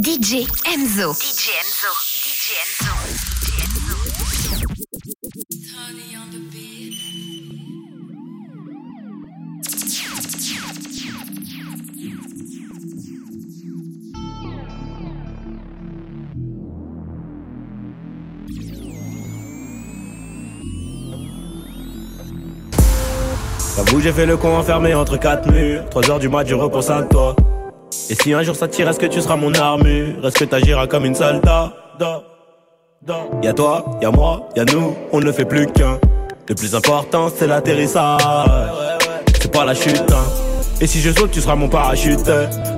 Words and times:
DJ 0.00 0.46
Enzo. 0.64 1.12
DJ 1.12 1.50
Enzo. 1.60 1.90
DJ 2.00 2.56
Enzo. 2.64 2.92
DJ 3.44 3.60
Enzo. 3.60 3.84
Honey 5.76 6.16
on 6.16 6.30
the 6.30 6.40
beat. 6.50 6.94
J'avoue, 23.76 24.00
j'ai 24.00 24.12
fait 24.12 24.24
le 24.24 24.38
con 24.38 24.56
enfermé 24.56 24.94
entre 24.94 25.18
quatre 25.18 25.50
murs. 25.50 25.84
3 25.90 26.10
heures 26.10 26.18
du 26.18 26.30
mat, 26.30 26.46
je 26.46 26.54
repense 26.54 26.88
à 26.88 27.02
toi. 27.02 27.36
Et 28.10 28.16
si 28.16 28.32
un 28.34 28.42
jour 28.42 28.56
ça 28.56 28.66
tire, 28.66 28.88
est-ce 28.88 28.98
que 28.98 29.06
tu 29.06 29.20
seras 29.20 29.36
mon 29.36 29.54
armure 29.54 30.26
Est-ce 30.26 30.34
que 30.40 30.44
t'agiras 30.44 30.88
comme 30.88 31.04
une 31.04 31.14
soldat 31.14 31.72
da, 31.96 32.20
da. 33.06 33.20
Y'a 33.40 33.52
toi, 33.52 33.84
y'a 34.02 34.10
moi, 34.10 34.48
y'a 34.56 34.64
nous, 34.64 34.96
on 35.12 35.20
ne 35.20 35.30
fait 35.30 35.44
plus 35.44 35.68
qu'un. 35.68 36.00
Le 36.48 36.56
plus 36.56 36.74
important, 36.74 37.28
c'est 37.32 37.46
l'atterrissage. 37.46 38.20
C'est 39.40 39.52
pas 39.52 39.64
la 39.64 39.74
chute, 39.74 40.02
hein. 40.10 40.24
Et 40.80 40.88
si 40.88 41.00
je 41.00 41.12
saute, 41.12 41.30
tu 41.30 41.40
seras 41.40 41.54
mon 41.54 41.68
parachute. 41.68 42.28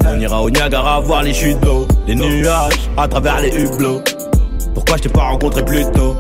On 0.07 0.21
ira 0.21 0.43
au 0.43 0.51
Niagara 0.51 1.01
voir 1.01 1.23
les 1.23 1.33
chutes 1.33 1.61
d'eau, 1.61 1.89
les 2.07 2.15
nuages 2.15 2.91
à 2.99 3.09
travers 3.09 3.41
les 3.41 3.59
hublots. 3.59 4.03
Pourquoi 4.75 4.99
je 4.99 5.05
t'ai 5.05 5.09
pas 5.09 5.23
rencontré 5.23 5.65
plus 5.65 5.91
tôt? 5.93 6.15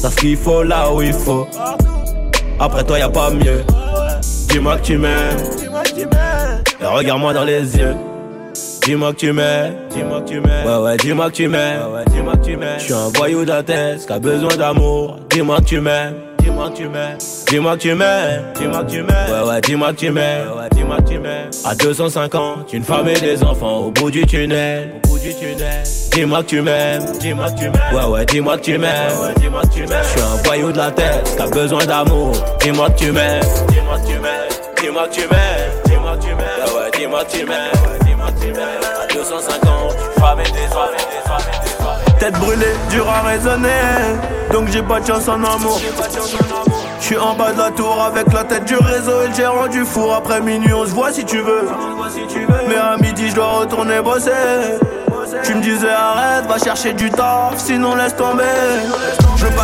T'as 0.00 0.10
ce 0.10 0.16
qu'il 0.18 0.36
faut 0.36 0.62
là 0.62 0.92
où 0.92 1.02
il 1.02 1.12
faut. 1.12 1.48
Après 2.60 2.84
toi, 2.84 2.96
y 2.96 3.02
a 3.02 3.08
pas 3.08 3.30
mieux. 3.30 3.64
Dis-moi 4.50 4.76
que 4.76 4.82
tu 4.82 4.98
m'aimes. 4.98 5.36
Et 6.80 6.86
regarde-moi 6.86 7.32
dans 7.32 7.44
les 7.44 7.76
yeux. 7.76 7.96
Dis-moi 8.86 9.12
que 9.14 9.16
tu 9.16 9.32
m'aimes, 9.32 9.74
dis-moi 9.90 10.20
que 10.20 10.28
tu 10.28 10.40
m'aimes. 10.40 10.64
Ouais, 10.64 10.76
ouais, 10.76 10.96
dis-moi 10.96 11.26
que 11.28 11.34
tu 11.34 11.48
m'aimes. 11.48 11.80
Ouais, 11.88 11.98
ouais, 11.98 12.04
dis-moi 12.06 12.36
que 12.36 12.44
tu 12.44 12.56
m'aimes. 12.56 12.78
Je 12.78 12.84
suis 12.84 12.92
un 12.94 13.08
voyou 13.16 13.44
d'Athènes 13.44 13.98
qui 13.98 14.12
a 14.12 14.20
besoin 14.20 14.54
d'amour. 14.56 15.18
Dis-moi 15.28 15.56
que 15.58 15.64
tu 15.64 15.80
m'aimes. 15.80 16.14
Dis-moi 16.38 16.70
que 16.70 16.76
tu 16.76 16.88
m'aimes. 16.88 17.18
Dis-moi 17.48 17.76
que 17.76 17.80
tu 17.82 17.94
m'aimes. 17.94 18.42
Dis-moi 18.54 18.84
que 18.84 18.90
tu 18.92 19.02
m'aimes. 19.02 19.42
Ouais, 19.42 19.48
ouais, 19.48 19.60
dis-moi 19.60 19.92
que 19.92 19.96
tu 19.96 20.10
m'aimes. 20.12 20.46
Ouais, 20.56 20.68
dis-moi 20.70 20.96
que 20.98 21.08
tu 21.08 21.18
m'aimes. 21.18 21.50
À 21.64 21.74
250, 21.74 22.72
une 22.74 22.84
femme 22.84 23.08
et 23.08 23.18
des 23.18 23.42
enfants 23.42 23.78
au 23.78 23.90
bout 23.90 24.12
du 24.12 24.24
tunnel. 24.24 24.92
Au 25.04 25.08
bout 25.08 25.18
du 25.18 25.34
tunnel. 25.34 25.82
Dis-moi 26.12 26.42
que 26.44 26.48
tu 26.48 26.60
m'aimes. 26.62 27.02
Dis-moi 27.18 27.50
que 27.50 27.58
tu 27.58 27.64
m'aimes. 27.64 27.92
Ouais, 27.92 28.04
ouais, 28.04 28.24
dis-moi 28.24 28.56
que 28.56 28.62
tu 28.62 28.78
m'aimes. 28.78 29.18
Ouais, 29.20 29.34
dis-moi 29.40 29.62
que 29.62 29.74
tu 29.74 29.80
m'aimes. 29.80 30.04
Je 30.04 30.08
suis 30.10 30.20
un 30.20 30.42
voyou 30.44 30.70
de 30.70 30.78
la 30.78 30.92
tête 30.92 31.34
qui 31.36 31.42
a 31.42 31.46
besoin 31.48 31.84
d'amour. 31.84 32.32
Dis-moi 32.60 32.88
que 32.90 32.98
tu 33.00 33.10
m'aimes. 33.10 33.42
Dis-moi 33.68 33.98
que 33.98 34.06
tu 34.06 34.12
m'aimes. 34.20 34.48
Dis-moi 34.80 35.08
que 35.08 35.14
tu 35.14 35.20
m'aimes. 35.22 35.70
Dis-moi 35.86 36.16
que 36.16 36.22
tu 36.22 36.28
m'aimes. 36.28 36.38
Ouais, 36.38 36.82
ouais, 36.84 36.90
dis-moi 36.96 37.24
que 37.24 37.36
tu 37.36 37.44
m'aimes. 37.44 38.05
À 38.54 39.12
250, 39.12 39.96
femme 40.20 40.40
et 40.40 40.44
des 40.44 40.50
des 40.52 42.18
Tête 42.20 42.34
brûlée, 42.34 42.74
dur 42.90 43.08
à 43.08 43.22
raisonner. 43.26 43.68
Donc 44.52 44.68
j'ai 44.68 44.82
pas 44.82 45.00
de 45.00 45.06
chance 45.06 45.26
en 45.26 45.42
amour. 45.42 45.80
Je 47.00 47.04
suis 47.04 47.18
en 47.18 47.34
bas 47.34 47.52
de 47.52 47.58
la 47.58 47.70
tour 47.72 48.00
avec 48.00 48.32
la 48.32 48.44
tête 48.44 48.64
du 48.64 48.76
réseau 48.76 49.22
et 49.22 49.28
le 49.28 49.34
gérant 49.34 49.66
du 49.66 49.84
four. 49.84 50.14
Après 50.14 50.40
minuit, 50.40 50.72
on 50.72 50.84
se 50.86 50.90
voit 50.92 51.12
si 51.12 51.24
tu 51.24 51.40
veux. 51.40 51.68
Mais 52.68 52.76
à 52.76 52.96
midi, 52.96 53.30
je 53.30 53.34
dois 53.34 53.48
retourner 53.60 54.00
bosser. 54.00 54.30
Tu 55.42 55.54
me 55.54 55.60
disais 55.60 55.90
arrête, 55.90 56.46
va 56.46 56.58
chercher 56.58 56.92
du 56.92 57.10
taf, 57.10 57.58
sinon 57.58 57.96
laisse 57.96 58.14
tomber. 58.14 58.44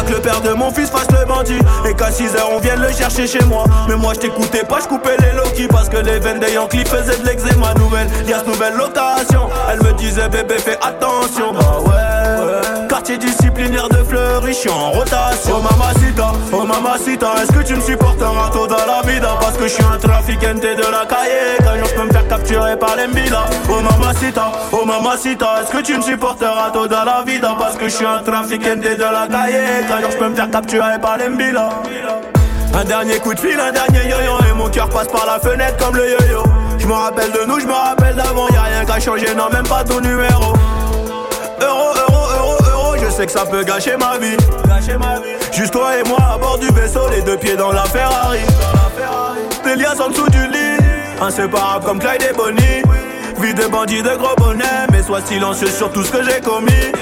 Que 0.06 0.14
le 0.14 0.20
père 0.20 0.40
de 0.40 0.50
mon 0.50 0.70
fils 0.70 0.90
fasse 0.90 1.10
le 1.10 1.24
bandit. 1.26 1.58
Et 1.88 1.94
qu'à 1.94 2.10
6h 2.10 2.38
on 2.50 2.58
vienne 2.58 2.80
le 2.80 2.92
chercher 2.92 3.26
chez 3.26 3.44
moi. 3.44 3.64
Mais 3.88 3.96
moi 3.96 4.14
je 4.14 4.20
t'écoutais 4.20 4.64
pas, 4.64 4.80
je 4.80 4.88
coupais 4.88 5.16
les 5.20 5.32
Loki 5.32 5.68
Parce 5.68 5.88
que 5.88 5.98
les 5.98 6.18
veines 6.18 6.40
des 6.40 6.52
Yankees 6.52 6.84
faisaient 6.86 7.18
de 7.18 7.26
l'eczéma 7.26 7.74
nouvelle 7.74 8.08
Y'a 8.26 8.42
nouvelle 8.42 8.74
location. 8.74 9.48
Elle 9.70 9.82
me 9.82 9.92
disait 9.94 10.28
bébé 10.28 10.58
fais 10.58 10.78
attention. 10.82 11.52
Bah 11.52 11.78
ouais, 11.84 12.11
Quartier 13.02 13.18
disciplinaire 13.18 13.88
de 13.88 13.96
Fleury, 13.96 14.52
je 14.52 14.68
en 14.70 14.92
rotation. 14.92 15.56
Oh 15.56 15.60
mamacita, 15.60 16.32
oh 16.52 16.64
mamacita 16.64 17.34
Est-ce 17.42 17.50
que 17.50 17.64
tu 17.64 17.74
me 17.74 17.80
supporteras 17.80 18.48
tôt 18.50 18.68
dans 18.68 18.76
la 18.76 19.02
vida? 19.04 19.36
Parce 19.40 19.56
que 19.56 19.64
je 19.64 19.72
suis 19.72 19.82
un 19.82 19.98
trafiquant 19.98 20.54
de 20.54 20.68
la 20.68 21.04
cahier. 21.04 21.58
Quand 21.58 21.84
je 21.84 21.94
peux 21.96 22.04
me 22.06 22.12
faire 22.12 22.28
capturer 22.28 22.76
par 22.76 22.94
les 22.94 23.08
mbila. 23.08 23.46
Oh 23.68 23.80
mamacita, 23.80 24.52
oh 24.70 24.84
mamacita 24.84 25.46
Est-ce 25.60 25.72
que 25.72 25.82
tu 25.82 25.96
me 25.96 26.00
supporteras 26.00 26.70
tôt 26.70 26.86
dans 26.86 27.02
la 27.02 27.24
vida? 27.26 27.56
Parce 27.58 27.74
que 27.74 27.86
je 27.86 27.96
suis 27.96 28.06
un 28.06 28.22
trafiquant 28.22 28.76
de 28.76 29.02
la 29.02 29.26
cahier. 29.26 29.84
Quand 29.88 30.08
je 30.08 30.16
peux 30.16 30.28
me 30.28 30.36
faire 30.36 30.50
capturer 30.52 31.00
par 31.00 31.16
les 31.16 31.28
mbila. 31.28 31.70
Un 32.72 32.84
dernier 32.84 33.18
coup 33.18 33.34
de 33.34 33.40
fil, 33.40 33.58
un 33.58 33.72
dernier 33.72 34.10
yo-yo 34.10 34.38
Et 34.48 34.52
mon 34.56 34.68
cœur 34.68 34.88
passe 34.88 35.08
par 35.08 35.26
la 35.26 35.40
fenêtre 35.40 35.76
comme 35.84 35.96
le 35.96 36.08
yo-yo. 36.08 36.44
Je 36.78 36.86
me 36.86 36.92
rappelle 36.92 37.32
de 37.32 37.46
nous, 37.48 37.58
je 37.58 37.66
me 37.66 37.72
rappelle 37.72 38.14
d'avant 38.14 38.46
Y'a 38.50 38.62
rien 38.62 38.84
qu'à 38.84 39.00
changer, 39.00 39.34
non 39.34 39.50
même 39.52 39.66
pas 39.66 39.82
ton 39.82 40.00
numéro. 40.00 40.54
Euro, 41.60 41.94
euro, 41.96 42.21
sais 43.12 43.26
que 43.26 43.32
ça 43.32 43.44
peut 43.44 43.62
gâcher 43.62 43.96
ma 43.96 44.18
vie. 44.18 44.36
Juste 45.52 45.72
toi 45.72 45.98
et 45.98 46.08
moi 46.08 46.18
à 46.34 46.38
bord 46.38 46.58
du 46.58 46.68
vaisseau 46.68 47.08
Les 47.10 47.22
deux 47.22 47.36
pieds 47.36 47.56
dans 47.56 47.72
la 47.72 47.84
Ferrari. 47.84 48.40
Des 49.64 49.76
liens 49.76 49.94
en 50.00 50.08
dessous 50.08 50.28
du 50.30 50.46
lit. 50.48 50.78
Inséparable 51.20 51.84
comme 51.84 51.98
Clyde 51.98 52.22
et 52.30 52.34
Bonnie. 52.34 52.82
Vie 53.38 53.54
de 53.54 53.66
bandits 53.66 54.02
de 54.02 54.16
gros 54.16 54.34
bonnets 54.36 54.86
Mais 54.90 55.02
sois 55.02 55.20
silencieux 55.20 55.68
sur 55.68 55.92
tout 55.92 56.02
ce 56.02 56.10
que 56.10 56.22
j'ai 56.24 56.40
commis. 56.40 56.92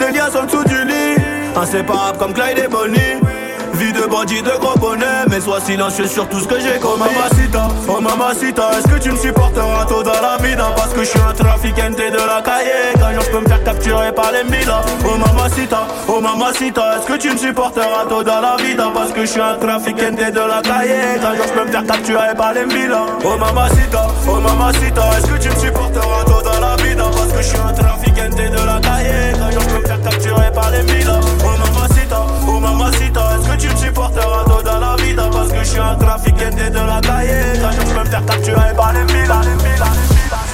Des 0.00 0.16
liens 0.16 0.34
en 0.34 0.44
dessous 0.44 0.64
du 0.64 0.84
lit. 0.84 1.16
Inséparable 1.56 2.18
comme 2.18 2.34
Clyde 2.34 2.58
et 2.58 2.68
Bonnie 2.68 3.20
Vie 3.74 3.92
de 3.92 4.06
bandit 4.06 4.42
de 4.42 4.50
gros 4.60 4.78
bonnet 4.78 5.24
Mais 5.28 5.40
sois 5.40 5.60
silencieux 5.60 6.06
sur 6.06 6.28
tout 6.28 6.40
ce 6.40 6.48
que 6.48 6.58
j'ai 6.60 6.78
commis. 6.78 7.02
Oh 7.06 7.20
mamacita, 7.20 7.68
oh 7.88 8.00
mamacita 8.00 8.70
Est-ce 8.78 8.88
que 8.94 8.98
tu 9.00 9.12
me 9.12 9.16
supporteras 9.16 9.84
tôt 9.86 10.02
dans 10.02 10.20
la 10.20 10.36
vida 10.42 10.64
Parce 10.76 10.92
que 10.92 11.00
je 11.00 11.08
suis 11.08 11.20
un 11.20 11.32
trafiquant 11.32 11.90
de 11.90 12.26
la 12.26 12.42
cahier. 12.42 12.92
Quand 12.98 13.20
je 13.20 13.30
peux 13.30 13.40
me 13.40 13.48
faire 13.48 13.64
capturer 13.64 14.12
par 14.12 14.32
les 14.32 14.44
mbila 14.44 14.82
Oh 15.04 15.16
mamacita, 15.16 15.86
oh 16.08 16.20
mamacita 16.20 16.96
Est-ce 16.96 17.06
que 17.06 17.16
tu 17.18 17.30
me 17.30 17.36
supporteras 17.36 18.04
tôt 18.08 18.22
dans 18.22 18.40
la 18.40 18.56
vida? 18.56 18.90
Parce 18.92 19.12
que 19.12 19.20
je 19.22 19.26
suis 19.26 19.40
un 19.40 19.54
trafiquant 19.54 20.10
de 20.12 20.48
la 20.48 20.62
cahier. 20.62 21.18
Quand 21.22 21.34
je 21.34 21.52
peux 21.52 21.64
me 21.64 21.70
faire 21.70 21.86
capturer 21.86 22.34
par 22.36 22.52
les 22.52 22.66
mbila 22.66 23.06
Oh 23.24 23.36
mamacita, 23.38 24.06
oh 24.28 24.40
mamacita 24.40 25.02
Est-ce 25.18 25.26
que 25.26 25.38
tu 25.38 25.48
me 25.48 25.56
supporteras 25.56 26.24
tôt 26.26 26.42
dans 26.42 26.60
la 26.60 26.76
vida? 26.82 27.04
Parce 27.04 27.32
que 27.32 27.38
je 27.42 27.48
suis 27.48 27.58
un 27.58 27.72
trafiquant 27.72 28.28
de 28.28 28.66
la 28.66 28.80
cahier. 28.80 29.32
Quand 29.38 29.50
je 29.50 29.66
peux 29.66 29.80
me 29.80 29.86
faire 29.86 30.02
capturer 30.02 30.50
par 30.52 30.70
les 30.70 30.82
mbila 30.82 31.20
Oh 31.44 31.56
mamacita, 31.58 32.26
oh 32.48 32.58
mamacita 32.60 33.29
dans 34.62 34.78
la 34.78 34.96
vida 34.96 35.28
Parce 35.32 35.52
que 35.52 35.58
je 35.58 35.64
suis 35.64 35.78
un 35.78 35.94
trafiquant 35.96 36.50
de 36.50 36.86
la 36.86 37.00
cahier 37.00 37.60
Quand 37.60 37.72
je 37.72 37.94
peux 37.94 38.00
me 38.00 38.04
faire 38.04 38.26
capturer 38.26 38.74
par 38.76 38.92
les 38.92 39.04
mbila 39.04 39.40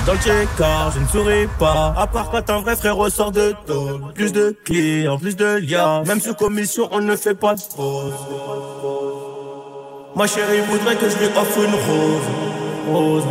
dans 0.07 0.13
le 0.13 0.21
check-car, 0.21 0.93
je 0.93 1.01
ne 1.01 1.07
souris 1.09 1.49
pas. 1.59 1.93
À 1.99 2.07
part 2.07 2.31
quand 2.31 2.49
un 2.49 2.61
vrai 2.61 2.77
frère 2.77 2.95
ressort 2.95 3.33
de 3.33 3.57
dos. 3.67 3.99
Plus 4.15 4.33
de 4.33 4.57
clients, 4.65 5.19
plus 5.19 5.35
de 5.35 5.57
liens. 5.57 6.05
Même 6.05 6.21
sous 6.21 6.35
commission, 6.35 6.89
on 6.93 7.01
ne 7.01 7.17
fait 7.17 7.35
pas 7.35 7.57
de 7.57 7.61
pause. 7.75 8.13
Ma 10.15 10.29
chérie 10.29 10.61
voudrait 10.71 10.95
que 10.95 11.11
je 11.11 11.19
lui 11.19 11.27
offre 11.37 11.59
une 11.59 11.75
rose. 11.75 12.27
Rose. 12.89 13.25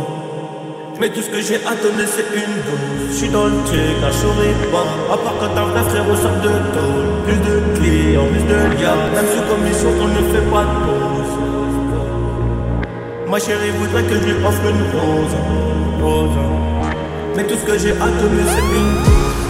Mais 0.98 1.10
tout 1.10 1.20
ce 1.20 1.30
que 1.30 1.40
j'ai 1.40 1.56
à 1.56 1.74
donner, 1.74 2.06
c'est 2.06 2.28
une 2.34 2.56
dose. 2.64 3.10
Je 3.10 3.14
suis 3.14 3.28
dans 3.28 3.46
le 3.46 3.52
je 3.52 4.12
souris 4.16 4.56
pas. 4.72 4.86
À 5.12 5.16
part 5.18 5.34
quand 5.40 5.56
un 5.60 5.66
vrai 5.66 5.82
frère 5.90 6.06
ressort 6.08 6.40
de 6.42 6.48
dos. 6.48 6.96
Plus 7.26 7.40
de 7.48 7.54
clients, 7.78 8.28
plus 8.32 8.42
de 8.42 8.58
liens. 8.80 8.96
Même 9.14 9.28
sous 9.34 9.44
commission, 9.52 9.90
on 10.00 10.08
ne 10.08 10.22
fait 10.32 10.46
pas 10.50 10.64
de 10.64 10.76
pause. 10.84 11.34
Ma 13.28 13.38
chérie 13.38 13.72
voudrait 13.78 14.04
que 14.04 14.14
je 14.14 14.24
lui 14.24 14.44
offre 14.44 14.66
une 14.70 14.84
rose. 14.98 15.36
Mais 17.36 17.44
tout 17.44 17.54
ce 17.54 17.64
que 17.64 17.78
j'ai 17.78 17.92
à 17.92 18.06
donner 18.06 18.42
c'est 18.46 18.60
une 18.78 18.94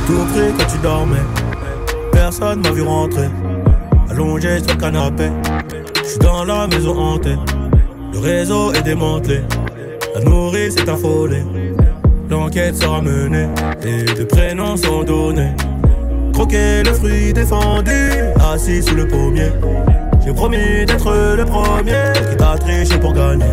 Tout 0.06 0.24
près 0.32 0.52
quand 0.58 0.72
tu 0.72 0.78
dormais 0.78 1.24
Personne 2.12 2.60
m'a 2.60 2.70
vu 2.70 2.82
rentrer 2.82 3.28
Allongé 4.10 4.58
sur 4.58 4.74
le 4.74 4.80
canapé 4.80 5.30
Je 6.02 6.08
suis 6.08 6.18
dans 6.18 6.44
la 6.44 6.66
maison 6.66 6.98
hantée 6.98 7.36
Le 8.12 8.18
réseau 8.18 8.72
est 8.72 8.82
démantelé 8.82 9.42
La 10.16 10.22
nourrice 10.22 10.76
est 10.76 10.88
affolée 10.88 11.44
L'enquête 12.30 12.74
sera 12.76 13.02
menée 13.02 13.48
Et 13.84 14.02
deux 14.14 14.26
prénoms 14.26 14.78
sont 14.78 15.04
donnés 15.04 15.52
Croquer 16.32 16.82
le 16.82 16.94
fruit 16.94 17.34
défendu 17.34 18.10
Assis 18.40 18.82
sous 18.82 18.94
le 18.94 19.06
pommier 19.06 19.52
j'ai 20.24 20.32
promis 20.32 20.84
d'être 20.84 21.36
le 21.36 21.44
premier 21.44 22.12
qui 22.28 22.36
t'a 22.36 22.58
triché 22.58 22.98
pour 22.98 23.12
gagner. 23.12 23.44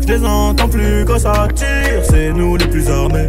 Je 0.00 0.06
les 0.06 0.24
entends 0.24 0.66
plus 0.66 1.04
quand 1.06 1.18
ça 1.18 1.46
c'est 2.02 2.32
nous 2.32 2.56
les 2.56 2.66
plus 2.66 2.88
armés. 2.88 3.28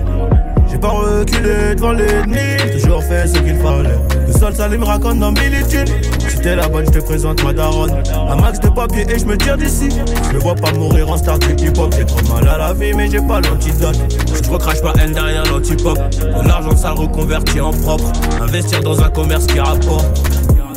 J'ai 0.72 0.78
pas 0.78 0.88
reculé 0.88 1.76
devant 1.76 1.92
l'ennemi, 1.92 2.40
toujours 2.72 3.04
fait 3.04 3.28
ce 3.28 3.38
qu'il 3.40 3.58
fallait. 3.58 4.13
Le 4.28 4.34
sol 4.34 4.56
ça 4.56 4.70
me 4.70 4.84
raconte 4.84 5.20
dans 5.20 5.32
Militude. 5.32 5.90
Si 6.28 6.38
t'es 6.40 6.56
la 6.56 6.68
bonne, 6.68 6.86
je 6.86 7.00
te 7.00 7.04
présente 7.04 7.44
ma 7.44 7.54
daronne. 7.54 8.04
Un 8.30 8.36
max 8.36 8.60
de 8.60 8.70
papier 8.70 9.06
et 9.10 9.20
je 9.20 9.26
me 9.26 9.38
tire 9.38 9.58
d'ici. 9.58 9.90
Je 10.30 10.36
me 10.36 10.40
vois 10.40 10.56
pas 10.56 10.72
mourir 10.74 11.10
en 11.10 11.18
star 11.18 11.40
du 11.40 11.52
hip 11.54 11.78
hop. 11.78 11.94
J'ai 11.98 12.06
trop 12.06 12.34
mal 12.34 12.48
à 12.48 12.58
la 12.58 12.74
vie, 12.74 12.94
mais 12.94 13.10
j'ai 13.10 13.22
pas 13.22 13.42
l'antidote. 13.42 14.00
Je 14.44 14.50
recrache 14.50 14.82
pas 14.82 14.94
haine 15.00 15.14
derrière 15.14 15.46
l'antipop. 15.52 15.98
De 15.98 16.48
l'argent 16.48 16.76
ça 16.76 16.92
reconverti 16.92 17.60
en 17.60 17.72
propre. 17.72 18.12
Investir 18.42 18.82
dans 18.82 19.02
un 19.02 19.10
commerce 19.10 19.46
qui 19.48 19.60
rapporte. 19.60 20.22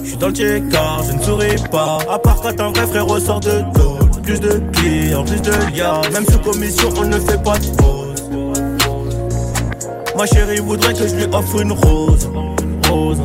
Je 0.02 0.08
suis 0.10 0.16
dans 0.18 0.28
le 0.28 0.34
check-car, 0.34 1.02
je 1.08 1.12
ne 1.16 1.22
souris 1.22 1.56
pas. 1.70 1.98
À 2.10 2.18
part 2.18 2.40
quand 2.40 2.60
un 2.60 2.70
vrai 2.70 2.86
frère 2.86 3.06
ressort 3.06 3.40
de 3.40 3.62
dos. 3.74 3.98
Plus 4.22 4.40
de 4.40 4.60
clients, 4.72 5.24
plus 5.24 5.40
de 5.40 5.52
liens. 5.76 6.00
Même 6.12 6.24
sous 6.26 6.38
commission, 6.38 6.88
on 6.96 7.04
ne 7.04 7.18
fait 7.18 7.42
pas 7.42 7.58
de 7.58 7.66
pause. 7.76 8.06
Ma 10.16 10.26
chérie 10.26 10.60
voudrait 10.60 10.94
que 10.94 11.06
je 11.06 11.14
lui 11.14 11.24
offre 11.32 11.60
une 11.60 11.72
rose, 11.72 12.30
rose. 12.88 13.20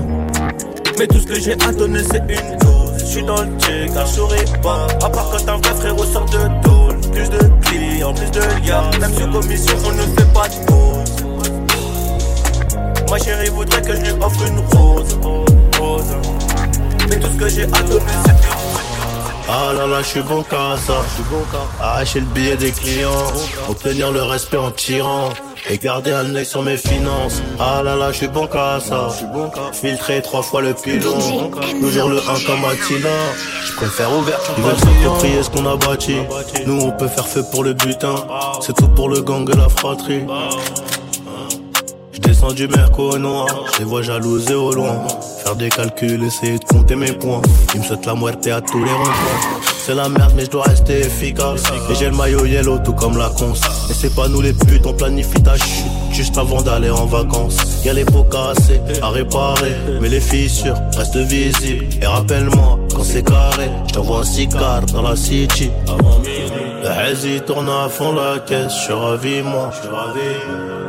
Mais 1.01 1.07
tout 1.07 1.19
ce 1.19 1.25
que 1.25 1.39
j'ai 1.39 1.53
à 1.53 1.71
donner 1.71 2.03
c'est 2.03 2.19
une 2.19 2.57
dose. 2.59 2.93
Je 2.99 3.05
suis 3.05 3.23
dans 3.23 3.41
le 3.41 3.57
check, 3.57 3.91
car 3.91 4.05
je 4.05 4.59
pas. 4.61 4.85
À 5.03 5.09
part 5.09 5.31
quand 5.31 5.49
un 5.49 5.57
vrai 5.57 5.73
frère 5.73 5.97
sort 5.97 6.25
de 6.25 6.37
tôle. 6.61 7.11
Plus 7.11 7.27
de 7.27 7.39
clients, 7.65 8.13
plus 8.13 8.29
de 8.29 8.39
liens. 8.39 8.91
Même 8.99 9.11
sur 9.15 9.31
commission, 9.31 9.75
on 9.83 9.93
ne 9.93 10.03
fait 10.03 10.31
pas 10.31 10.47
de 10.47 10.63
pause. 10.67 11.25
Ma 13.09 13.17
chérie 13.17 13.49
voudrait 13.49 13.81
que 13.81 13.95
je 13.95 14.01
lui 14.01 14.11
offre 14.21 14.45
une 14.45 14.59
rose, 14.77 15.17
rose. 15.79 16.03
Mais 17.09 17.19
tout 17.19 17.29
ce 17.33 17.37
que 17.39 17.49
j'ai 17.49 17.63
à 17.63 17.81
donner 17.81 18.05
c'est 18.23 18.31
une 18.31 18.51
ah 19.53 19.73
là 19.73 19.85
là, 19.85 20.01
je 20.01 20.07
suis 20.07 20.21
bon 20.21 20.43
qu'à 20.43 20.77
ça. 20.77 21.01
Arracher 21.81 22.21
le 22.21 22.25
billet 22.27 22.55
des 22.55 22.71
clients, 22.71 23.09
obtenir 23.67 24.11
le 24.11 24.21
respect 24.21 24.55
en 24.55 24.71
tirant. 24.71 25.31
Et 25.69 25.77
garder 25.77 26.11
un 26.11 26.35
œil 26.35 26.45
sur 26.45 26.63
mes 26.63 26.77
finances. 26.77 27.41
Ah 27.59 27.81
là 27.83 27.95
là, 27.95 28.11
je 28.11 28.17
suis 28.17 28.27
bon 28.27 28.47
qu'à 28.47 28.79
ça. 28.79 29.09
Filtrer 29.71 30.21
trois 30.21 30.41
fois 30.41 30.61
le 30.61 30.73
pilon. 30.73 31.17
Toujours 31.79 32.09
le 32.09 32.17
1 32.17 32.21
comme 32.45 32.65
Attila. 32.65 33.09
Je 33.65 33.73
préfère 33.75 34.11
ouvert. 34.17 34.39
Ils 34.57 34.63
veulent 34.63 34.77
s'approprier 34.77 35.43
ce 35.43 35.49
qu'on 35.49 35.65
a 35.65 35.77
bâti. 35.77 36.17
Nous, 36.65 36.81
on 36.81 36.91
peut 36.91 37.07
faire 37.07 37.27
feu 37.27 37.43
pour 37.51 37.63
le 37.63 37.73
butin. 37.73 38.15
C'est 38.61 38.75
tout 38.75 38.89
pour 38.89 39.09
le 39.09 39.21
gang 39.21 39.49
et 39.49 39.55
la 39.55 39.69
fratrie. 39.69 40.25
Descends 42.19 42.53
du 42.53 42.67
merco 42.67 43.17
noir, 43.17 43.47
je 43.73 43.79
les 43.79 43.85
vois 43.85 44.01
jalouser 44.01 44.53
au 44.53 44.73
loin. 44.73 45.07
Faire 45.43 45.55
des 45.55 45.69
calculs, 45.69 46.23
essayer 46.23 46.59
de 46.59 46.65
compter 46.65 46.95
mes 46.95 47.13
points. 47.13 47.41
Ils 47.73 47.81
me 47.81 47.85
souhaitent 47.85 48.05
la 48.05 48.13
muerte 48.15 48.45
à 48.47 48.61
tous 48.61 48.83
les 48.83 48.91
ronds 48.91 49.70
C'est 49.83 49.95
la 49.95 50.07
merde, 50.09 50.33
mais 50.35 50.45
je 50.45 50.51
dois 50.51 50.63
rester 50.65 50.99
efficace. 50.99 51.63
Et 51.89 51.95
j'ai 51.95 52.05
le 52.05 52.15
maillot 52.15 52.45
yellow, 52.45 52.77
tout 52.77 52.93
comme 52.93 53.17
la 53.17 53.29
cons. 53.29 53.53
Et 53.89 53.93
c'est 53.93 54.13
pas 54.15 54.27
nous 54.27 54.41
les 54.41 54.53
putes, 54.53 54.85
on 54.85 54.93
planifie 54.93 55.41
ta 55.41 55.55
chute 55.55 55.91
juste 56.11 56.37
avant 56.37 56.61
d'aller 56.61 56.91
en 56.91 57.07
vacances. 57.07 57.57
Y'a 57.83 57.93
les 57.93 58.05
pots 58.05 58.23
cassés 58.23 58.79
à 59.01 59.09
réparer, 59.09 59.75
mais 59.99 60.09
les 60.09 60.19
fissures 60.19 60.75
restent 60.95 61.17
visibles. 61.17 61.85
Et 61.99 62.05
rappelle-moi, 62.05 62.79
quand 62.93 63.03
c'est 63.03 63.23
carré, 63.23 63.71
je 63.87 63.93
t'envoie 63.93 64.19
un 64.19 64.23
cigare 64.23 64.85
dans 64.93 65.01
la 65.01 65.15
city. 65.15 65.71
Le 66.83 66.87
hazy 66.87 67.41
tourne 67.41 67.69
à 67.69 67.89
fond 67.89 68.13
la 68.13 68.39
caisse, 68.39 68.73
je 68.73 68.83
suis 68.83 68.93
ravi, 68.93 69.41
moi. 69.41 69.71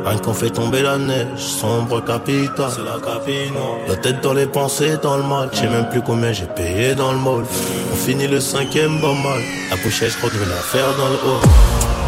Rien 0.05 0.17
qu'on 0.17 0.33
fait 0.33 0.49
tomber 0.49 0.81
la 0.81 0.97
neige, 0.97 1.37
sombre 1.37 2.03
capital. 2.03 2.69
C'est 2.69 2.83
la 2.83 2.99
capine. 2.99 3.53
La 3.87 3.95
tête 3.95 4.21
dans 4.21 4.33
les 4.33 4.47
pensées, 4.47 4.97
dans 5.01 5.15
le 5.15 5.23
mal. 5.23 5.49
J'ai 5.53 5.69
même 5.69 5.87
plus 5.89 6.01
combien 6.01 6.33
j'ai 6.33 6.45
payé 6.45 6.93
dans 6.93 7.13
le 7.13 7.17
mall. 7.17 7.45
On 7.91 7.95
finit 7.95 8.27
le 8.27 8.41
cinquième 8.41 8.99
bon 8.99 9.15
mal. 9.15 9.39
La 9.69 9.77
pochette, 9.77 10.11
je 10.11 10.17
crois 10.17 10.29
que 10.29 10.35
je 10.35 10.41
vais 10.41 10.49
la 10.49 10.61
faire 10.61 10.87
dans 10.97 11.07
le 11.07 11.15
haut. 11.15 11.39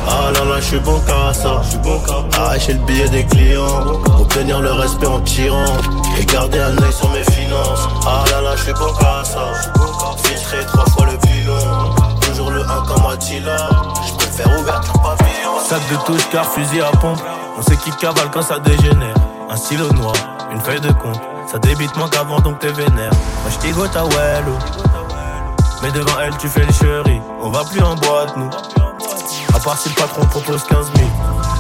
Ah 0.07 0.31
là 0.33 0.43
là, 0.43 0.59
je 0.59 0.65
suis 0.65 0.79
bon 0.79 0.99
qu'à 0.99 1.33
ça. 1.33 1.61
Je 1.63 1.69
suis 1.69 1.77
bon 1.79 2.01
Arracher 2.37 2.73
le 2.73 2.79
billet 2.79 3.07
des 3.07 3.23
clients. 3.25 4.01
Obtenir 4.19 4.59
le 4.59 4.73
respect 4.73 5.07
en 5.07 5.21
tirant. 5.21 5.63
Et 6.19 6.25
garder 6.25 6.59
un 6.59 6.77
œil 6.77 6.93
sur 6.93 7.09
mes 7.11 7.23
finances. 7.23 7.87
Ah 8.05 8.25
là 8.29 8.41
là, 8.41 8.55
je 8.57 8.63
suis 8.63 8.73
bon 8.73 8.91
qu'à 8.99 9.23
ça. 9.23 9.53
Filtrer 10.23 10.65
trois 10.67 10.85
fois 10.87 11.05
le 11.05 11.17
bilan. 11.25 11.95
Toujours 12.19 12.51
le 12.51 12.61
1 12.61 12.65
comme 12.87 13.05
Attila. 13.09 13.69
Je 14.05 14.13
préfère 14.15 14.59
ouverture 14.59 15.01
pavillon. 15.01 15.59
Sac 15.65 15.81
de 15.89 16.05
touche 16.05 16.29
car 16.29 16.45
fusil 16.45 16.81
à 16.81 16.91
pompe. 16.97 17.21
On 17.57 17.61
sait 17.61 17.77
qui 17.77 17.91
cavale 17.91 18.29
quand 18.31 18.41
ça 18.41 18.59
dégénère. 18.59 19.15
Un 19.49 19.55
stylo 19.55 19.91
noir, 19.93 20.15
une 20.51 20.59
feuille 20.59 20.81
de 20.81 20.91
compte. 20.91 21.21
Ça 21.49 21.57
débite 21.59 21.95
moins 21.95 22.09
qu'avant 22.09 22.39
donc 22.39 22.59
t'es 22.59 22.71
vénère. 22.71 23.11
Moi 23.11 23.51
j'tigo 23.51 23.87
ta 23.87 24.03
wello. 24.03 24.57
Mais 25.81 25.91
devant 25.91 26.19
elle 26.21 26.35
tu 26.37 26.49
fais 26.49 26.65
le 26.65 26.73
chéri. 26.73 27.21
On 27.41 27.49
va 27.49 27.63
plus 27.63 27.81
en 27.81 27.95
boîte 27.95 28.35
nous. 28.35 28.49
À 29.55 29.59
part 29.59 29.77
si 29.77 29.89
le 29.89 29.95
patron 29.95 30.25
propose 30.25 30.63
15 30.65 30.91
000. 30.95 31.07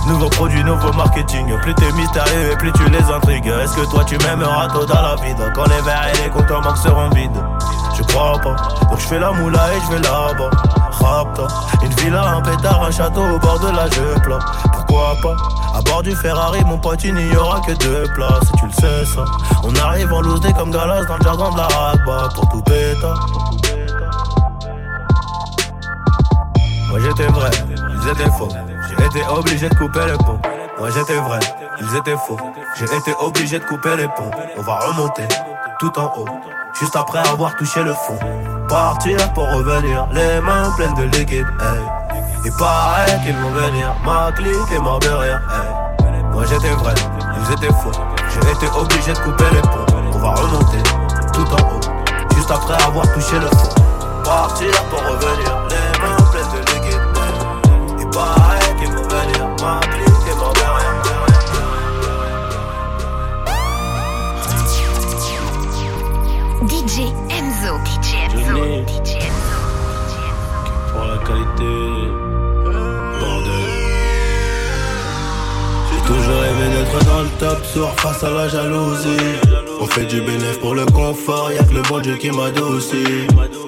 Nouveau 0.07 0.29
produit, 0.29 0.63
nouveau 0.63 0.91
marketing. 0.93 1.47
Plus 1.61 1.73
t'es 1.75 1.91
mystérieux 1.93 2.51
et 2.51 2.55
plus 2.57 2.73
tu 2.73 2.89
les 2.89 3.03
intrigues. 3.03 3.47
Est-ce 3.47 3.75
que 3.75 3.89
toi 3.89 4.03
tu 4.05 4.17
m'aimeras 4.17 4.67
tôt 4.67 4.85
dans 4.85 5.01
la 5.01 5.15
vide 5.15 5.51
Quand 5.55 5.65
les 5.65 5.81
verres 5.81 6.09
et 6.13 6.23
les 6.23 6.29
comptes 6.29 6.49
manque 6.49 6.77
seront 6.77 7.09
vides. 7.11 7.41
Je 7.97 8.03
crois 8.03 8.37
pas. 8.39 8.55
Donc 8.89 8.99
je 8.99 9.07
fais 9.07 9.19
la 9.19 9.31
moula 9.31 9.73
et 9.73 9.79
je 9.85 9.95
vais 9.95 10.01
là-bas. 10.01 10.49
Une 11.83 11.93
villa, 11.95 12.23
un 12.23 12.41
pétard, 12.41 12.83
un 12.83 12.91
château 12.91 13.21
au 13.21 13.39
bord 13.39 13.59
de 13.59 13.67
la 13.67 13.87
plat. 14.21 14.39
Pourquoi 14.73 15.15
pas? 15.21 15.35
À 15.77 15.81
bord 15.81 16.01
du 16.01 16.15
Ferrari, 16.15 16.63
mon 16.65 16.77
pote, 16.77 17.03
il 17.03 17.13
n'y 17.13 17.35
aura 17.35 17.59
que 17.61 17.73
deux 17.73 18.07
places. 18.15 18.51
tu 18.57 18.65
le 18.65 18.71
sais 18.71 19.05
ça. 19.05 19.25
On 19.63 19.75
arrive 19.75 20.11
en 20.13 20.21
loose 20.21 20.41
comme 20.57 20.71
Galas 20.71 21.03
dans 21.05 21.17
le 21.17 21.23
jargon 21.23 21.51
de 21.51 21.57
la 21.57 21.67
ragba. 21.67 22.29
Pour 22.33 22.49
tout 22.49 22.61
péta. 22.61 23.13
Moi 26.89 26.99
j'étais 27.01 27.27
vrai, 27.27 27.51
ils 27.69 28.09
étaient 28.09 28.31
faux. 28.31 28.49
J'ai 28.87 29.05
été 29.05 29.27
obligé 29.27 29.69
de 29.69 29.75
couper 29.75 30.05
les 30.05 30.17
ponts. 30.17 30.39
Moi 30.79 30.89
j'étais 30.91 31.17
vrai, 31.17 31.39
ils 31.81 31.95
étaient 31.97 32.17
faux. 32.17 32.37
J'ai 32.77 32.85
été 32.85 33.13
obligé 33.19 33.59
de 33.59 33.65
couper 33.65 33.97
les 33.97 34.07
ponts. 34.07 34.31
On 34.57 34.61
va 34.61 34.79
remonter 34.79 35.27
tout 35.79 35.91
en 35.99 36.11
haut, 36.17 36.27
juste 36.79 36.95
après 36.95 37.19
avoir 37.19 37.55
touché 37.57 37.83
le 37.83 37.93
fond. 37.93 38.17
Partir 38.67 39.17
pour 39.33 39.47
revenir, 39.51 40.07
les 40.11 40.41
mains 40.41 40.71
pleines 40.75 40.95
de 40.95 41.03
liquide. 41.03 41.45
Hey. 41.61 41.83
Et 42.45 42.51
pareil 42.57 43.21
qu'ils 43.23 43.35
vont 43.35 43.51
venir, 43.51 43.93
ma 44.03 44.31
clique 44.31 44.71
est 44.73 44.79
mort 44.79 44.99
de 44.99 45.09
rire. 45.09 45.39
Moi 46.31 46.45
j'étais 46.49 46.71
vrai, 46.71 46.93
ils 47.37 47.53
étaient 47.53 47.73
faux. 47.73 47.91
J'ai 48.33 48.51
été 48.51 48.67
obligé 48.75 49.13
de 49.13 49.19
couper 49.19 49.45
les 49.53 49.61
ponts. 49.61 49.85
On 50.13 50.17
va 50.17 50.31
remonter 50.31 50.81
tout 51.33 51.47
en 51.53 51.61
haut, 51.69 51.79
juste 52.35 52.49
après 52.49 52.81
avoir 52.83 53.05
touché 53.13 53.35
le 53.39 53.47
fond. 53.47 53.69
Partir 54.23 54.71
pour 54.89 54.99
revenir, 54.99 55.57
les 55.69 55.99
mains 56.01 56.23
pleines 56.31 56.51
de 56.53 56.59
liquide. 56.73 57.01
Et 58.01 58.05
pareil 58.11 58.75
qu'ils 58.79 58.91
vont 58.91 59.07
venir, 59.07 59.47
ma 59.61 59.79
clique 59.79 60.27
est 60.27 60.37
mort 60.37 60.53
de 60.53 60.59
rire. 60.59 60.95
DJ 66.67 67.13
Enzo. 67.29 67.94
Pour 70.91 71.05
la 71.05 71.17
qualité. 71.17 71.73
Bordel. 73.19 73.51
J'ai 75.89 76.01
toujours 76.05 76.43
aimé 76.43 76.65
d'être 76.75 77.05
dans 77.05 77.21
le 77.21 77.29
top 77.39 77.65
sur 77.65 77.89
face 77.99 78.23
à 78.23 78.29
la 78.31 78.47
jalousie. 78.47 79.07
On 79.79 79.85
fait 79.85 80.05
du 80.05 80.21
bénéfice 80.21 80.57
pour 80.57 80.75
le 80.75 80.85
confort, 80.85 81.51
y'a 81.51 81.63
que 81.63 81.73
le 81.73 81.81
bon 81.83 81.99
Dieu 81.99 82.15
qui 82.17 82.31
m'adoucit. 82.31 83.27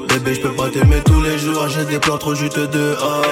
Bébé, 0.09 0.35
je 0.35 0.41
peux 0.41 0.53
pas 0.53 0.69
t'aimer 0.69 1.01
tous 1.05 1.21
les 1.21 1.37
jours, 1.37 1.67
j'ai 1.69 1.85
des 1.85 1.99
plans 1.99 2.17
trop 2.17 2.35
juteux 2.35 2.67
dehors. 2.67 3.23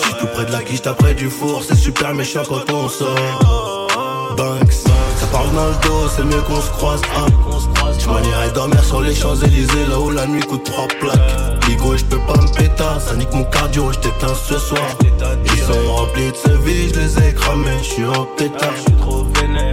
J'suis 0.00 0.14
tout 0.20 0.26
près 0.26 0.44
de 0.44 0.52
la 0.52 0.62
quiche, 0.62 0.82
près 0.82 1.14
du 1.14 1.30
four, 1.30 1.62
c'est 1.62 1.76
super 1.76 2.14
méchant 2.14 2.42
quand 2.48 2.72
on 2.72 2.88
sort. 2.88 3.88
Banks, 4.36 4.72
ça 4.72 5.26
parle 5.32 5.50
dans 5.54 5.66
le 5.66 5.74
dos, 5.82 6.08
c'est 6.14 6.24
mieux 6.24 6.42
qu'on 6.42 6.60
se 6.60 6.70
croise. 6.70 7.02
Hein. 7.16 7.26
Je 8.04 8.08
m'en 8.10 8.52
dormir 8.52 8.84
sur 8.84 9.00
les 9.00 9.14
Champs-Élysées, 9.14 9.86
là 9.88 9.98
où 9.98 10.10
la 10.10 10.26
nuit 10.26 10.42
coûte 10.42 10.64
trois 10.64 10.86
plaques. 11.00 11.66
Ligo, 11.66 11.96
je 11.96 12.04
peux 12.04 12.18
pas 12.18 12.36
me 12.36 12.48
péter, 12.54 12.84
ça 13.00 13.16
nique 13.16 13.32
mon 13.32 13.44
cardio, 13.44 13.90
je 13.92 13.98
t'éteins 13.98 14.34
ce 14.34 14.58
soir. 14.58 14.82
Ils 15.46 15.62
sont 15.62 15.94
remplis 15.94 16.30
de 16.30 16.36
ce 16.36 16.50
vie, 16.64 16.90
je 16.90 17.00
les 17.00 17.28
ai 17.28 17.32
cramés, 17.32 17.78
je 17.78 17.84
suis 17.84 18.04
en 18.04 18.26
pétard. 18.36 18.74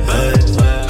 Hey, 0.07 0.33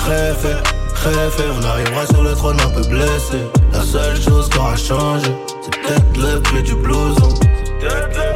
rêve, 0.08 0.62
rêve, 1.04 1.52
on 1.60 1.66
arrivera 1.66 2.06
sur 2.06 2.22
le 2.22 2.34
trône 2.34 2.58
un 2.62 2.70
peu 2.70 2.88
blessé. 2.88 3.40
La 3.74 3.82
seule 3.82 4.22
chose 4.22 4.48
qui 4.48 4.60
aura 4.60 4.76
changé, 4.76 5.32
c'est 5.64 5.82
peut-être 5.82 6.18
le 6.18 6.40
prix 6.42 6.62
du 6.62 6.76
blouson. 6.76 7.30
C'est 7.42 7.88
peut-être 7.88 8.18
le 8.18 8.31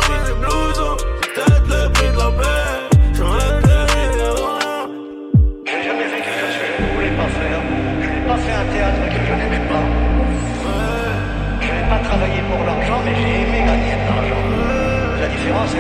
c'est 15.68 15.78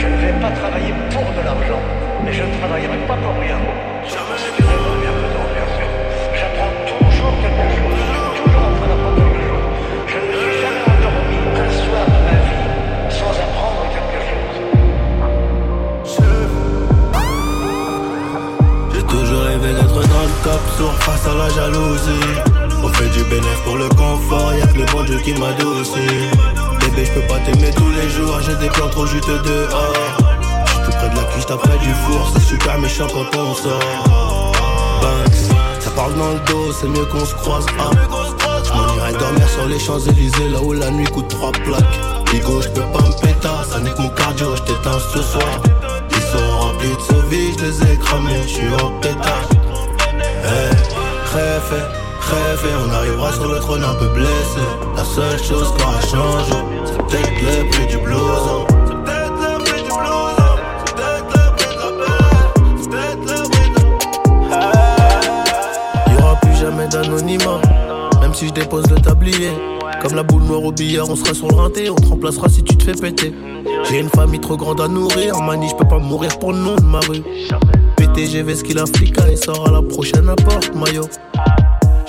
Je, 0.00 0.06
ne 0.06 0.16
vais 0.16 0.36
pas 0.40 0.50
travailler 0.50 0.92
pour 1.10 1.24
de 1.36 1.42
l'argent, 1.44 1.80
mais 2.24 2.32
je 2.32 2.42
ne 2.42 2.52
travaillerai 2.58 2.98
pas 3.08 3.16
pour 3.16 3.34
rien. 3.40 3.58
C'est 4.06 4.18
vraiment 4.18 4.96
bien 5.00 5.14
bien 5.54 5.66
sûr. 5.76 5.88
J'apprends 6.38 6.74
toujours 6.86 7.34
quelque 7.40 7.66
chose. 7.76 8.00
Je 8.12 8.42
toujours 8.42 8.64
en 8.68 8.74
train 8.76 8.88
d'apprendre 8.90 9.16
quelque 9.16 9.40
chose. 9.48 9.66
Je 10.12 10.18
ne 10.20 10.30
suis 10.40 10.56
jamais 10.60 10.84
endormi 10.92 11.38
un 11.56 11.70
soir 11.80 12.04
de 12.12 12.18
ma 12.26 12.36
vie 12.44 12.68
sans 13.18 13.34
apprendre 13.44 13.82
quelque 13.94 14.20
chose. 14.28 14.56
J'ai 18.92 19.04
toujours 19.04 19.42
rêvé 19.44 19.70
d'être 19.72 20.00
dans 20.12 20.24
le 20.28 20.34
top 20.44 20.62
sur 20.76 20.92
face 21.04 21.26
à 21.26 21.34
la 21.34 21.48
jalousie. 21.48 22.28
On 22.82 22.88
fait 22.88 23.10
du 23.16 23.22
bénéfice 23.24 23.62
pour 23.64 23.76
le 23.76 23.88
confort, 23.88 24.52
y'a 24.54 24.66
que 24.66 24.78
le 24.78 24.86
bon 24.92 25.02
Dieu 25.04 25.18
qui 25.18 25.32
m'adoucit. 25.34 26.59
Je 26.96 27.12
peux 27.12 27.26
pas 27.26 27.38
t'aimer 27.40 27.70
tous 27.70 27.90
les 27.90 28.08
jours, 28.10 28.40
j'ai 28.42 28.54
des 28.56 28.68
plans 28.68 28.88
trop 28.88 29.06
juteux 29.06 29.38
dehors. 29.38 29.94
J'suis 30.66 30.80
tout 30.84 30.90
près 30.90 31.08
de 31.08 31.16
la 31.16 31.24
cuisse, 31.24 31.46
près 31.46 31.78
du 31.78 31.94
four, 31.94 32.30
c'est 32.34 32.42
super 32.42 32.78
méchant 32.78 33.06
quand 33.08 33.38
on 33.38 33.54
sort. 33.54 34.52
Banks, 35.00 35.80
ça 35.80 35.90
parle 35.90 36.14
dans 36.14 36.32
le 36.32 36.40
dos, 36.40 36.72
c'est 36.78 36.88
mieux 36.88 37.06
qu'on 37.06 37.24
se 37.24 37.34
croise. 37.34 37.66
Ah. 37.78 37.90
J'm'en 38.64 38.94
irai 38.96 39.12
dormir 39.14 39.48
sur 39.48 39.66
les 39.66 39.78
Champs-Élysées, 39.78 40.50
là 40.50 40.60
où 40.60 40.72
la 40.72 40.90
nuit 40.90 41.06
coûte 41.06 41.28
trois 41.28 41.52
plaques. 41.52 41.98
Bigo, 42.30 42.60
j'peux 42.60 42.82
pas 42.92 43.00
me 43.00 43.20
péter, 43.20 43.48
ça 43.70 43.80
n'est 43.80 43.90
que 43.90 44.02
mon 44.02 44.10
cardio, 44.10 44.54
j't'éteins 44.56 45.00
ce 45.12 45.22
soir. 45.22 45.60
Ils 46.10 46.22
sont 46.22 46.58
remplis 46.58 46.90
de 46.90 47.28
vie, 47.28 47.52
j'les 47.58 47.82
ai 47.88 47.96
famille, 48.04 48.42
je 48.42 48.48
suis 48.48 48.68
au 48.68 48.90
pétard. 49.00 49.48
Hey, 50.44 50.70
rêve, 51.34 51.88
rêve, 52.20 52.66
on 52.86 52.92
arrivera 52.92 53.32
sur 53.32 53.48
le 53.48 53.58
trône 53.58 53.84
un 53.84 53.94
peu 53.94 54.08
blessé. 54.08 54.60
La 54.96 55.04
seule 55.04 55.42
chose 55.42 55.72
qu'on 55.72 55.88
a 55.88 56.00
changé, 56.02 56.54
peut-être 57.10 57.30
le 57.42 57.70
prix 57.70 57.86
du 57.86 57.98
blouson. 57.98 58.66
jamais 66.60 66.88
d'anonymat. 66.88 67.60
Même 68.20 68.34
si 68.34 68.48
je 68.48 68.52
dépose 68.52 68.84
le 68.90 68.96
tablier. 68.96 69.50
Comme 70.02 70.14
la 70.14 70.22
boule 70.22 70.42
noire 70.42 70.62
au 70.62 70.72
billard 70.72 71.08
on 71.08 71.16
sera 71.16 71.34
sur 71.34 71.48
le 71.48 71.54
rinté. 71.54 71.90
On 71.90 71.94
te 71.94 72.06
remplacera 72.06 72.48
si 72.48 72.62
tu 72.62 72.76
te 72.76 72.84
fais 72.84 72.92
péter. 72.92 73.32
J'ai 73.88 73.98
une 73.98 74.10
famille 74.10 74.40
trop 74.40 74.56
grande 74.56 74.80
à 74.80 74.88
nourrir. 74.88 75.40
Mani 75.40 75.68
je 75.70 75.76
peux 75.76 75.88
pas 75.88 75.98
mourir 75.98 76.38
pour 76.38 76.52
le 76.52 76.58
nom 76.58 76.76
de 76.76 76.82
ma 76.82 77.00
rue. 77.00 77.22
PTGV 77.96 78.54
ce 78.54 78.64
qu'il 78.64 78.78
flic 78.94 79.14
Et 79.30 79.36
sort 79.36 79.66
à 79.66 79.70
la 79.70 79.82
prochaine 79.82 80.28
apporte 80.28 80.74
maillot 80.74 81.08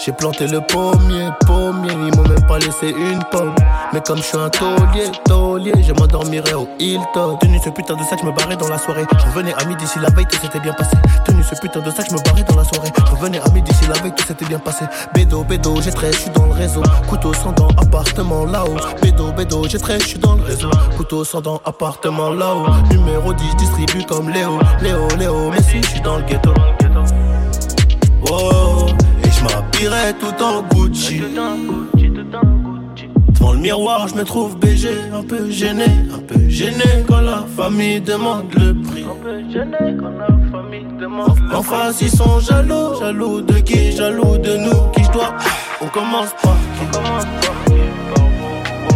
j'ai 0.03 0.11
planté 0.13 0.47
le 0.47 0.61
pommier, 0.61 1.29
pommier, 1.45 1.91
ils 1.91 2.15
m'ont 2.17 2.27
même 2.27 2.45
pas 2.47 2.57
laissé 2.57 2.89
une 2.89 3.23
pomme. 3.29 3.53
Mais 3.93 4.01
comme 4.01 4.17
je 4.17 4.23
suis 4.23 4.37
un 4.37 4.49
taulier, 4.49 5.11
taulier, 5.25 5.73
je 5.83 5.93
m'endormirai 5.93 6.55
au 6.55 6.67
Hilton. 6.79 7.37
Tenu 7.39 7.59
ce 7.63 7.69
putain 7.69 7.95
de 7.95 8.03
sac, 8.03 8.19
je 8.21 8.25
me 8.25 8.31
barrais 8.31 8.55
dans 8.55 8.67
la 8.67 8.79
soirée. 8.79 9.05
Je 9.11 9.25
revenais 9.25 9.53
à 9.53 9.63
midi 9.65 9.85
si 9.85 9.99
la 9.99 10.09
veille 10.09 10.25
tout 10.25 10.39
s'était 10.39 10.59
bien 10.59 10.73
passé. 10.73 10.97
Tenu 11.25 11.43
ce 11.43 11.53
putain 11.59 11.81
de 11.81 11.91
sac, 11.91 12.07
je 12.09 12.15
me 12.15 12.23
barrais 12.23 12.43
dans 12.43 12.55
la 12.55 12.63
soirée. 12.63 12.89
Je 12.97 13.11
revenais 13.11 13.39
à 13.41 13.49
midi 13.49 13.71
si 13.73 13.87
la 13.87 13.93
veille 13.99 14.13
tout 14.15 14.25
s'était 14.25 14.45
bien 14.45 14.57
passé. 14.57 14.85
Bédo, 15.13 15.43
bédo, 15.43 15.79
j'ai 15.81 15.91
très, 15.91 16.11
je 16.11 16.17
suis 16.17 16.31
dans 16.31 16.47
le 16.47 16.53
réseau. 16.53 16.81
Couteau 17.07 17.33
sans 17.33 17.51
dents, 17.51 17.69
appartement 17.77 18.45
là-haut. 18.45 18.77
Bédo, 19.03 19.31
bédo, 19.31 19.67
j'ai 19.67 19.79
très, 19.79 19.99
je 19.99 20.07
suis 20.07 20.19
dans 20.19 20.33
le 20.33 20.43
réseau. 20.43 20.71
Couteau 20.97 21.23
sans 21.23 21.41
dents, 21.41 21.61
appartement 21.63 22.31
là-haut. 22.31 22.65
Numéro 22.89 23.33
10, 23.33 23.55
distribue 23.55 24.03
comme 24.05 24.29
Léo. 24.29 24.57
Léo, 24.81 25.07
Léo, 25.19 25.51
mais 25.51 25.61
si, 25.61 25.81
je 25.83 25.87
suis 25.87 26.01
dans 26.01 26.17
le 26.17 26.23
ghetto. 26.23 26.53
Oh. 28.31 28.70
M'habillerai 29.81 30.13
tout 30.19 30.43
en 30.43 30.61
Gucci. 30.61 31.21
Devant 33.29 33.53
le 33.53 33.59
miroir, 33.59 34.07
je 34.07 34.13
me 34.13 34.23
trouve 34.23 34.55
BG, 34.57 34.89
un 35.11 35.23
peu 35.23 35.49
gêné, 35.49 35.85
un 36.13 36.19
peu 36.19 36.39
gêné 36.47 37.03
quand 37.07 37.21
la 37.21 37.43
famille 37.57 37.99
demande 37.99 38.53
le 38.53 38.79
prix. 38.79 39.03
Un 39.03 39.15
peu 39.23 39.41
famille 40.51 40.85
demande 40.99 41.39
le 41.49 41.55
En 41.55 41.63
face, 41.63 41.99
ils 42.01 42.11
sont 42.11 42.39
jaloux, 42.39 42.99
jaloux 42.99 43.41
de 43.41 43.55
qui, 43.55 43.91
jaloux 43.91 44.37
de 44.37 44.57
nous, 44.57 44.91
qui 44.93 45.03
je 45.03 45.11
dois. 45.11 45.33
On 45.81 45.87
commence 45.87 46.29
par 46.43 46.57
qui 46.75 46.85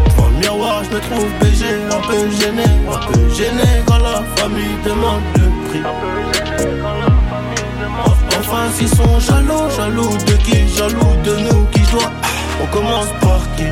Devant 0.06 0.30
le 0.30 0.38
miroir, 0.39 0.84
je 0.84 0.96
me 0.96 1.00
trouve 1.01 1.25
BG, 1.39 1.65
un 1.89 2.01
peu 2.08 2.30
gêné, 2.30 2.70
un 2.92 3.12
peu 3.12 3.30
gêné 3.34 3.82
quand 3.88 3.98
la 3.98 4.22
famille 4.36 4.77
demande 4.86 5.24
le 5.36 5.46
prix. 5.68 5.82
Quand 5.82 6.94
la 7.00 7.14
Enfin 8.39 8.70
s'ils 8.74 8.89
sont 8.89 9.20
jaloux, 9.20 9.70
jaloux 9.75 10.18
de 10.27 10.34
qui? 10.44 10.68
Jaloux 10.68 11.15
de 11.24 11.36
nous 11.38 11.65
qui 11.72 11.82
doit 11.92 12.12
On 12.62 12.68
commence 12.68 13.12
par 13.22 13.42
qui? 13.56 13.70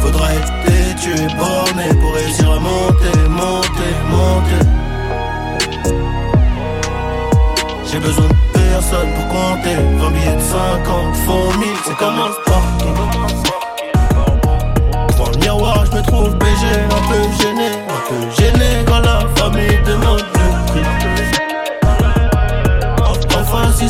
Faudra 0.00 0.34
être 0.34 0.52
têtu 0.64 1.10
et 1.10 1.34
borné 1.36 1.88
pour 2.00 2.14
réussir 2.14 2.50
à 2.50 2.58
monter, 2.58 3.18
monter, 3.30 3.92
monter. 4.10 4.66
J'ai 7.90 7.98
besoin 7.98 8.26
de 8.26 8.34
personne 8.52 9.10
pour 9.14 9.28
compter. 9.28 9.76
20 9.98 10.10
billets 10.10 10.36
de 10.36 10.40
50, 10.40 11.16
faux 11.24 11.58
1000 11.58 11.68
C'est 11.84 11.96
commence 11.96 12.36
par 12.46 12.62
qui? 12.78 12.86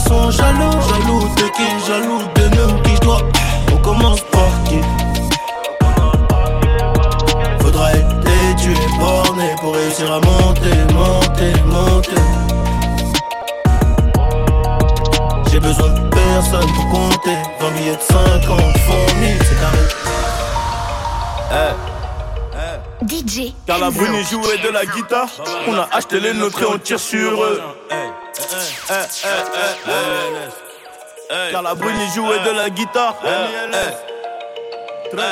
Sont 0.08 0.30
jaloux, 0.30 0.78
jaloux 0.88 1.28
de 1.36 1.46
qui, 1.56 1.68
jaloux 1.86 2.22
de 2.34 2.44
nous 2.56 2.82
qui 2.82 2.94
doit. 3.00 3.22
On 3.72 3.76
commence 3.78 4.20
par 4.32 4.50
qui? 4.64 4.80
Faudra 7.60 7.92
être 7.92 8.20
têtu 8.20 8.72
et 8.72 8.98
borné 8.98 9.54
pour 9.60 9.74
réussir 9.74 10.12
à 10.12 10.20
monter, 10.20 10.76
monter, 10.94 11.52
monter. 11.66 12.22
J'ai 15.50 15.60
besoin 15.60 15.88
de 15.88 16.00
personne 16.10 16.70
pour 16.74 16.88
compter 16.90 17.36
20 17.60 17.70
billets 17.70 17.96
de 17.96 18.02
50, 18.02 18.78
font 18.86 19.06
1000, 19.20 19.38
c'est 19.40 19.60
carré. 19.60 19.84
DJ. 23.08 23.52
Car 23.66 23.78
la 23.78 23.90
brune 23.90 24.20
jouait 24.30 24.58
de 24.58 24.68
la 24.72 24.84
guitare. 24.84 25.28
On 25.68 25.74
a 25.74 25.88
acheté 25.92 26.18
les 26.18 26.34
nôtres 26.34 26.62
et 26.62 26.66
on 26.66 26.78
tire 26.78 26.98
sur 26.98 27.42
eux. 27.42 27.60
Car 31.50 31.62
la 31.62 31.74
brune 31.74 31.98
jouait 32.14 32.38
de 32.40 32.50
la 32.50 32.70
guitare. 32.70 33.14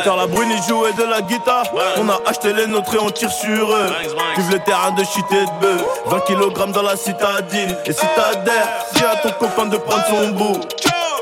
Car 0.04 0.16
la 0.16 0.26
brune 0.26 0.52
jouait 0.68 0.92
de 0.92 1.04
la 1.04 1.20
guitare. 1.20 1.66
On 1.98 2.08
a 2.08 2.20
acheté 2.26 2.52
les 2.52 2.66
nôtres 2.66 2.94
et 2.94 2.98
on 2.98 3.10
tire 3.10 3.30
sur 3.30 3.72
eux. 3.72 3.86
Vive 4.36 4.50
le 4.52 4.58
terrain 4.60 4.90
de 4.92 5.04
shit 5.04 5.24
et 5.30 5.44
de 5.44 5.60
bœuf. 5.60 5.84
20 6.06 6.20
kg 6.20 6.72
dans 6.72 6.82
la 6.82 6.96
citadine. 6.96 7.76
Et 7.86 7.92
si 7.92 8.06
t'adhères, 8.16 8.68
dis 8.94 9.04
à 9.04 9.16
ton 9.16 9.30
copain 9.32 9.66
de 9.66 9.76
prendre 9.76 10.04
son 10.06 10.28
bout. 10.28 10.60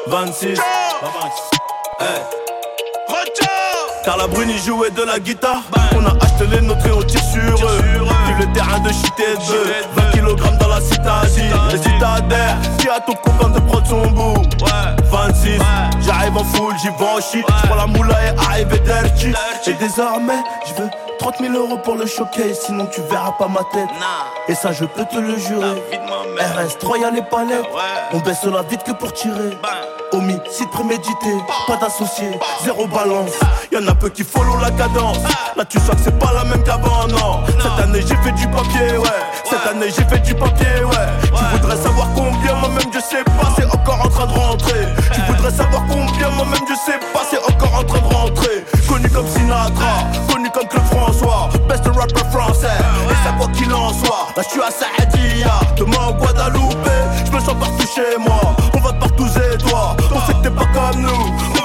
26. 0.06 0.58
Car 4.04 4.16
la 4.16 4.26
brune 4.26 4.50
jouait 4.64 4.90
de 4.90 5.02
la 5.02 5.18
guitare. 5.20 5.62
On 5.94 6.04
a 6.04 6.10
acheté 6.24 6.46
les 6.50 6.60
nôtres 6.60 6.86
et 6.86 6.90
on 6.90 7.00
sur 7.08 7.68
eux. 7.68 7.82
Vive 8.26 8.46
le 8.46 8.52
terrain 8.52 8.80
de 8.80 8.88
shit 8.88 9.12
et 9.18 9.34
de 9.34 9.38
bœuf. 9.38 9.88
20 9.96 10.10
kg 10.12 10.58
dans 10.58 10.68
la 10.68 10.80
citadine. 10.80 11.52
Et 11.72 11.76
si 11.76 11.98
t'adhères, 12.00 12.56
dis 12.78 12.88
à 12.88 13.00
ton 13.00 13.14
copain 13.14 13.48
de 13.50 13.60
prendre 13.60 13.86
son 13.86 14.06
bout. 14.10 14.42
26, 15.10 15.58
j'arrive 16.04 16.36
en 16.36 16.44
full, 16.44 16.74
j'y 16.78 16.88
vais 16.88 17.04
en 17.04 17.20
shit. 17.20 17.44
J'prends 17.62 17.76
la 17.76 17.86
moula 17.86 18.16
et 18.24 18.38
arrive 18.48 18.82
dirty. 18.82 19.34
Et 19.66 19.74
désormais, 19.74 20.42
je 20.66 20.82
veux 20.82 20.90
30 21.22 21.36
000 21.38 21.54
euros 21.54 21.78
pour 21.78 21.94
le 21.94 22.04
showcase, 22.04 22.62
sinon 22.66 22.84
tu 22.86 23.00
verras 23.02 23.30
pas 23.38 23.46
ma 23.46 23.60
tête. 23.72 23.88
Et 24.48 24.56
ça, 24.56 24.72
je 24.72 24.84
peux 24.84 25.04
te 25.04 25.18
le 25.18 25.38
jurer. 25.38 25.80
RS3, 26.36 27.00
y'a 27.00 27.10
les 27.12 27.22
palettes. 27.22 27.64
On 28.12 28.18
baisse 28.18 28.42
la 28.42 28.62
vite 28.62 28.82
que 28.82 28.90
pour 28.90 29.12
tirer. 29.12 29.56
Homicide 30.10 30.68
prémédité, 30.72 31.32
pas 31.68 31.76
d'associé, 31.76 32.28
zéro 32.64 32.88
balance. 32.88 33.30
Y'en 33.70 33.86
a 33.86 33.94
peu 33.94 34.08
qui 34.08 34.24
follow 34.24 34.58
la 34.60 34.72
cadence. 34.72 35.18
Là, 35.54 35.64
tu 35.64 35.78
sens 35.78 35.90
que 35.90 36.02
c'est 36.02 36.18
pas 36.18 36.32
la 36.32 36.42
même 36.42 36.64
qu'avant, 36.64 37.06
non. 37.06 37.44
Cette 37.46 37.84
année, 37.84 38.00
j'ai 38.00 38.16
fait 38.16 38.32
du 38.32 38.48
papier, 38.48 38.98
ouais. 38.98 39.22
Cette 39.44 39.64
année, 39.70 39.90
j'ai 39.96 40.04
fait 40.04 40.18
du 40.18 40.34
papier, 40.34 40.82
ouais. 40.84 41.06
Tu 41.22 41.58
voudrais 41.60 41.76
savoir 41.76 42.08
combien, 42.16 42.54
moi-même, 42.56 42.92
je 42.92 42.98
sais 42.98 43.22
pas, 43.22 43.48
c'est 43.54 43.66
encore 43.66 44.00
en 44.04 44.08
train 44.08 44.26
de 44.26 44.32
rentrer. 44.32 44.88
Tu 45.14 45.20
voudrais 45.32 45.52
savoir 45.52 45.84
combien, 45.88 46.30
moi-même, 46.30 46.66
je 46.68 46.74
sais 46.74 46.98
pas, 47.14 47.22
c'est 47.30 47.38
encore 47.38 47.78
en 47.78 47.84
train 47.84 48.00
de 48.00 48.12
rentrer. 48.12 48.64
Connu 48.88 49.08
comme 49.08 49.28
Sinatra, 49.28 50.10
Best 51.68 51.84
rapper 51.86 52.24
français. 52.30 52.66
Et 53.10 53.14
c'est 53.24 53.36
quoi 53.38 53.48
qu'il 53.52 53.72
en 53.72 53.92
soit, 53.92 54.28
là, 54.36 54.42
je 54.42 54.48
suis 54.50 54.60
à 54.60 54.70
Saadia, 54.70 55.60
demain 55.76 56.08
au 56.08 56.14
Guadeloupe. 56.14 56.88
Je 57.24 57.30
me 57.30 57.40
sens 57.40 57.54
partout 57.58 57.86
chez 57.94 58.18
moi, 58.18 58.40
on 58.74 58.80
va 58.80 58.92
partout 58.92 59.26
et 59.26 59.58
toi. 59.58 59.96
On 60.14 60.20
sait 60.26 60.34
que 60.34 60.42
t'es 60.42 60.50
pas 60.50 60.66
comme 60.74 61.02
nous, 61.02 61.61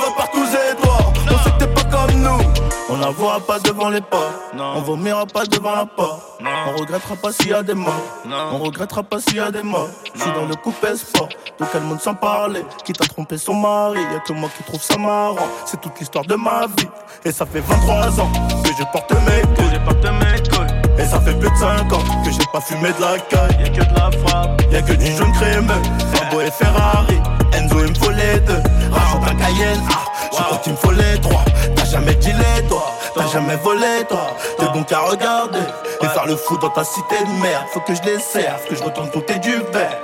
n'avouera 3.08 3.40
pas 3.40 3.58
devant 3.60 3.90
les 3.90 4.02
pas, 4.02 4.30
on 4.60 4.82
vomira 4.82 5.26
pas 5.26 5.46
devant 5.46 5.74
la 5.74 5.86
porte. 5.86 6.22
On 6.42 6.78
regrettera 6.78 7.16
pas 7.16 7.32
s'il 7.32 7.50
y 7.50 7.54
a 7.54 7.64
des 7.64 7.74
morts, 7.74 7.94
on 8.26 8.58
regrettera 8.58 9.02
pas 9.02 9.22
s'il 9.22 9.38
y 9.38 9.40
a 9.40 9.50
des 9.50 9.64
morts. 9.64 9.88
Je 10.14 10.22
suis 10.22 10.32
dans 10.34 10.46
le 10.46 10.56
coupé 10.56 10.94
sport, 10.98 11.30
de 11.58 11.66
quel 11.72 11.84
monde 11.84 12.02
sans 12.02 12.16
parler. 12.16 12.66
Qui 12.84 12.92
t'a 12.92 13.06
trompé 13.06 13.38
son 13.38 13.54
mari, 13.54 14.00
y'a 14.12 14.20
que 14.20 14.34
moi 14.34 14.50
qui 14.58 14.64
trouve 14.64 14.82
ça 14.82 14.98
marrant. 14.98 15.38
C'est 15.66 15.80
toute 15.80 15.98
l'histoire 16.00 16.26
de 16.26 16.36
ma 16.36 16.68
vie, 16.68 16.90
et 17.24 17.32
ça 17.32 17.46
fait 17.46 17.62
23 17.62 18.20
ans 18.20 18.32
que 18.64 18.72
je 18.78 18.84
porte 18.92 19.14
mes 19.14 19.42
couilles. 19.56 19.74
Je 19.74 19.80
porte 19.80 20.04
mes 20.04 20.50
couilles. 20.50 21.00
Et 21.00 21.06
ça 21.06 21.22
fait 21.22 21.38
plus 21.40 21.50
de 21.50 21.56
5 21.56 21.94
ans 21.94 22.04
que 22.26 22.32
j'ai 22.32 22.46
pas 22.52 22.60
fumé 22.60 22.90
de 22.92 23.02
la 23.02 23.20
caille. 23.20 23.58
Y'a 23.62 23.70
que 23.70 23.90
de 23.90 23.96
la 23.96 24.12
frappe, 24.12 24.62
y'a 24.70 24.82
que 24.82 24.94
du 24.94 25.16
jaune 25.16 25.32
crémeux. 25.32 25.82
Lambo 26.14 26.42
et 26.42 26.52
Ferrari, 26.52 27.22
Enzo 27.54 27.80
il 27.86 27.90
me 27.90 27.96
faut 27.96 28.12
les 28.12 28.40
deux. 28.42 28.62
Rajoute 28.92 29.30
un 29.30 29.36
Cayenne, 29.36 29.82
ah, 29.92 30.12
je 30.32 30.44
crois 30.44 30.58
qu'il 30.58 30.74
me 30.74 30.78
faut 30.78 30.92
les 30.92 31.22
trois. 31.22 31.46
T'as 31.76 31.86
jamais 31.86 32.16
dealé 32.16 32.68
toi, 32.68 32.84
t'as 33.18 33.28
jamais 33.28 33.56
volé 33.58 34.04
toi. 34.08 34.36
T'es 34.60 34.66
bon 34.68 34.84
qu'à 34.84 35.00
regarder 35.00 35.60
et 36.02 36.08
faire 36.08 36.26
le 36.26 36.36
fou 36.36 36.58
dans 36.58 36.70
ta 36.70 36.84
cité 36.84 37.16
de 37.20 37.42
merde. 37.42 37.66
Faut 37.74 37.80
que 37.82 37.96
je 37.96 38.02
les 38.04 38.20
serve, 38.20 38.66
que 38.68 38.76
je 38.76 38.84
retourne 38.84 39.10
tout 39.10 39.24
du 39.42 39.58
verre. 39.72 40.00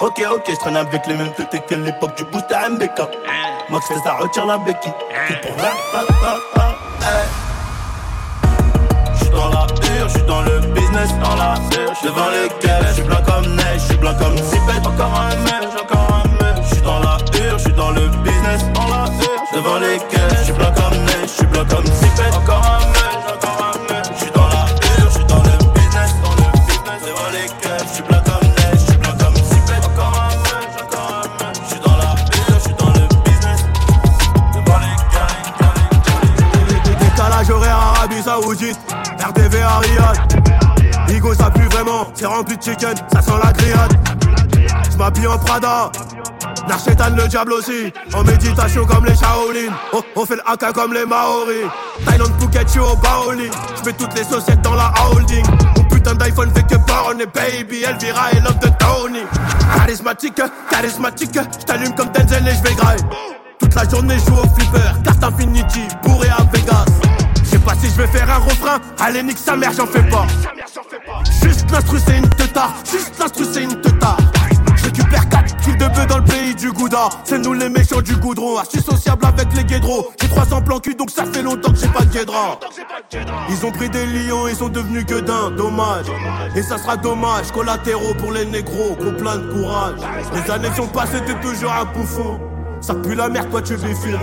Ok, 0.00 0.22
ok, 0.30 0.44
je 0.48 0.56
traîne 0.56 0.76
avec 0.76 1.06
les 1.06 1.14
mêmes 1.14 1.32
têtes 1.32 1.66
que 1.66 1.74
l'époque 1.74 2.16
du 2.16 2.24
booster 2.24 2.54
MBK. 2.70 3.00
Max 3.70 3.86
fait 3.88 3.94
ça 4.04 4.14
retire 4.14 4.46
la 4.46 4.58
béquille. 4.58 4.92
Tout 5.26 5.34
pour 5.42 5.56
la, 5.56 5.72
la, 5.92 6.04
la, 6.22 6.38
la, 6.56 6.76
J'suis 9.14 9.30
dans 9.30 9.48
la 9.48 9.66
hur, 9.98 10.08
j'suis 10.08 10.22
dans 10.22 10.42
le 10.42 10.60
business, 10.60 11.10
dans 11.20 11.34
la 11.36 11.54
hur, 11.54 11.92
devant 12.04 12.30
les 12.30 12.48
caisses, 12.60 12.77
Prada, 45.48 45.90
le 47.16 47.26
diable 47.26 47.54
aussi, 47.54 47.90
en 48.12 48.22
méditation 48.22 48.84
comme 48.84 49.06
les 49.06 49.16
Shaolin. 49.16 49.72
On, 49.94 50.02
on 50.14 50.26
fait 50.26 50.36
le 50.36 50.72
comme 50.72 50.92
les 50.92 51.06
Maoris. 51.06 51.64
Thailand 52.04 52.30
Phuket, 52.38 52.66
au 52.76 52.94
Baoli. 52.96 53.48
J'mets 53.82 53.94
toutes 53.94 54.14
les 54.14 54.24
sociétés 54.24 54.60
dans 54.62 54.74
la 54.74 54.92
holding. 55.10 55.42
Mon 55.74 55.84
putain 55.84 56.14
d'iPhone 56.16 56.50
fait 56.54 56.64
que 56.64 56.74
on 56.74 57.18
est 57.18 57.26
baby. 57.34 57.82
Elvira 57.82 58.32
et 58.32 58.40
love 58.40 58.58
de 58.58 58.68
Tony. 58.78 59.20
Charismatique, 59.74 60.42
charismatique. 60.70 61.38
J't'allume 61.60 61.94
comme 61.94 62.10
Denzel 62.10 62.46
et 62.46 62.54
j'vais 62.54 62.74
grailler. 62.74 63.02
Toute 63.58 63.74
la 63.74 63.88
journée, 63.88 64.18
joue 64.18 64.34
au 64.34 64.54
flipper. 64.54 65.02
Carte 65.02 65.24
Infinity, 65.24 65.88
bourré 66.02 66.28
à 66.28 66.42
Vegas. 66.52 66.84
J'sais 67.42 67.58
pas 67.58 67.74
si 67.74 67.88
j'vais 67.88 68.06
faire 68.08 68.30
un 68.30 68.38
refrain. 68.38 68.78
Allez, 69.00 69.22
nique 69.22 69.38
sa 69.38 69.56
mère, 69.56 69.72
j'en 69.72 69.86
fais 69.86 70.02
pas. 70.02 70.26
Juste 71.42 71.70
l'instru, 71.70 71.98
c'est 72.04 72.18
une 72.18 72.28
teutard. 72.28 72.74
Juste 72.84 73.18
l'instru, 73.18 73.44
c'est 73.50 73.62
Gouda. 76.66 77.08
C'est 77.24 77.38
nous 77.38 77.52
les 77.52 77.68
méchants 77.68 78.00
du 78.00 78.16
goudron. 78.16 78.58
Archi 78.58 78.80
sociable 78.80 79.24
avec 79.24 79.52
les 79.54 79.64
guédros. 79.64 80.10
J'ai 80.20 80.28
300 80.28 80.62
plans 80.62 80.80
cul, 80.80 80.94
donc 80.94 81.10
ça 81.10 81.24
fait 81.24 81.42
longtemps 81.42 81.72
que 81.72 81.78
j'ai 81.78 81.88
pas 81.88 82.04
de 82.04 82.12
guédra. 82.12 82.58
Ils 83.48 83.64
ont 83.64 83.70
pris 83.70 83.88
des 83.88 84.06
lions, 84.06 84.48
ils 84.48 84.56
sont 84.56 84.68
devenus 84.68 85.06
gueudins. 85.06 85.50
Dommage. 85.52 86.06
Et 86.56 86.62
ça 86.62 86.78
sera 86.78 86.96
dommage. 86.96 87.52
Collatéraux 87.52 88.14
pour 88.14 88.32
les 88.32 88.44
négros. 88.44 88.96
Qu'on 88.96 89.14
plein 89.14 89.38
de 89.38 89.52
courage. 89.52 90.00
Les 90.34 90.50
années 90.50 90.74
sont 90.76 90.88
passées, 90.88 91.20
t'es 91.24 91.38
toujours 91.40 91.72
un 91.72 91.84
bouffon. 91.84 92.40
Ça 92.80 92.94
pue 92.94 93.14
la 93.14 93.28
merde, 93.28 93.50
toi 93.50 93.62
tu 93.62 93.76
bifures. 93.76 94.20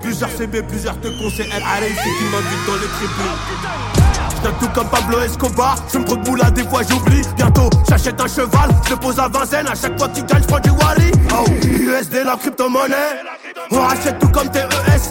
Plusieurs 0.00 0.30
CB, 0.30 0.62
plusieurs 0.62 1.00
te 1.00 1.08
conseillent. 1.08 1.50
Elle 1.54 1.62
allez, 1.62 1.94
c'est 1.94 2.02
qui 2.02 2.24
m'invite 2.24 2.66
dans 2.66 2.74
les 2.74 2.88
tribunes. 2.88 4.01
Tout 4.42 4.68
comme 4.74 4.88
Pablo 4.88 5.20
Escobar. 5.20 5.76
Je 5.92 5.98
me 5.98 6.04
de 6.04 6.14
boule 6.16 6.42
à 6.42 6.50
des 6.50 6.64
fois 6.64 6.82
j'oublie. 6.88 7.22
Bientôt 7.36 7.70
j'achète 7.88 8.20
un 8.20 8.26
cheval. 8.26 8.70
Je 8.88 8.94
pose 8.94 9.18
à 9.18 9.28
Vincennes. 9.28 9.66
À 9.68 9.74
chaque 9.74 9.98
fois 9.98 10.08
qu'il 10.08 10.24
gagne, 10.24 10.42
j'prends 10.42 10.60
du 10.60 10.70
Wally. 10.70 11.12
Oh, 11.32 11.44
USD, 11.64 12.24
la 12.24 12.36
crypto-monnaie. 12.36 13.22
On 13.70 13.80
rachète 13.80 14.18
tout 14.18 14.28
comme 14.28 14.50
TES 14.50 14.68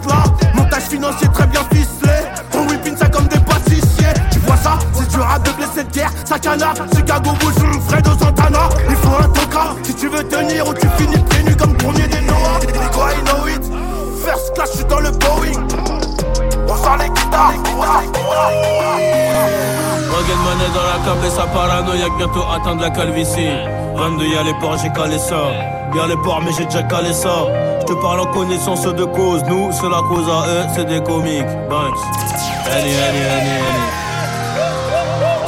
là. 0.08 0.24
Montage 0.54 0.84
financier 0.84 1.28
très 1.34 1.48
bien 1.48 1.62
ficelé. 1.72 2.14
On 2.54 2.68
whippine 2.68 2.98
ça 2.98 3.08
comme 3.08 3.28
des 3.28 3.40
pâtissiers. 3.40 4.14
Tu 4.32 4.40
vois 4.40 4.58
ça? 4.58 4.78
C'est 4.94 5.10
du 5.10 5.18
rap 5.20 5.44
de 5.44 5.52
blessé 5.52 5.84
de 5.84 5.92
guerre. 5.92 6.12
Ça 6.26 6.38
canard, 6.38 6.76
Chicago 6.96 7.32
Bulls, 7.40 7.82
Fredo 7.88 8.12
Santana. 8.20 8.70
Il 8.90 8.96
faut 8.96 9.16
un 9.18 9.28
toca 9.30 9.76
si 9.84 9.96
tu 9.96 10.08
veux 10.08 10.24
tenir 10.24 10.68
ou 10.68 10.74
tu 10.74 10.88
finis 10.98 11.18
pieds 11.30 11.44
nus 11.44 11.56
comme 11.56 11.76
premier 11.78 12.08
des 12.08 12.22
Noah. 12.22 12.60
Cabeza 21.91 22.07
paranoïaque, 22.12 22.17
bientôt 22.17 22.43
atteindre 22.51 22.81
la 22.81 22.89
calvitie. 22.89 23.50
22 23.95 24.25
y'a 24.25 24.43
les 24.43 24.53
ports, 24.60 24.77
j'ai 24.81 24.89
calé 24.89 25.17
ça. 25.17 25.51
Y'a 25.95 26.07
les 26.07 26.15
ports, 26.17 26.41
mais 26.43 26.51
j'ai 26.57 26.65
déjà 26.65 26.83
calé 26.83 27.13
ça. 27.13 27.48
Je 27.81 27.86
te 27.86 27.93
parle 27.93 28.21
en 28.21 28.25
connaissance 28.25 28.83
de 28.83 29.03
cause. 29.05 29.43
Nous, 29.48 29.71
c'est 29.71 29.89
la 29.89 30.01
cause 30.07 30.27
à 30.29 30.48
eux, 30.48 30.65
c'est 30.75 30.86
des 30.86 31.01
comiques. 31.01 31.45
Banks. 31.69 31.98
Annie, 32.65 32.91
Annie, 32.91 33.25
Annie, 33.38 33.60
Annie. 33.69 33.91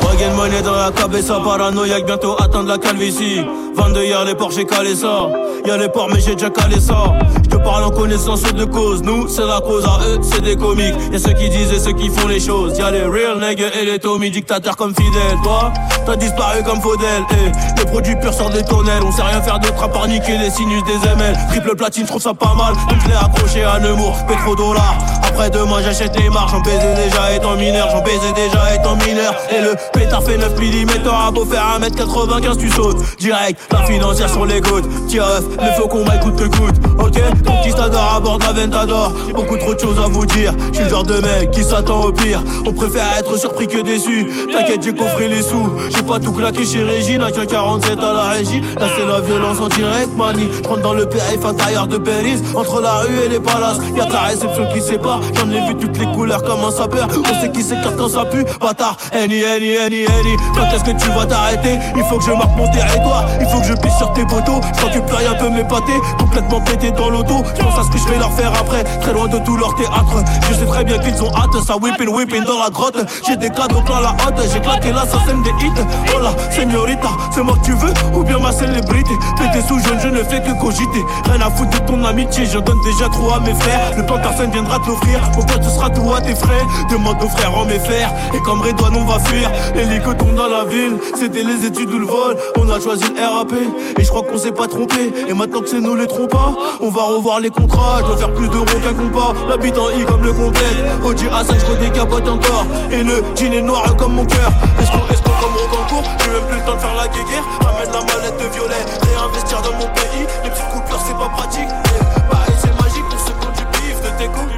Rugged 0.01 0.35
money 0.35 0.61
dans 0.61 0.75
la 0.75 0.91
cabeza 0.91 1.39
paranoïaque, 1.43 2.05
bientôt 2.05 2.35
atteindre 2.39 2.69
la 2.69 2.77
calvitie. 2.77 3.41
22 3.75 4.03
y'a 4.05 4.23
les 4.25 4.35
ports, 4.35 4.51
j'ai 4.51 4.65
calé 4.65 4.95
ça. 4.95 5.29
Y'a 5.65 5.77
les 5.77 5.89
ports, 5.89 6.09
mais 6.09 6.19
j'ai 6.19 6.35
déjà 6.35 6.49
calé 6.49 6.79
ça. 6.79 7.13
Je 7.49 7.57
parle 7.57 7.85
en 7.85 7.91
connaissance 7.91 8.41
de 8.41 8.65
cause. 8.65 9.01
Nous, 9.01 9.27
c'est 9.29 9.45
la 9.45 9.61
cause 9.61 9.85
à 9.85 9.99
eux, 10.07 10.19
c'est 10.21 10.41
des 10.41 10.57
comiques. 10.57 10.95
Y'a 11.11 11.19
ceux 11.19 11.33
qui 11.33 11.49
disent 11.49 11.71
et 11.71 11.79
ceux 11.79 11.93
qui 11.93 12.09
font 12.09 12.27
les 12.27 12.39
choses. 12.39 12.77
Y'a 12.77 12.91
les 12.91 13.05
real 13.05 13.39
niggas 13.39 13.71
et 13.79 13.85
les 13.85 13.99
Tommy, 13.99 14.29
dictateurs 14.29 14.75
comme 14.75 14.93
Fidel. 14.93 15.37
Toi, 15.43 15.71
t'as 16.05 16.15
disparu 16.15 16.63
comme 16.63 16.81
Faudel. 16.81 17.23
Et 17.31 17.79
les 17.79 17.85
produits 17.85 18.15
purs 18.15 18.33
sortent 18.33 18.53
des 18.53 18.63
tonnelles. 18.63 19.03
On 19.05 19.11
sait 19.11 19.21
rien 19.21 19.41
faire 19.41 19.59
d'autre 19.59 19.83
à 19.83 19.87
part 19.87 20.07
niquer 20.07 20.37
les 20.37 20.49
sinus 20.49 20.83
des 20.83 21.07
ML. 21.07 21.37
Triple 21.49 21.75
platine, 21.75 22.03
je 22.03 22.07
trouve 22.09 22.21
ça 22.21 22.33
pas 22.33 22.53
mal. 22.55 22.73
Donc 22.89 22.99
je 23.03 23.09
l'ai 23.09 23.15
accroché 23.15 23.63
à 23.63 23.79
Nemours, 23.79 24.17
pétrodollar. 24.27 24.95
Après 25.23 25.49
demain, 25.49 25.81
j'achète 25.83 26.17
les 26.19 26.29
marques. 26.29 26.49
J'en 26.49 26.61
baisais 26.61 26.95
déjà 26.95 27.33
étant 27.35 27.55
mineur. 27.55 27.89
J'en 27.91 28.01
baisais 28.01 28.33
déjà 28.35 28.75
étant 28.75 28.95
mineur. 28.95 29.35
Et 29.49 29.61
le 29.61 29.75
pétard 29.93 30.23
fait 30.23 30.37
9 30.37 30.59
mm. 30.59 31.03
T'auras 31.03 31.31
beau 31.31 31.45
faire 31.45 31.79
1m95, 31.79 32.57
tu 32.57 32.69
sautes. 32.69 33.17
Direct, 33.17 33.59
la 33.71 33.83
financière 33.83 34.29
sur 34.29 34.45
les 34.45 34.61
gouttes. 34.61 34.85
Tiens, 35.07 35.23
le 35.59 35.71
faucon 35.81 36.03
m'a 36.05 36.17
coûte 36.17 36.35
que 36.35 36.45
coûte. 36.45 36.75
Ok, 36.99 37.19
conquistador 37.45 38.13
à 38.15 38.19
bord 38.19 38.37
de 38.39 38.43
la 38.43 38.53
Ventador. 38.53 39.13
Beaucoup 39.33 39.57
trop 39.57 39.73
de 39.73 39.79
choses 39.79 39.99
à 39.99 40.07
vous 40.07 40.25
dire. 40.25 40.53
Je 40.69 40.75
suis 40.75 40.83
le 40.83 40.89
genre 40.89 41.03
de 41.03 41.19
mec 41.19 41.51
qui 41.51 41.63
s'attend 41.63 42.01
au 42.01 42.11
pire. 42.11 42.41
On 42.65 42.73
préfère 42.73 43.05
être 43.17 43.37
surpris 43.37 43.67
que 43.67 43.81
déçu. 43.81 44.27
T'inquiète, 44.51 44.83
j'ai 44.83 44.93
coffré 44.93 45.27
les 45.27 45.41
sous. 45.41 45.69
J'ai 45.95 46.01
pas 46.03 46.19
tout 46.19 46.31
claqué 46.31 46.65
chez 46.65 46.83
Régine. 46.83 47.21
À 47.21 47.31
47 47.31 47.99
à 47.99 48.13
la 48.13 48.23
régie. 48.29 48.61
Là, 48.79 48.87
c'est 48.95 49.05
la 49.05 49.19
violence 49.21 49.59
en 49.59 49.67
direct, 49.67 50.09
mani. 50.15 50.47
J'rentre 50.63 50.81
dans 50.81 50.93
le 50.93 51.07
périph' 51.07 51.45
intérieur 51.45 51.87
de 51.87 51.97
Péris. 51.97 52.41
Entre 52.55 52.81
la 52.81 52.93
rue 52.99 53.19
et 53.25 53.29
les 53.29 53.39
palaces. 53.39 53.77
Y'a 53.95 54.07
la 54.07 54.21
réception 54.21 54.65
qui 54.73 54.81
sépare. 54.81 55.21
J'en 55.35 55.49
ai 55.51 55.67
vu 55.67 55.75
toutes 55.75 55.97
les 55.97 56.05
couleurs 56.07 56.41
comme 56.43 56.63
un 56.65 56.71
sapeur. 56.71 57.07
On 57.19 57.41
sait 57.41 57.51
qui 57.51 57.61
s'écarte 57.61 57.95
quand 57.97 58.09
ça 58.09 58.25
pue. 58.25 58.43
Bâtard, 58.59 58.97
Annie, 59.11 59.43
Annie, 59.43 59.77
Annie, 59.77 60.05
Annie. 60.05 60.37
Quand 60.55 60.65
est-ce 60.73 60.83
que 60.83 60.97
tu 60.97 61.09
vas 61.11 61.25
t'arrêter? 61.25 61.77
Il 61.95 62.03
faut 62.03 62.17
que 62.17 62.25
je 62.25 62.31
marque 62.31 62.55
mon 62.57 62.69
territoire. 62.71 63.25
Il 63.39 63.47
faut 63.47 63.59
que 63.59 63.67
je 63.67 63.73
pisse 63.73 63.97
sur 63.97 64.11
tes 64.13 64.25
poteaux. 64.25 64.61
Sans 64.79 64.89
que 64.89 64.99
plus 64.99 65.15
rien 65.15 65.33
peut 65.35 65.49
m'épater. 65.49 65.99
Complètement 66.17 66.61
pété 66.61 66.91
dans 66.91 67.09
l'auto. 67.09 67.43
Je 67.55 67.63
pense 67.63 67.79
à 67.79 67.83
ce 67.83 67.91
que 67.91 67.97
je 67.97 68.07
vais 68.11 68.17
leur 68.17 68.31
faire 68.33 68.51
après. 68.59 68.83
Très 69.01 69.13
loin 69.13 69.27
de 69.27 69.37
tout 69.39 69.57
leur 69.57 69.75
théâtre. 69.75 70.23
Je 70.49 70.55
sais 70.55 70.65
très 70.65 70.83
bien 70.83 70.97
qu'ils 70.97 71.21
ont 71.21 71.31
hâte. 71.35 71.63
Ça 71.65 71.75
whipping, 71.77 72.09
whipping 72.09 72.43
dans 72.45 72.59
la 72.59 72.69
grotte. 72.69 72.97
J'ai 73.27 73.37
des 73.37 73.49
cadeaux 73.49 73.81
plein 73.81 74.01
la 74.01 74.15
hâte. 74.25 74.41
J'ai 74.51 74.59
claqué 74.59 74.91
là, 74.91 75.05
ça 75.05 75.19
sème 75.27 75.43
des 75.43 75.51
hits. 75.65 75.82
Oh 76.15 76.19
là, 76.21 76.31
señorita, 76.51 77.09
c'est 77.31 77.43
moi 77.43 77.55
que 77.61 77.65
tu 77.65 77.73
veux 77.73 77.93
ou 78.13 78.23
bien 78.23 78.39
ma 78.39 78.51
célébrité. 78.51 79.13
Pété 79.37 79.65
sous 79.67 79.79
jeune, 79.79 79.99
je 80.01 80.07
ne 80.09 80.23
fais 80.23 80.41
que 80.41 80.59
cogiter. 80.59 81.03
Rien 81.25 81.41
à 81.45 81.49
foutre 81.49 81.71
de 81.71 81.85
ton 81.85 82.03
amitié. 82.05 82.45
Je 82.45 82.59
donne 82.59 82.81
déjà 82.83 83.09
trop 83.09 83.31
à 83.31 83.39
mes 83.39 83.53
frères. 83.53 83.91
Le 83.97 84.05
plan 84.05 84.17
personne 84.19 84.51
viendra 84.51 84.79
te 84.79 84.87
l'offrir. 84.87 85.19
Mon 85.35 85.43
pote, 85.43 85.63
ce 85.63 85.69
sera 85.69 85.89
tout 85.89 86.13
à 86.13 86.21
tes 86.21 86.35
frères. 86.35 86.65
Demande 86.89 87.21
aux 87.23 87.29
frères 87.29 87.57
en 87.57 87.65
mes 87.65 87.79
fers. 87.79 88.11
Et 88.33 88.39
comme 88.39 88.61
Redouane, 88.61 88.95
on 88.95 89.05
va 89.05 89.19
fuir. 89.19 89.49
L'hélico 89.75 90.13
tombe 90.13 90.35
dans 90.35 90.47
la 90.47 90.65
ville. 90.65 90.97
C'était 91.19 91.43
les 91.43 91.65
études 91.65 91.91
ou 91.91 91.99
le 91.99 92.05
vol. 92.05 92.37
On 92.57 92.69
a 92.69 92.79
choisi 92.79 93.03
le 93.03 93.21
RAP. 93.21 93.53
Et 93.97 94.03
je 94.03 94.09
crois 94.09 94.23
qu'on 94.23 94.37
s'est 94.37 94.51
pas 94.51 94.67
trompé. 94.67 95.13
Et 95.27 95.33
maintenant 95.33 95.61
que 95.61 95.67
c'est 95.69 95.81
nous 95.81 95.95
les 95.95 96.07
trompas, 96.07 96.53
on 96.81 96.89
va 96.89 97.03
revoir 97.03 97.39
les 97.39 97.49
contrats. 97.49 97.99
Je 98.01 98.05
dois 98.07 98.17
faire 98.17 98.33
plus 98.33 98.49
d'euros 98.49 98.65
qu'un 98.65 98.93
compas. 98.93 99.33
La 99.49 99.57
bite 99.57 99.77
en 99.77 99.89
I 99.89 100.05
comme 100.05 100.23
le 100.23 100.33
complète. 100.33 100.77
OG 101.03 101.17
A5, 101.17 101.59
je 101.59 101.65
redécapote 101.71 102.27
encore. 102.27 102.65
Et 102.91 103.03
le 103.03 103.23
jean 103.35 103.53
est 103.53 103.61
noir 103.61 103.95
comme 103.97 104.13
mon 104.13 104.25
cœur. 104.25 104.51
Est-ce 104.79 104.91
qu'on 104.91 104.97
est 104.97 105.23
comme 105.23 105.53
Rocancourt 105.73 106.03
J'ai 106.19 106.29
même 106.29 106.45
plus 106.47 106.57
le 106.57 106.65
temps 106.65 106.75
de 106.75 106.79
faire 106.79 106.95
la 106.95 107.07
guéguerre. 107.07 107.43
Ramène 107.61 107.91
la 107.91 108.01
mallette 108.01 108.37
de 108.37 108.47
violet. 108.47 108.85
Réinvestir 109.01 109.61
dans 109.61 109.73
mon 109.73 109.87
pays. 109.87 110.27
Les 110.43 110.49
petites 110.49 110.69
coupures, 110.69 111.01
c'est 111.05 111.17
pas 111.17 111.29
pratique. 111.29 111.69
Et 111.69 112.21
pareil, 112.29 112.55
c'est 112.59 112.81
magique 112.81 113.05
pour 113.09 113.19
ceux 113.19 113.33
qui 113.33 113.47
du 113.57 113.65
bif 113.65 114.01
de 114.01 114.09
tes 114.17 114.27
coups. 114.27 114.53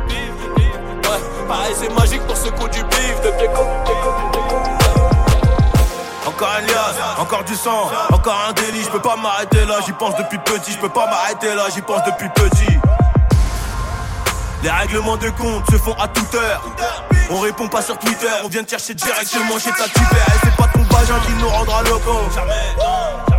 Ouais, 1.09 1.47
pareil, 1.47 1.73
c'est 1.79 1.93
magique 1.93 2.21
pour 2.27 2.37
ceux 2.37 2.51
qui 2.51 2.69
du 2.69 2.83
bif 2.83 3.21
de 3.23 3.29
tes 3.39 3.49
encore 6.27 6.51
un 6.57 6.61
lias, 6.61 7.15
encore 7.17 7.43
du 7.45 7.55
sang, 7.55 7.89
encore 8.11 8.37
un 8.49 8.51
délit, 8.51 8.83
je 8.83 8.89
peux 8.89 8.99
pas 8.99 9.15
m'arrêter 9.15 9.63
là, 9.65 9.75
j'y 9.85 9.93
pense 9.93 10.17
depuis 10.17 10.37
petit, 10.39 10.73
je 10.73 10.77
peux 10.79 10.89
pas 10.89 11.05
m'arrêter 11.05 11.55
là, 11.55 11.67
j'y 11.73 11.81
pense 11.81 12.03
depuis 12.03 12.27
petit. 12.27 12.77
Les 14.61 14.69
règlements 14.69 15.15
de 15.15 15.29
compte 15.29 15.63
se 15.71 15.77
font 15.77 15.93
à 15.93 16.09
toute 16.09 16.35
heure. 16.35 16.61
On 17.29 17.39
répond 17.39 17.69
pas 17.69 17.81
sur 17.81 17.97
Twitter, 17.99 18.27
on 18.43 18.49
vient 18.49 18.63
te 18.63 18.71
chercher 18.71 18.95
directement 18.95 19.57
chez 19.59 19.71
ta 19.71 19.85
tupère. 19.85 20.64
Pas 20.95 21.01
qui 21.27 21.33
nous 21.33 21.49
rendra 21.49 21.83
locaux. 21.83 22.23
À 22.37 23.34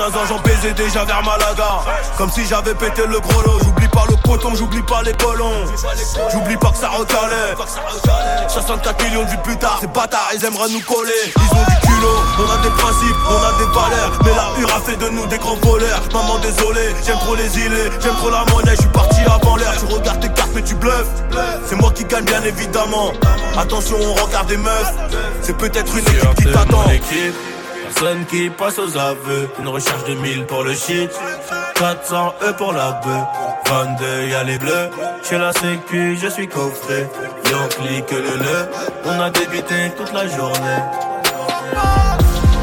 15 0.00 0.16
ans, 0.16 0.26
j'en 0.26 0.38
baisais 0.38 0.72
déjà 0.72 1.04
vers 1.04 1.22
Malaga. 1.22 1.84
Comme 2.16 2.30
si 2.30 2.46
j'avais 2.46 2.72
pété 2.74 3.02
le 3.06 3.20
gros 3.20 3.42
lot. 3.42 3.58
J'oublie 3.62 3.88
pas 3.88 4.04
le 4.08 4.16
coton, 4.16 4.54
j'oublie 4.54 4.80
pas 4.80 5.02
les 5.02 5.12
colons. 5.12 5.66
J'oublie 6.32 6.56
pas 6.56 6.70
que 6.70 6.78
ça 6.78 6.88
recalait. 6.88 7.54
64 8.48 9.04
millions 9.04 9.24
de 9.24 9.28
vues 9.28 9.42
plus 9.44 9.58
tard, 9.58 9.76
ces 9.78 9.88
bâtards, 9.88 10.30
ils 10.34 10.42
aimeraient 10.42 10.70
nous 10.70 10.80
coller. 10.80 11.12
Ils 11.36 11.54
ont 11.54 11.64
du 11.68 11.86
culot, 11.86 12.18
on 12.38 12.50
a 12.50 12.62
des 12.62 12.70
principes, 12.70 13.16
on 13.28 13.42
a 13.44 13.52
des 13.58 13.72
valeurs. 13.74 14.18
Mais 14.24 14.30
la 14.30 14.60
hur 14.62 14.74
a 14.74 14.80
fait 14.80 14.96
de 14.96 15.08
nous 15.10 15.26
des 15.26 15.36
grands 15.36 15.56
voleurs. 15.56 16.00
Maman, 16.14 16.38
désolé, 16.38 16.94
j'aime 17.04 17.18
trop 17.18 17.34
les 17.34 17.58
îles, 17.58 17.92
j'aime 18.00 18.14
trop 18.14 18.30
la 18.30 18.46
monnaie. 18.50 18.76
Je 18.76 18.80
suis 18.80 18.90
parti 18.90 19.20
avant 19.20 19.56
l'heure, 19.56 19.74
tu 19.78 19.94
regardes 19.94 20.20
tes 20.20 20.32
cartes, 20.32 20.52
mais 20.54 20.62
tu 20.62 20.76
bluffes. 20.76 21.12
C'est 21.66 21.76
moi 21.76 21.92
qui 21.94 22.06
gagne, 22.06 22.24
bien 22.24 22.42
évidemment. 22.42 23.12
Attention, 23.58 23.96
on 24.00 24.14
regarde 24.24 24.48
des 24.48 24.56
meufs. 24.56 24.94
C'est 25.42 25.58
peut-être 25.58 25.92
une 25.92 26.08
équipe 26.08 26.34
qui 26.36 26.44
t'attend. 26.50 26.84
Personne 27.92 28.24
qui 28.26 28.48
passe 28.50 28.78
aux 28.78 28.96
aveux. 28.96 29.50
Une 29.58 29.68
recherche 29.68 30.04
de 30.04 30.14
1000 30.14 30.46
pour 30.46 30.62
le 30.62 30.74
shit. 30.74 31.10
400 31.74 32.34
E 32.42 32.52
pour 32.52 32.72
la 32.72 32.92
bœuf. 32.92 33.24
22 33.66 34.28
y'a 34.28 34.44
les 34.44 34.58
bleus. 34.58 34.90
Chez 35.28 35.38
la 35.38 35.52
sécu, 35.52 36.16
je 36.16 36.28
suis 36.28 36.46
coffré. 36.46 37.08
Y'en 37.50 37.66
clique 37.68 38.10
le 38.12 38.36
le. 38.38 38.68
On 39.06 39.20
a 39.20 39.30
débité 39.30 39.90
toute 39.96 40.12
la 40.12 40.26
journée. 40.28 40.82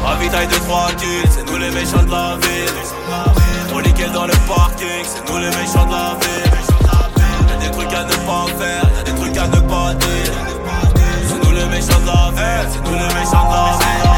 Ravitaille 0.04 0.46
de 0.46 0.54
trois 0.54 0.88
c'est 1.30 1.46
nous 1.46 1.58
les 1.58 1.70
méchants 1.70 2.02
de 2.02 2.10
la 2.10 2.36
ville. 2.40 3.74
On 3.74 3.80
nickel 3.82 4.10
dans 4.12 4.26
le 4.26 4.32
parking, 4.48 5.04
c'est 5.04 5.30
nous 5.30 5.38
les 5.38 5.48
méchants 5.48 5.84
de 5.84 5.92
la 5.92 6.16
ville. 6.20 7.50
Y'a 7.50 7.66
des 7.66 7.70
trucs 7.70 7.92
à 7.92 8.04
ne 8.04 8.14
pas 8.26 8.46
faire, 8.58 8.90
y'a 8.96 9.02
des 9.04 9.20
trucs 9.20 9.36
à 9.36 9.46
ne 9.46 9.60
pas 9.60 9.94
dire. 9.94 10.32
C'est 11.28 11.44
nous 11.44 11.54
les 11.54 11.66
méchants 11.66 12.00
de 12.00 12.06
la 12.06 12.30
ville, 12.30 12.68
c'est 12.72 12.90
nous 12.90 12.96
les 12.96 13.14
méchants 13.14 13.44
de 13.44 13.52
la 13.52 13.78
ville. 13.78 14.17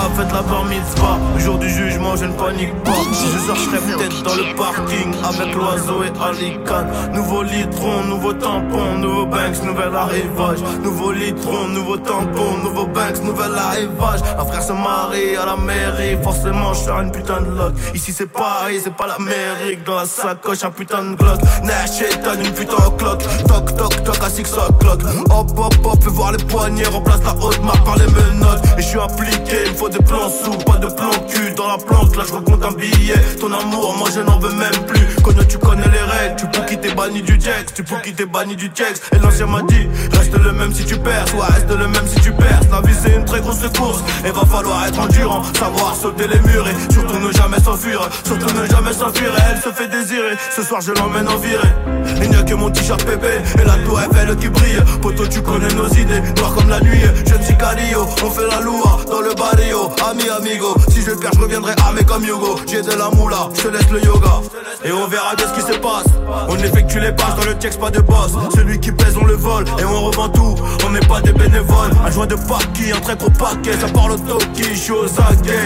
On 0.00 0.10
fait 0.14 0.32
la 0.32 0.42
bar 0.42 0.64
mitzvah. 0.64 1.18
Le 1.34 1.40
jour 1.40 1.58
du 1.58 1.68
jugement, 1.68 2.16
je 2.16 2.26
ne 2.26 2.32
panique 2.32 2.74
pas. 2.82 2.92
Je 3.10 3.54
serai 3.54 3.78
peut-être 3.78 4.22
dans 4.22 4.34
le 4.34 4.54
parking 4.54 5.14
avec 5.24 5.54
l'oiseau 5.54 6.02
et 6.02 6.12
Alican. 6.22 6.86
Nouveau 7.12 7.42
litron, 7.42 8.04
nouveau 8.04 8.32
tampon, 8.32 8.98
nouveau 8.98 9.26
Banks, 9.26 9.62
nouvel 9.64 9.94
arrivage. 9.94 10.58
Nouveau 10.82 11.12
litron, 11.12 11.68
nouveau 11.68 11.96
tampon, 11.96 12.58
nouveau 12.62 12.86
Banks, 12.86 13.22
nouvel 13.22 13.54
arrivage. 13.54 14.20
Un 14.38 14.44
frère 14.44 14.62
se 14.62 14.72
marie 14.72 15.36
à 15.36 15.46
la 15.46 15.56
mairie, 15.56 16.16
forcément 16.22 16.72
je 16.74 16.90
une 16.90 17.10
putain 17.10 17.40
de 17.40 17.50
lock. 17.50 17.72
Ici 17.94 18.12
c'est 18.12 18.30
pareil, 18.30 18.80
c'est 18.82 18.94
pas 18.94 19.06
l'Amérique. 19.06 19.84
Dans 19.84 19.96
la 19.96 20.06
sacoche, 20.06 20.64
un 20.64 20.70
putain 20.70 21.02
de 21.02 21.16
glock. 21.16 21.40
Nash 21.64 22.00
une 22.00 22.52
putain 22.52 22.76
de 22.76 22.96
clock. 22.98 23.22
Toc 23.46 23.76
toc 23.76 24.04
toc 24.04 24.18
à 24.24 24.30
six 24.30 24.52
o'clock. 24.54 25.00
Hop 25.30 25.50
hop 25.56 25.74
hop, 25.84 26.02
fais 26.02 26.10
voir 26.10 26.32
les 26.32 26.44
poignets, 26.44 26.86
remplace 26.86 27.22
la 27.24 27.34
haute 27.44 27.62
marque 27.64 27.84
par 27.84 27.96
les 27.96 28.06
menottes. 28.06 28.62
Et 28.76 28.82
je 28.82 28.86
suis 28.86 29.00
appliqué, 29.00 29.37
il 29.46 29.74
faut 29.74 29.88
des 29.88 29.98
plans 29.98 30.28
sous, 30.28 30.56
pas 30.58 30.76
de 30.78 30.86
plan 30.86 31.10
cul 31.28 31.52
dans 31.54 31.68
la 31.68 31.78
planque. 31.78 32.16
Là 32.16 32.24
je 32.26 32.32
recompte 32.32 32.64
un 32.64 32.72
billet. 32.72 33.14
Ton 33.40 33.52
amour, 33.52 33.94
moi 33.98 34.08
je 34.14 34.20
n'en 34.20 34.38
veux 34.38 34.52
même 34.52 34.86
plus. 34.86 35.22
Connais, 35.22 35.46
tu 35.46 35.58
connais 35.58 35.88
les 35.88 36.00
règles, 36.00 36.36
tu 36.36 36.46
peux 36.46 36.66
quitter 36.66 36.94
banni 36.94 37.22
du 37.22 37.38
texte, 37.38 37.74
tu 37.74 37.84
peux 37.84 37.96
quitter 38.02 38.26
banni 38.26 38.56
du 38.56 38.70
texte. 38.70 39.10
Et 39.14 39.18
l'ancien 39.18 39.46
m'a 39.46 39.62
dit, 39.62 39.88
reste 40.12 40.34
le 40.34 40.52
même 40.52 40.72
si 40.72 40.84
tu 40.84 40.96
perds, 40.96 41.28
soit 41.28 41.46
reste 41.46 41.70
le 41.70 41.88
même 41.88 42.06
si 42.06 42.20
tu 42.20 42.32
perds. 42.32 42.60
La 42.70 42.80
vie 42.80 42.94
c'est 43.00 43.14
une 43.14 43.24
très 43.24 43.40
grosse 43.40 43.66
course, 43.76 44.02
et 44.24 44.30
va 44.30 44.44
falloir 44.44 44.86
être 44.86 44.98
endurant, 44.98 45.42
savoir 45.54 45.94
sauter 45.94 46.26
les 46.28 46.40
murs 46.40 46.66
et 46.68 46.92
surtout 46.92 47.18
ne 47.18 47.32
jamais 47.32 47.60
s'enfuir, 47.60 48.08
surtout 48.24 48.54
ne 48.54 48.66
jamais 48.66 48.92
s'enfuir. 48.92 49.32
Elle 49.50 49.60
se 49.60 49.70
fait 49.70 49.88
désirer, 49.88 50.36
ce 50.54 50.62
soir 50.62 50.80
je 50.80 50.92
l'emmène 50.92 51.28
en 51.28 51.36
virée. 51.36 51.97
Il 52.22 52.30
n'y 52.30 52.36
a 52.36 52.42
que 52.42 52.54
mon 52.54 52.70
t-shirt 52.70 53.02
pépé 53.04 53.40
et 53.60 53.64
la 53.64 53.74
tour 53.84 54.00
Eiffel 54.00 54.36
qui 54.36 54.48
brille. 54.48 54.80
Poto, 55.02 55.26
tu 55.26 55.42
connais 55.42 55.72
nos 55.74 55.88
idées, 55.88 56.20
noir 56.36 56.54
comme 56.54 56.68
la 56.68 56.80
nuit. 56.80 57.02
Jeune 57.26 57.42
Sicario, 57.42 58.06
on 58.24 58.30
fait 58.30 58.46
la 58.48 58.60
loua 58.60 58.98
dans 59.10 59.20
le 59.20 59.34
barrio. 59.34 59.90
Ami, 60.10 60.28
amigo, 60.28 60.74
si 60.88 61.02
je 61.02 61.12
perds, 61.12 61.32
je 61.34 61.40
reviendrai 61.40 61.72
armé 61.84 62.04
comme 62.04 62.24
Yogo. 62.24 62.60
J'ai 62.66 62.82
de 62.82 62.92
la 62.92 63.10
moula, 63.10 63.48
je 63.54 63.62
te 63.62 63.68
laisse 63.68 63.90
le 63.90 64.04
yoga. 64.04 64.40
Et 64.84 64.92
on 64.92 65.06
verra 65.08 65.34
bien 65.36 65.46
ce 65.48 65.60
qui 65.60 65.72
se 65.72 65.78
passe. 65.78 66.06
On 66.48 66.56
effectue 66.56 67.00
les 67.00 67.12
passes 67.12 67.36
dans 67.36 67.44
le 67.44 67.54
texte, 67.54 67.80
pas 67.80 67.90
de 67.90 68.00
boss. 68.00 68.32
Celui 68.54 68.78
qui 68.80 68.92
pèse, 68.92 69.16
on 69.20 69.24
le 69.24 69.34
vole 69.34 69.64
et 69.78 69.84
on 69.84 70.06
revend 70.06 70.28
tout. 70.28 70.54
On 70.86 70.90
n'est 70.90 71.06
pas 71.06 71.20
des 71.20 71.32
bénévoles. 71.32 71.90
Un 72.06 72.10
joint 72.10 72.26
de 72.26 72.34
paki, 72.34 72.92
un 72.94 73.00
très 73.00 73.16
gros 73.16 73.30
paquet. 73.30 73.72
Ça 73.80 73.88
parle 73.88 74.12
au 74.12 74.18
toki, 74.18 74.64
je 74.70 74.74
suis. 74.74 74.92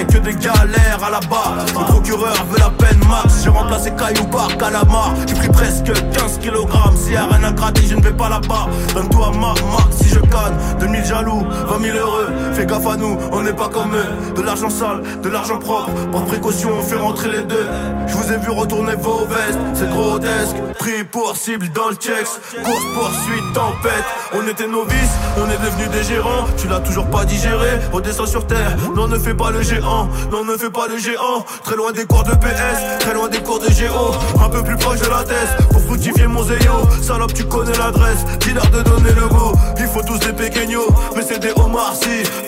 Que 0.08 0.18
des 0.18 0.34
galères 0.34 1.00
à 1.04 1.10
la 1.10 1.20
barre. 1.20 1.56
Le 1.66 1.92
procureur 1.92 2.34
veut 2.50 2.58
la 2.58 2.70
peine 2.70 2.98
max. 3.08 3.42
J'ai 3.44 3.50
remplacé 3.50 3.92
Caillou 3.92 4.26
par 4.26 4.56
Calamar. 4.56 5.14
J'ai 5.26 5.34
pris 5.34 5.48
presque 5.48 5.92
15 6.12 6.38
kg. 6.42 6.56
Si 6.96 7.12
y'a 7.12 7.26
rien 7.26 7.44
à 7.44 7.52
gratter, 7.52 7.86
je 7.86 7.94
ne 7.94 8.02
vais 8.02 8.12
pas 8.12 8.28
là-bas. 8.28 8.68
Donne-toi 8.94 9.30
ma 9.32 9.48
max 9.48 9.96
si 10.02 10.08
je 10.08 10.20
canne. 10.20 10.56
2000 10.80 11.04
jaloux, 11.04 11.46
20 11.68 11.80
000 11.80 11.96
heureux. 11.96 12.28
Fais 12.54 12.66
gaffe 12.66 12.86
à 12.86 12.96
nous, 12.96 13.16
on 13.32 13.42
n'est 13.42 13.52
pas 13.52 13.68
comme 13.68 13.94
eux. 13.94 14.34
De 14.34 14.42
l'argent 14.42 14.70
sale, 14.70 15.02
de 15.22 15.28
l'argent 15.28 15.58
propre. 15.58 15.90
Par 16.12 16.24
précaution, 16.24 16.70
on 16.78 16.82
fait 16.82 16.96
rentrer 16.96 17.30
les 17.30 17.42
deux. 17.42 17.66
Je 18.06 18.14
vous 18.14 18.32
ai 18.32 18.38
vu 18.38 18.50
retourner 18.50 18.94
vos 18.96 19.24
vestes, 19.26 19.58
c'est 19.74 19.88
grotesque. 19.88 20.56
Pris 20.78 21.04
pour 21.04 21.36
cible 21.36 21.68
dans 21.72 21.88
le 21.88 21.94
checks. 21.94 22.26
Course 22.64 22.86
poursuite, 22.94 23.52
tempête. 23.54 24.04
On 24.34 24.46
était 24.48 24.66
novices, 24.66 25.16
on 25.38 25.48
est 25.48 25.58
devenus 25.64 25.90
des 25.90 26.02
gérants. 26.02 26.46
Tu 26.56 26.66
l'as 26.68 26.80
toujours 26.80 27.06
pas 27.06 27.24
digéré, 27.24 27.78
redescends 27.92 28.26
sur 28.26 28.46
terre. 28.46 28.76
Non, 28.96 29.06
ne 29.08 29.18
fais 29.18 29.34
pas 29.34 29.50
le 29.50 29.62
géant, 29.62 30.08
non, 30.30 30.44
ne 30.44 30.56
fais 30.56 30.70
pas 30.70 30.88
le 30.88 30.98
géant. 30.98 31.44
Très 31.62 31.76
loin 31.76 31.92
des 31.92 32.04
cours 32.04 32.24
de 32.24 32.32
PS, 32.32 32.98
très 33.00 33.14
loin 33.14 33.28
des 33.28 33.40
cours 33.40 33.60
de 33.60 33.70
Géo. 33.70 34.12
Un 34.44 34.48
peu 34.48 34.62
plus 34.62 34.76
proche 34.76 35.00
de 35.00 35.08
la 35.08 35.22
thèse, 35.22 35.56
pour 35.70 35.82
fructifier 35.82 36.26
mon 36.32 36.42
zéo. 36.42 36.88
Salope, 37.00 37.34
tu 37.34 37.44
connais 37.44 37.76
l'adresse, 37.78 38.24
dis-leur 38.40 38.68
de 38.70 38.82
donner 38.82 39.12
le 39.12 39.28
go. 39.28 39.52
Il 39.78 39.86
faut 39.86 40.02
tous 40.02 40.18
des 40.18 40.32
péqueños, 40.32 40.88
mais 41.14 41.22
c'est 41.22 41.38
des 41.38 41.52
homards. 41.56 41.92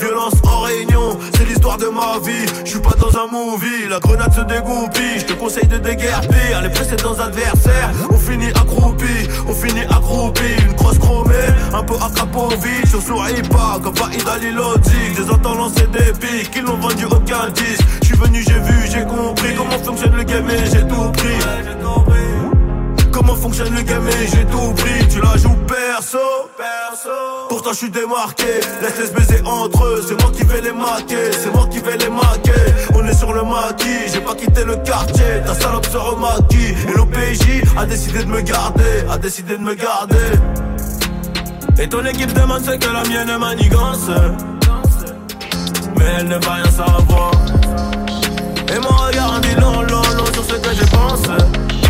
Violence 0.01 0.35
en 0.45 0.61
réunion, 0.61 1.19
c'est 1.37 1.45
l'histoire 1.45 1.77
de 1.77 1.87
ma 1.87 2.19
vie. 2.25 2.47
Je 2.65 2.71
suis 2.71 2.81
pas 2.81 2.95
dans 2.99 3.17
un 3.19 3.27
movie, 3.27 3.89
la 3.89 4.01
grenade 4.01 4.33
se 4.33 4.41
dégoupille. 4.41 5.19
Je 5.19 5.25
te 5.25 5.33
conseille 5.35 5.67
de 5.67 5.79
déguerpir 5.79 6.63
les 6.63 6.71
précédents 6.71 7.19
adversaires. 7.19 7.91
On 8.11 8.17
finit 8.17 8.49
accroupi, 8.49 9.29
on 9.47 9.53
finit 9.53 9.83
accroupi. 9.83 10.43
Une 10.67 10.75
crosse 10.75 10.99
chromée, 10.99 11.35
un 11.73 11.83
peu 11.83 11.95
acrapovitch. 11.95 12.95
On 12.97 13.01
sourit 13.01 13.43
pas 13.43 13.79
comme 13.83 13.97
Faïd 13.97 14.27
Alilodzic. 14.27 15.17
Des 15.17 15.31
entends 15.31 15.55
lancer 15.55 15.87
des 15.93 16.13
pics, 16.19 16.51
ils 16.57 16.65
n'ont 16.65 16.77
vendu 16.77 17.05
aucun 17.05 17.51
disque. 17.55 17.85
Je 18.01 18.07
suis 18.07 18.17
venu, 18.17 18.43
j'ai 18.43 18.61
vu, 18.61 18.91
j'ai 18.91 19.05
compris 19.05 19.55
comment 19.57 19.79
fonctionne 19.85 20.17
le 20.17 20.25
game 20.25 20.49
et 20.49 20.67
j'ai 20.71 20.87
tout 20.87 21.11
pris. 21.13 21.39
Comment 23.27 23.37
fonctionne 23.37 23.75
le 23.75 23.81
game 23.81 24.07
et 24.07 24.27
j'ai 24.27 24.45
tout 24.45 24.75
pris 24.77 25.09
Tu 25.09 25.19
la 25.19 25.35
joues 25.39 25.57
perso, 25.67 26.19
perso. 26.59 27.09
Pourtant 27.49 27.71
je 27.73 27.77
suis 27.77 27.91
démarqué. 27.91 28.61
Laisse-les 28.83 29.15
baiser 29.15 29.43
entre 29.47 29.83
eux 29.85 30.05
C'est 30.07 30.21
moi 30.21 30.31
qui 30.31 30.45
vais 30.45 30.61
les 30.61 30.73
maquer 30.73 31.33
C'est 31.33 31.51
moi 31.55 31.67
qui 31.71 31.79
vais 31.79 31.97
les 31.97 32.11
maquer. 32.11 32.53
On 32.95 33.07
est 33.07 33.15
sur 33.15 33.33
le 33.33 33.43
maquis 33.43 34.13
J'ai 34.13 34.21
pas 34.21 34.35
quitté 34.35 34.65
le 34.65 34.77
quartier. 34.77 35.41
Ta 35.47 35.55
salope 35.55 35.87
se 35.87 35.97
remaquille 35.97 36.75
Et 36.87 36.93
l'OPJ 36.93 37.63
a 37.79 37.87
décidé 37.87 38.25
de 38.25 38.29
me 38.29 38.43
garder 38.43 39.05
A 39.11 39.17
décidé 39.17 39.57
de 39.57 39.63
me 39.63 39.75
garder. 39.75 40.17
Et 41.79 41.89
ton 41.89 42.05
équipe 42.05 42.33
demande 42.35 42.63
ce 42.63 42.73
que 42.73 42.93
la 42.93 43.05
mienne 43.05 43.39
manigance. 43.39 44.11
Mais 45.97 46.05
elle 46.19 46.29
ne 46.29 46.37
va 46.45 46.53
rien 46.53 46.71
savoir. 46.71 47.31
Et 48.69 48.79
mon 48.81 48.97
regard 49.07 49.41
dit 49.41 49.55
long, 49.59 49.81
long, 49.81 50.03
long 50.15 50.27
sur 50.35 50.45
ce 50.45 50.57
que 50.57 50.75
je 50.75 50.85
pense 50.91 51.84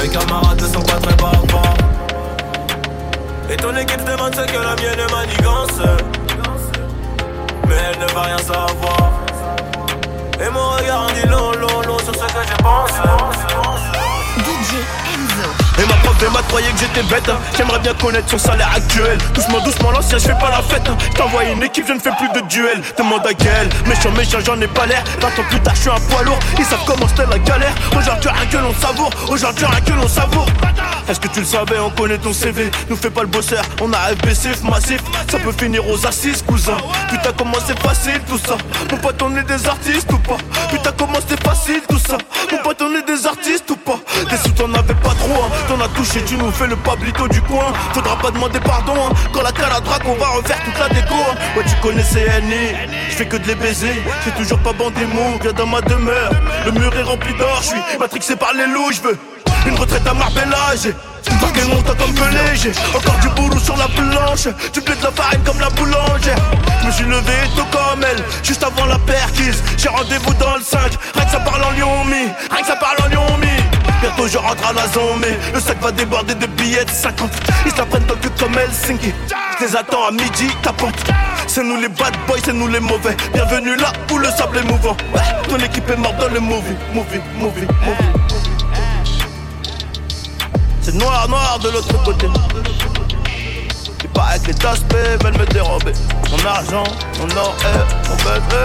mes 0.00 0.08
camarades 0.08 0.60
ne 0.60 0.66
sont 0.66 0.82
pas 0.82 0.98
très 0.98 1.14
bavards. 1.16 1.76
Et 3.50 3.56
ton 3.56 3.74
équipe 3.76 4.04
demande 4.04 4.34
ce 4.34 4.42
que 4.42 4.58
la 4.58 4.74
mienne 4.76 5.06
manigance. 5.10 5.80
Mais 7.66 7.76
elle 7.90 7.98
ne 8.00 8.12
va 8.12 8.22
rien 8.22 8.38
savoir. 8.38 9.12
Et 10.40 10.50
mon 10.50 10.70
regard 10.76 11.02
en 11.02 11.12
dit 11.12 11.28
long, 11.28 11.52
long, 11.52 11.82
long 11.86 11.98
sur 11.98 12.14
ce 12.14 12.20
que 12.20 12.42
je 12.46 12.56
pense. 12.62 12.90
DJ. 14.38 15.07
De 16.20 16.26
maths 16.26 16.48
que 16.48 16.78
j'étais 16.78 17.02
bête 17.04 17.30
J'aimerais 17.56 17.78
bien 17.78 17.94
connaître 17.94 18.28
son 18.28 18.38
salaire 18.38 18.70
actuel. 18.74 19.18
Doucement 19.34 19.60
doucement 19.60 19.90
l'ancien 19.92 20.18
je 20.18 20.24
fais 20.24 20.38
pas 20.38 20.50
la 20.50 20.62
fête 20.62 20.90
T'envoies 21.14 21.44
une 21.44 21.62
équipe 21.62 21.86
je 21.86 21.92
ne 21.92 22.00
fais 22.00 22.10
plus 22.10 22.28
de 22.40 22.46
duel. 22.48 22.82
Demande 22.96 23.26
à 23.26 23.34
quel 23.34 23.68
Méchant 23.86 24.10
méchant 24.12 24.38
j'en 24.44 24.60
ai 24.60 24.66
pas 24.66 24.86
l'air. 24.86 25.04
20 25.20 25.28
ans 25.28 25.46
plus 25.48 25.60
tard 25.60 25.74
je 25.74 25.80
suis 25.82 25.90
un 25.90 26.00
poids 26.10 26.22
lourd. 26.22 26.38
Ils 26.58 26.64
savent 26.64 26.84
comment 26.86 27.06
c'était 27.06 27.26
la 27.26 27.38
galère. 27.38 27.74
Aujourd'hui 27.96 28.30
rien 28.30 28.46
que 28.46 28.56
l'on 28.56 28.74
savoure. 28.74 29.10
Aujourd'hui 29.28 29.66
rien 29.66 29.80
que 29.80 29.92
l'on 29.92 30.08
savoure 30.08 30.46
Est-ce 31.08 31.20
que 31.20 31.28
tu 31.28 31.40
le 31.40 31.46
savais? 31.46 31.78
On 31.78 31.90
connaît 31.90 32.18
ton 32.18 32.32
CV 32.32 32.70
Nous 32.90 32.96
fais 32.96 33.10
pas 33.10 33.22
le 33.22 33.28
bosseur 33.28 33.62
On 33.80 33.92
a 33.92 34.14
FBCF 34.14 34.62
massif 34.62 35.00
Ça 35.30 35.38
peut 35.38 35.52
finir 35.52 35.88
aux 35.88 36.06
assises 36.06 36.42
cousin 36.42 36.76
Putain 37.08 37.32
comment 37.36 37.58
c'est 37.66 37.78
facile 37.80 38.20
tout 38.28 38.38
ça? 38.38 38.56
Mon 38.90 38.98
pote 38.98 39.22
on 39.22 39.34
est 39.36 39.44
des 39.44 39.66
artistes 39.66 40.12
ou 40.12 40.18
pas? 40.18 40.36
Putain 40.70 40.92
comment 40.98 41.18
c'est 41.26 41.42
facile 41.42 41.80
tout 41.88 41.98
ça? 41.98 42.18
Mon 42.52 42.58
pote 42.58 42.82
on 42.82 42.94
est 42.94 43.06
des 43.06 43.26
artistes 43.26 43.70
ou 43.70 43.76
pas? 43.76 43.98
Des 44.28 44.36
sous 44.36 44.50
t'en 44.50 44.72
avais 44.74 44.94
pas 44.94 45.14
trop 45.14 45.42
hein? 45.42 45.50
T'en 45.68 45.80
as 45.80 45.88
touché, 45.88 46.22
tu 46.24 46.36
nous 46.36 46.50
fais 46.50 46.66
le 46.66 46.76
pablito 46.76 47.26
du 47.28 47.40
coin. 47.42 47.72
Faudra 47.94 48.16
pas 48.16 48.30
demander 48.30 48.60
pardon, 48.60 48.94
hein? 48.94 49.14
quand 49.32 49.42
la 49.42 49.52
caladraque, 49.52 50.02
on 50.06 50.14
va 50.14 50.28
refaire 50.28 50.58
toute 50.64 50.78
la 50.78 50.88
déco. 50.88 51.14
Hein? 51.14 51.34
Ouais, 51.56 51.64
tu 51.64 51.74
connais 51.80 52.02
CNI, 52.02 52.76
je 53.10 53.14
fais 53.14 53.26
que 53.26 53.36
de 53.36 53.46
les 53.46 53.54
baiser. 53.54 54.02
J'ai 54.24 54.32
toujours 54.32 54.58
pas 54.58 54.72
bandé 54.72 55.06
mots, 55.06 55.38
viens 55.40 55.52
dans 55.52 55.66
ma 55.66 55.80
demeure. 55.80 56.32
Le 56.66 56.72
mur 56.72 56.94
est 56.94 57.02
rempli 57.02 57.32
d'or, 57.34 57.60
je 57.62 57.68
suis 57.68 57.98
matrixé 57.98 58.36
par 58.36 58.52
les 58.52 58.66
loups, 58.66 58.92
je 58.92 59.00
veux 59.00 59.18
une 59.66 59.76
retraite 59.76 60.06
à 60.06 60.14
Marbella, 60.14 60.76
j'ai 60.82 60.94
Marqué 61.40 61.64
mon 61.64 61.82
comme 61.82 62.14
Pelé, 62.14 62.72
encore 62.94 63.18
du 63.20 63.28
boulot 63.30 63.58
sur 63.58 63.76
la 63.76 63.86
planche. 63.88 64.48
Tu 64.72 64.80
plais 64.80 64.94
de 64.96 65.02
la 65.02 65.10
farine 65.10 65.40
comme 65.44 65.60
la 65.60 65.70
boulangère 65.70 66.36
Je 66.82 66.86
me 66.86 66.92
suis 66.92 67.04
levé 67.04 67.32
tôt 67.56 67.64
comme 67.70 68.02
elle, 68.02 68.22
juste 68.42 68.62
avant 68.62 68.86
la 68.86 68.98
perquise. 68.98 69.62
J'ai 69.76 69.88
rendez-vous 69.88 70.34
dans 70.34 70.56
le 70.56 70.62
5, 70.62 70.80
rien 71.14 71.24
que 71.24 71.30
ça 71.30 71.40
parle 71.40 71.64
en 71.64 71.70
Lyon 71.72 71.88
Rien 72.04 72.60
que 72.60 72.66
ça 72.66 72.76
parle 72.76 72.96
en 73.04 73.08
Lyon 73.08 73.26
Bientôt 74.00 74.28
je 74.28 74.38
rentre 74.38 74.64
à 74.64 74.72
la 74.72 74.86
zone 74.88 75.18
mais 75.20 75.36
le 75.52 75.58
sac 75.58 75.80
va 75.82 75.90
déborder 75.90 76.34
de 76.36 76.46
billets 76.46 76.84
de 76.84 76.90
50 76.90 77.30
Ils 77.66 77.72
s'apprennent 77.72 78.06
que 78.06 78.28
comme 78.40 78.56
Helsinki 78.56 79.12
Je 79.58 79.64
les 79.64 79.76
attends 79.76 80.06
à 80.06 80.12
midi, 80.12 80.48
tapant 80.62 80.92
C'est 81.48 81.64
nous 81.64 81.80
les 81.80 81.88
bad 81.88 82.14
boys, 82.28 82.38
c'est 82.44 82.52
nous 82.52 82.68
les 82.68 82.80
mauvais. 82.80 83.16
Bienvenue 83.32 83.74
là 83.76 83.92
où 84.12 84.18
le 84.18 84.28
sable 84.28 84.58
est 84.58 84.62
mouvant. 84.62 84.96
Ton 85.48 85.56
équipe 85.56 85.90
est 85.90 85.96
morte 85.96 86.16
dans 86.18 86.28
le 86.28 86.40
movie, 86.40 86.76
movie, 86.94 87.20
movie, 87.40 87.66
movie 87.84 88.27
C'est 90.90 90.94
noir, 90.94 91.28
noir 91.28 91.58
de 91.58 91.68
l'autre 91.68 92.02
côté. 92.02 92.26
Il 94.02 94.08
paraît 94.08 94.40
que 94.40 94.46
les 94.46 94.66
aspects 94.66 94.94
veulent 95.22 95.38
me 95.38 95.44
dérober. 95.44 95.92
Mon 96.30 96.46
argent, 96.48 96.84
mon 97.18 97.36
or 97.36 97.54
est 97.60 98.08
mon 98.08 98.16
bébé 98.16 98.64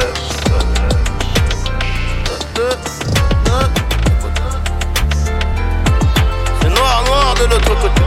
noir, 6.69 7.03
noir 7.07 7.33
de 7.35 7.43
l'autre 7.43 7.75
côté. 7.81 8.01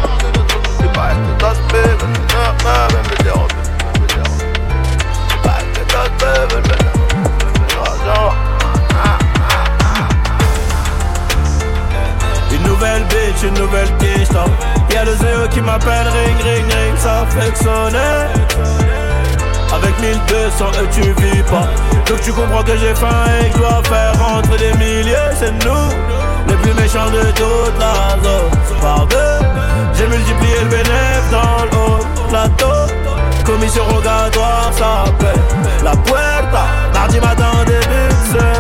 C'est 0.81 0.93
pas 0.95 1.13
que 1.13 1.33
t'aspect, 1.39 1.97
même 2.01 2.11
me 3.05 3.17
dérober. 3.23 3.55
C'est 5.29 5.43
pas 5.43 5.61
que 5.75 5.83
t'aspect, 5.93 6.55
même 6.55 6.65
me 6.65 6.77
Une 7.61 8.46
nouvelle 12.77 13.05
bitch, 13.05 13.43
une 13.43 13.55
nouvelle 13.55 13.89
quiche 13.99 14.29
Y'a 14.93 15.05
le 15.05 15.15
zéro 15.17 15.49
qui 15.49 15.61
m'appelle 15.61 16.09
ring 16.09 16.37
ring 16.43 16.65
ring, 16.65 16.97
ça 16.97 17.25
fait 17.31 17.57
sonner 17.57 18.27
Avec 19.73 19.99
1200 20.01 20.51
sans 20.59 20.71
eux 20.81 20.89
tu 20.93 21.03
vis 21.03 21.43
pas. 21.45 21.69
Donc 22.07 22.21
tu 22.23 22.33
comprends 22.33 22.63
que 22.63 22.77
j'ai 22.77 22.95
faim 22.95 23.25
et 23.41 23.49
que 23.51 23.57
je 23.57 23.59
dois 23.59 23.83
faire 23.85 24.13
rentrer 24.19 24.59
des 24.59 24.73
milliers, 24.79 25.33
c'est 25.39 25.53
nous, 25.65 25.89
les 26.49 26.55
plus 26.57 26.75
méchants 26.75 27.11
de 27.11 27.31
toute 27.33 27.79
la 27.79 28.17
zone. 28.23 28.81
Par 28.81 29.07
deux, 29.07 29.47
j'ai 29.95 30.07
multiplié 30.07 30.57
le 30.63 30.69
bénéfice 30.69 31.31
dans 31.31 31.65
le 31.65 31.77
haut 31.77 32.29
plateau. 32.29 32.93
Commission 33.45 33.85
rogatoire, 33.85 34.71
ça 34.77 35.05
paie 35.19 35.85
la 35.85 35.93
puerta. 35.93 36.86
Mardi 37.07 37.21
matin. 37.21 37.53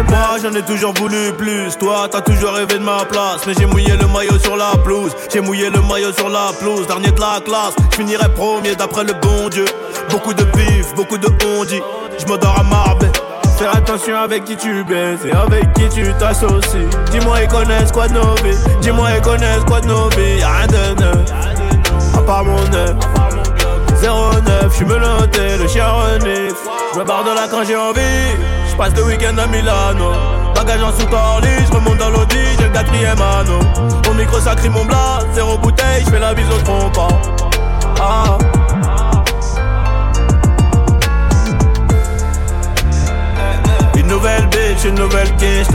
Moi, 0.08 0.38
j'en 0.40 0.54
ai 0.54 0.62
toujours 0.62 0.94
voulu 0.94 1.32
plus. 1.36 1.76
Toi, 1.80 2.06
t'as 2.08 2.20
toujours 2.20 2.52
rêvé 2.52 2.78
de 2.78 2.84
ma 2.84 3.04
place. 3.04 3.44
Mais 3.44 3.54
j'ai 3.58 3.66
mouillé 3.66 3.96
le 3.96 4.06
maillot 4.06 4.38
sur 4.38 4.56
la 4.56 4.70
pelouse. 4.84 5.10
J'ai 5.32 5.40
mouillé 5.40 5.68
le 5.68 5.80
maillot 5.80 6.12
sur 6.12 6.28
la 6.28 6.52
pelouse. 6.58 6.86
Dernier 6.86 7.10
de 7.10 7.20
la 7.20 7.40
classe, 7.44 7.74
je 7.90 7.96
finirai 7.96 8.28
premier 8.34 8.76
d'après 8.76 9.02
le 9.02 9.14
bon 9.14 9.48
Dieu. 9.48 9.64
Beaucoup 10.10 10.32
de 10.32 10.44
bif, 10.44 10.94
beaucoup 10.94 11.18
de 11.18 11.26
bondi. 11.26 11.80
Je 12.18 12.26
m'endors 12.26 12.56
à 12.56 12.62
Marbella. 12.62 13.10
Fais 13.58 13.66
attention 13.66 14.16
avec 14.16 14.44
qui 14.44 14.56
tu 14.56 14.84
baises 14.84 15.26
et 15.26 15.32
avec 15.32 15.72
qui 15.72 15.88
tu 15.88 16.12
t'associes. 16.18 16.88
Dis-moi, 17.10 17.42
ils 17.42 17.48
connaissent 17.48 17.90
quoi 17.90 18.06
de 18.06 18.12
nos 18.12 18.34
vies. 18.44 18.56
Dis-moi, 18.80 19.08
ils 19.16 19.22
connaissent 19.22 19.64
quoi 19.66 19.80
de 19.80 19.86
nos 19.86 20.08
vies. 20.10 20.38
Y'a 20.38 20.50
rien 20.52 20.66
de 20.68 21.00
neuf, 21.00 21.32
à 22.16 22.22
part 22.22 22.44
mon 22.44 22.74
œuf. 22.74 22.94
09, 24.02 24.78
je 24.78 24.84
me 24.84 24.98
noté, 24.98 25.56
le 25.58 25.66
chien 25.66 25.88
renifle. 25.88 26.75
Je 26.96 27.02
barre 27.02 27.24
de 27.24 27.30
là 27.30 27.46
quand 27.50 27.62
j'ai 27.62 27.76
envie. 27.76 28.00
Je 28.70 28.74
passe 28.74 28.94
le 28.96 29.04
week-end 29.04 29.36
à 29.36 29.46
Milano. 29.46 30.12
Bagage 30.54 30.82
en 30.82 30.92
sous 30.92 31.06
je 31.06 31.74
remonte 31.74 31.98
dans 31.98 32.08
l'audi, 32.08 32.38
j'ai 32.58 32.64
le 32.64 32.70
quatrième 32.70 33.20
anneau. 33.20 33.60
Au 34.10 34.14
micro 34.14 34.40
ça 34.40 34.54
crie 34.54 34.70
mon 34.70 34.84
blas, 34.86 35.18
zéro 35.34 35.58
bouteille, 35.58 36.04
je 36.06 36.10
fais 36.10 36.18
la 36.18 36.32
bise 36.32 36.46
au 36.48 36.58
trompe. 36.62 36.98
Ah. 38.00 38.38
Une 43.94 44.06
nouvelle 44.06 44.46
bitch, 44.46 44.84
une 44.86 44.94
nouvelle 44.94 45.36
quiche, 45.36 45.66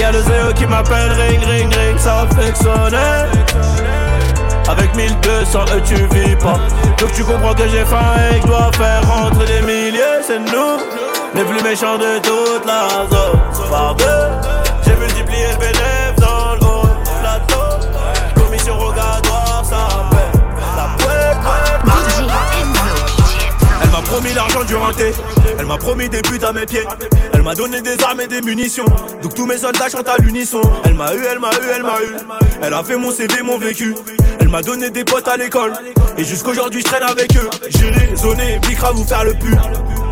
Y'a 0.00 0.10
le 0.10 0.22
zéro 0.22 0.52
qui 0.52 0.66
m'appelle, 0.66 1.12
ring, 1.12 1.44
ring, 1.44 1.72
ring, 1.72 1.98
ça 1.98 2.26
fait 2.34 2.56
sonner. 2.56 4.05
Avec 4.68 4.94
1200 4.96 5.64
eux 5.76 5.82
tu 5.84 5.94
vis 5.94 6.36
pas. 6.36 6.58
Donc 6.98 7.12
tu 7.14 7.22
comprends 7.22 7.54
que 7.54 7.68
j'ai 7.68 7.84
faim 7.84 8.14
et 8.34 8.40
que 8.40 8.46
dois 8.46 8.70
faire 8.72 9.02
rentrer 9.08 9.46
des 9.46 9.60
milliers. 9.62 10.22
C'est 10.26 10.40
nous, 10.40 10.78
les 11.34 11.44
plus 11.44 11.62
méchants 11.62 11.96
de 11.98 12.18
toute 12.18 12.66
la 12.66 12.88
zone. 13.08 13.70
Par 13.70 13.94
deux, 13.94 14.04
j'ai 14.84 14.96
multiplié 14.96 15.46
le 15.52 15.56
bénéfice 15.58 16.16
dans 16.18 16.54
le 16.54 17.20
plateau. 17.20 18.42
Commission 18.42 18.76
rogatoire, 18.76 19.64
ça. 19.64 19.86
Paie 20.10 21.36
La 21.86 21.92
DJ 21.92 22.30
Elle 23.82 23.90
m'a 23.90 24.02
promis 24.02 24.32
l'argent 24.34 24.64
du 24.64 24.74
renté 24.74 25.12
Elle 25.58 25.66
m'a 25.66 25.76
promis 25.76 26.08
des 26.08 26.22
buts 26.22 26.40
à 26.44 26.52
mes 26.52 26.66
pieds. 26.66 26.84
Elle 27.32 27.42
m'a 27.42 27.54
donné 27.54 27.82
des 27.82 28.02
armes 28.02 28.20
et 28.20 28.26
des 28.26 28.40
munitions. 28.40 28.86
Donc 29.22 29.34
tous 29.34 29.46
mes 29.46 29.58
soldats 29.58 29.88
chantent 29.88 30.08
à 30.08 30.16
l'unisson. 30.18 30.62
Elle 30.84 30.94
m'a 30.94 31.14
eu, 31.14 31.22
elle 31.30 31.38
m'a 31.38 31.50
eu, 31.50 31.70
elle 31.72 31.82
m'a 31.82 32.00
eu. 32.02 32.16
Elle 32.62 32.74
a 32.74 32.82
fait 32.82 32.96
mon 32.96 33.12
CV, 33.12 33.42
mon 33.42 33.58
vécu 33.58 33.94
elle 34.46 34.52
m'a 34.52 34.62
donné 34.62 34.90
des 34.90 35.02
potes 35.02 35.26
à 35.26 35.36
l'école. 35.36 35.72
Et 36.16 36.22
jusqu'aujourd'hui, 36.22 36.80
je 36.80 36.84
traîne 36.84 37.02
avec 37.02 37.36
eux. 37.36 37.50
J'ai 37.68 37.90
raisonné, 37.90 38.60
Bicra 38.60 38.92
vous 38.92 39.02
faire 39.02 39.24
le 39.24 39.34
pu. 39.34 39.52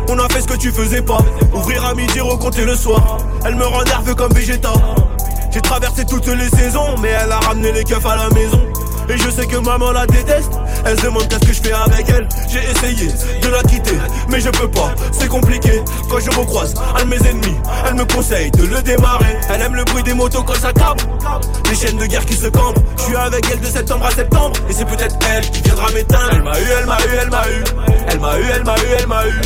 On 0.09 0.19
a 0.19 0.27
fait 0.27 0.41
ce 0.41 0.47
que 0.47 0.57
tu 0.57 0.71
faisais 0.71 1.01
pas. 1.01 1.19
Ouvrir 1.53 1.85
à 1.85 1.95
midi, 1.95 2.19
recompter 2.19 2.65
le 2.65 2.75
soir. 2.75 3.17
Elle 3.45 3.55
me 3.55 3.63
rend 3.63 3.83
nerveux 3.83 4.13
comme 4.13 4.33
Vegeta. 4.33 4.73
J'ai 5.53 5.61
traversé 5.61 6.03
toutes 6.03 6.27
les 6.27 6.49
saisons, 6.49 6.97
mais 7.01 7.11
elle 7.11 7.31
a 7.31 7.39
ramené 7.39 7.71
les 7.71 7.85
keufs 7.85 8.05
à 8.05 8.17
la 8.17 8.29
maison. 8.31 8.61
Et 9.09 9.17
je 9.17 9.29
sais 9.29 9.45
que 9.45 9.57
maman 9.57 9.91
la 9.91 10.05
déteste. 10.07 10.51
Elle 10.85 10.99
se 10.99 11.05
demande 11.05 11.27
qu'est-ce 11.27 11.47
que 11.47 11.53
je 11.53 11.61
fais 11.61 11.73
avec 11.73 12.09
elle. 12.09 12.27
J'ai 12.49 12.63
essayé 12.69 13.11
de 13.41 13.49
la 13.49 13.61
quitter, 13.63 13.97
mais 14.29 14.39
je 14.39 14.49
peux 14.49 14.67
pas. 14.69 14.93
C'est 15.11 15.27
compliqué. 15.27 15.83
Quand 16.09 16.19
je 16.19 16.29
recroise 16.37 16.73
un 16.99 17.05
de 17.05 17.09
mes 17.09 17.27
ennemis, 17.27 17.57
elle 17.87 17.95
me 17.95 18.05
conseille 18.05 18.51
de 18.51 18.65
le 18.65 18.81
démarrer. 18.81 19.37
Elle 19.49 19.61
aime 19.61 19.75
le 19.75 19.83
bruit 19.83 20.03
des 20.03 20.13
motos 20.13 20.43
quand 20.43 20.55
ça 20.55 20.73
tape. 20.73 21.01
Les 21.69 21.75
chaînes 21.75 21.97
de 21.97 22.05
guerre 22.05 22.25
qui 22.25 22.35
se 22.35 22.47
campent. 22.47 22.79
Je 22.97 23.03
suis 23.03 23.15
avec 23.15 23.45
elle 23.51 23.59
de 23.59 23.65
septembre 23.67 24.05
à 24.05 24.11
septembre. 24.11 24.55
Et 24.69 24.73
c'est 24.73 24.85
peut-être 24.85 25.15
elle 25.31 25.49
qui 25.49 25.61
viendra 25.61 25.91
m'éteindre. 25.91 26.29
Elle 26.33 26.43
m'a 26.43 26.59
eu, 26.59 26.65
elle 26.79 26.85
m'a 26.85 26.97
eu, 26.99 27.17
elle 27.21 27.29
m'a 27.29 27.47
eu. 27.49 27.63
Elle 28.07 28.19
m'a 28.19 28.39
eu, 28.39 28.43
elle 28.55 28.63
m'a 28.63 28.75
eu, 28.75 28.95
elle 28.99 29.07
m'a 29.07 29.27
eu. 29.27 29.41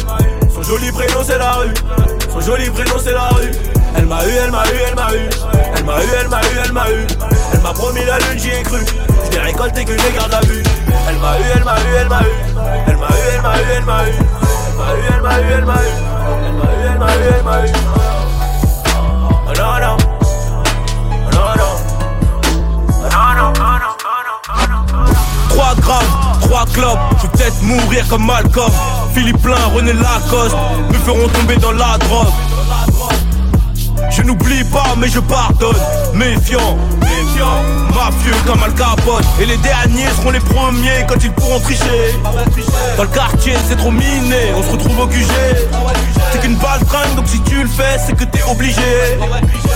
Son 0.54 0.63
joli 0.63 0.91
prénom 0.91 1.24
c'est 1.26 1.38
la 1.38 1.52
rue. 1.54 1.74
Son 2.32 2.41
joli 2.41 2.69
prénom 2.69 2.95
c'est 3.04 3.13
la 3.13 3.28
rue. 3.30 3.52
Elle 3.98 4.06
m'a 4.06 4.26
eu, 4.26 4.32
elle 4.43 4.52
m'a 4.52 4.65
eu, 4.65 4.78
elle 4.88 4.95
m'a 4.95 5.13
eu. 5.13 5.30
Elle 5.76 5.86
m'a 5.86 6.04
eu, 6.04 6.08
elle 6.22 6.28
m'a 6.30 6.41
eu, 6.41 6.58
elle 6.65 6.72
m'a 6.72 6.89
eu. 6.91 7.38
Elle 7.60 7.63
m'a 7.63 7.74
promis 7.74 8.06
la 8.06 8.17
lune, 8.19 8.39
j'y 8.39 8.52
ai 8.52 8.63
cru. 8.63 8.80
Je 9.26 9.36
n'ai 9.36 9.43
récolté 9.43 9.84
que 9.84 9.91
les 9.91 10.12
gardes 10.15 10.34
à 10.34 10.39
vue. 10.45 10.63
Elle 11.10 11.17
m'a 11.17 11.38
eu, 11.38 11.43
elle 11.56 11.63
m'a 11.65 11.76
eu, 11.76 11.95
elle 12.00 12.08
m'a 12.08 12.22
eu. 12.22 12.26
Elle 12.88 12.95
m'a 12.95 13.08
eu, 13.08 13.12
elle 13.36 13.41
m'a 13.41 13.58
eu, 13.58 13.65
elle 13.76 13.84
m'a 13.84 14.08
eu. 14.08 14.13
Elle 14.15 14.76
m'a 14.78 14.95
eu, 14.95 15.04
elle 15.13 15.22
m'a 15.22 15.39
eu, 15.39 15.52
elle 15.52 15.65
m'a 15.65 15.74
eu. 15.74 15.91
Elle 16.45 16.54
m'a 16.56 16.63
eu, 16.63 16.78
elle 16.88 16.98
m'a 16.98 17.12
eu, 17.12 17.28
elle 17.36 17.43
m'a 17.43 17.65
eu. 17.65 17.72
Oh 19.45 19.52
non, 19.58 19.74
non. 19.82 19.98
Oh 21.12 21.32
non, 21.34 21.52
non. 21.58 21.74
Oh 22.93 23.10
non, 23.12 23.30
non, 23.36 23.52
grammes, 25.82 26.72
clopes, 26.74 27.00
je 27.17 27.24
vais 27.24 27.32
peut-être 27.34 27.62
mourir 27.62 28.08
comme 28.08 28.26
Malcolm. 28.26 28.72
Philippe 29.13 29.41
Plein, 29.41 29.65
René 29.76 29.91
Lacoste, 29.91 30.56
me 30.89 30.98
feront 31.00 31.28
tomber 31.28 31.58
dans 31.58 31.74
la 31.74 31.98
drogue. 31.98 32.28
Je 34.10 34.22
n'oublie 34.22 34.63
pas 34.63 34.95
mais 34.98 35.10
je 35.10 35.19
pardonne 35.19 35.76
Méfiant, 36.13 36.78
méfiant. 37.02 37.63
Mafieux 37.93 38.36
comme 38.45 38.62
Al 38.63 38.74
Capone 38.74 39.24
Et 39.41 39.45
les 39.45 39.58
derniers 39.58 40.08
seront 40.17 40.32
les 40.32 40.39
premiers 40.39 41.06
quand 41.08 41.24
ils 41.24 41.32
pourront 41.32 41.60
tricher. 41.60 42.15
Dans 42.98 43.04
le 43.04 43.10
quartier 43.10 43.54
c'est 43.67 43.76
trop 43.76 43.91
miné. 43.91 44.54
On 44.56 44.63
se 44.63 44.72
retrouve 44.72 45.00
au 45.00 45.08
QG 45.08 45.26
C'est 46.32 46.41
qu'une 46.41 46.56
balle 46.56 46.86
tringue 46.88 47.15
donc 47.15 47.28
si 47.28 47.41
tu 47.41 47.62
le 47.62 47.67
fais 47.67 47.98
c'est 48.06 48.15
que 48.15 48.24
t'es 48.24 48.41
obligé. 48.50 48.82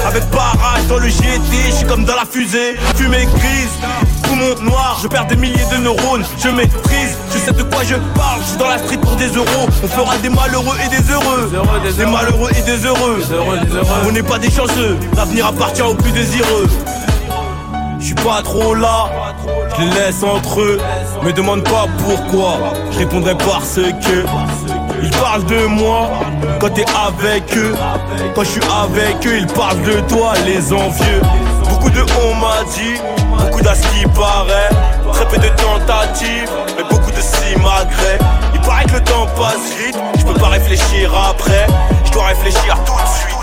Avec 0.06 0.24
barrage 0.30 0.86
dans 0.88 0.98
le 1.00 1.08
GT 1.08 1.40
Je 1.68 1.72
suis 1.72 1.86
comme 1.86 2.06
dans 2.06 2.16
la 2.16 2.26
fusée. 2.26 2.76
Fumée 2.96 3.26
grise 3.26 3.70
tout 4.34 4.40
monde 4.40 4.62
noir, 4.62 4.98
je 5.02 5.08
perds 5.08 5.28
des 5.28 5.36
milliers 5.36 5.66
de 5.72 5.78
neurones, 5.78 6.24
je 6.40 6.50
maîtrise, 6.50 7.18
je 7.32 7.38
sais 7.38 7.52
de 7.52 7.64
quoi 7.64 7.84
je 7.84 7.96
parle, 8.16 8.42
je 8.42 8.48
suis 8.48 8.58
dans 8.58 8.68
la 8.68 8.78
street 8.78 8.98
pour 8.98 9.16
des 9.16 9.28
euros, 9.28 9.68
on 9.84 9.88
fera 9.88 10.18
des 10.18 10.30
malheureux 10.30 10.76
et 10.84 10.90
des 10.90 11.12
heureux, 11.12 11.52
des 11.96 12.06
malheureux 12.06 12.50
et 12.58 12.62
des 12.62 12.86
heureux, 12.86 13.22
on 14.08 14.12
n'est 14.12 14.24
pas 14.24 14.40
des 14.40 14.50
chanceux, 14.50 14.98
l'avenir 15.16 15.48
appartient 15.48 15.82
aux 15.82 15.96
plus 15.96 16.12
désireux. 16.12 16.68
Je 18.00 18.08
suis 18.08 18.16
pas 18.16 18.42
trop 18.44 18.74
là, 18.74 19.10
je 19.78 19.84
les 19.84 19.90
laisse 19.92 20.24
entre 20.24 20.60
eux, 20.60 20.80
me 21.24 21.32
demande 21.32 21.64
pas 21.64 21.86
pourquoi, 22.00 22.58
je 22.92 23.00
répondrai 23.00 23.36
parce 23.36 23.76
que 23.76 24.26
ils 25.02 25.12
parlent 25.12 25.46
de 25.46 25.66
moi 25.66 26.10
quand 26.60 26.70
t'es 26.70 26.86
avec 27.08 27.56
eux, 27.56 27.76
quand 28.36 28.44
je 28.44 28.50
suis 28.50 28.62
avec 28.84 29.26
eux, 29.26 29.38
ils 29.38 29.48
parlent 29.48 29.82
de 29.84 30.00
toi, 30.08 30.34
les 30.46 30.74
envieux. 30.74 31.22
Beaucoup 31.70 31.90
de 31.90 32.02
on 32.02 32.36
m'a 32.36 32.64
dit, 32.76 32.93
beaucoup 33.64 33.76
d'as 33.76 33.88
qui 33.88 34.06
paraît, 34.08 34.70
très 35.14 35.28
peu 35.28 35.38
de 35.38 35.50
tentatives, 35.56 36.50
mais 36.78 36.84
beaucoup 36.90 37.12
de 37.12 37.22
si 37.22 37.56
malgré. 37.62 38.18
Il 38.54 38.62
paraît 38.62 38.86
que 38.86 38.94
le 38.94 39.04
temps 39.04 39.28
passe 39.38 39.74
vite, 39.80 39.98
je 40.18 40.26
peux 40.26 40.40
pas 40.40 40.50
réfléchir 40.50 41.12
après, 41.30 41.68
je 42.06 42.12
dois 42.12 42.28
réfléchir 42.28 42.78
tout 42.86 42.94
de 42.94 43.08
suite. 43.08 43.38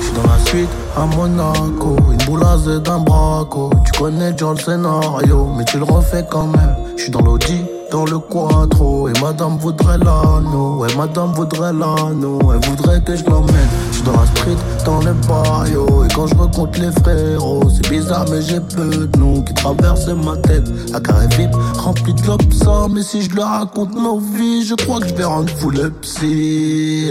J'suis 0.00 0.12
dans 0.12 0.28
la 0.28 0.38
suite 0.46 0.70
à 0.96 1.06
Monaco, 1.16 1.96
une 2.10 2.26
boulazée 2.26 2.80
d'un 2.80 2.98
braco. 2.98 3.70
Tu 3.84 3.98
connais 3.98 4.32
déjà 4.32 4.50
le 4.50 4.58
scénario, 4.58 5.52
mais 5.56 5.64
tu 5.64 5.78
le 5.78 5.84
refais 5.84 6.24
quand 6.28 6.46
même. 6.46 6.76
J'suis 6.96 7.10
dans 7.10 7.20
l'audi 7.20 7.64
dans 7.90 8.04
le 8.04 8.18
quattro 8.18 9.08
Et 9.08 9.12
madame 9.20 9.56
voudrait 9.58 9.98
l'anneau. 9.98 10.78
Ouais 10.78 10.88
madame 10.96 11.32
voudrait 11.32 11.72
l'anneau. 11.72 12.38
Elle 12.52 12.68
voudrait 12.68 13.00
que 13.00 13.16
je 13.16 13.24
l'emmène. 13.24 13.54
J'suis 13.92 14.02
dans 14.02 14.12
la 14.12 14.26
street, 14.26 14.56
dans 14.84 15.00
les 15.00 15.12
barrios 15.26 16.04
Et 16.04 16.08
quand 16.14 16.26
je 16.26 16.34
recompte 16.34 16.78
les 16.78 16.92
frérots 17.02 17.68
C'est 17.70 17.88
bizarre 17.90 18.26
mais 18.30 18.42
j'ai 18.42 18.60
peu 18.60 19.06
de 19.06 19.18
noms 19.18 19.42
Qui 19.42 19.54
traversent 19.54 20.08
ma 20.08 20.36
tête. 20.36 20.68
La 20.92 21.00
carré 21.00 21.26
vip, 21.36 21.50
rempli 21.78 22.14
de 22.14 22.20
ça 22.52 22.86
Mais 22.90 23.02
si 23.02 23.22
je 23.22 23.34
leur 23.34 23.48
raconte 23.48 23.94
nos 23.94 24.18
vies 24.18 24.64
Je 24.64 24.74
crois 24.74 25.00
que 25.00 25.08
je 25.08 25.14
vais 25.14 25.24
rendre 25.24 25.50
fou 25.50 25.70
le 25.70 25.90
psy. 25.90 27.10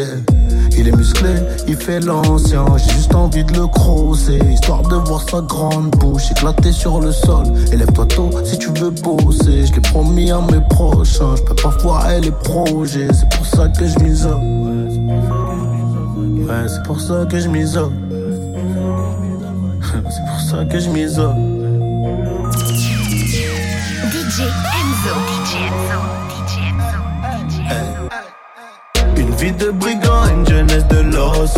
Il 0.80 0.88
est 0.88 0.96
musclé, 0.96 1.32
il 1.68 1.76
fait 1.76 2.00
l'ancien. 2.00 2.66
J'ai 2.78 2.94
juste 2.94 3.16
envie 3.16 3.44
de 3.44 3.54
le 3.54 3.66
crosser, 3.66 4.40
histoire 4.52 4.84
de 4.84 4.96
voir 4.96 5.28
sa 5.28 5.42
grande 5.42 5.90
bouche 5.92 6.30
éclater 6.32 6.72
sur 6.72 7.00
le 7.00 7.12
sol. 7.12 7.46
Élève-toi 7.72 8.06
tôt 8.06 8.30
si 8.44 8.60
tu 8.60 8.70
veux 8.70 8.92
bosser. 8.92 9.66
Je 9.66 9.74
l'ai 9.74 9.82
promis 9.82 10.30
à 10.32 10.40
mes 10.40 10.62
prochains. 10.70 11.36
Je 11.36 11.44
peux 11.44 11.56
pas 11.56 11.72
foirer 11.80 12.22
les 12.22 12.32
projets, 12.32 13.08
c'est 13.14 13.30
pour 13.30 13.46
ça 13.46 13.68
que 13.70 13.86
je 13.88 14.00
m'isole. 14.00 14.42
Ouais, 16.48 16.68
c'est 16.68 16.84
pour 16.84 17.00
ça 17.00 17.26
que 17.30 17.40
je 17.40 17.48
m'isole. 17.48 17.92
c'est 19.82 20.26
pour 20.26 20.40
ça 20.40 20.66
que 20.66 20.80
je 20.80 20.90
m'isole. 20.90 21.36
DJ 24.12 24.42
Enzo. 24.44 25.14
DJ 25.28 25.52
Enzo. 25.66 25.98
DJ 26.30 26.54
Enzo. 26.70 27.00
DJ 27.50 27.56
Enzo. 27.72 28.04
Une 29.18 29.32
vie 29.36 29.52
de 29.52 29.72
brigand, 29.72 30.28
une 30.32 30.48
jeunesse 30.48 30.88
de 30.88 31.00
l'os. 31.00 31.54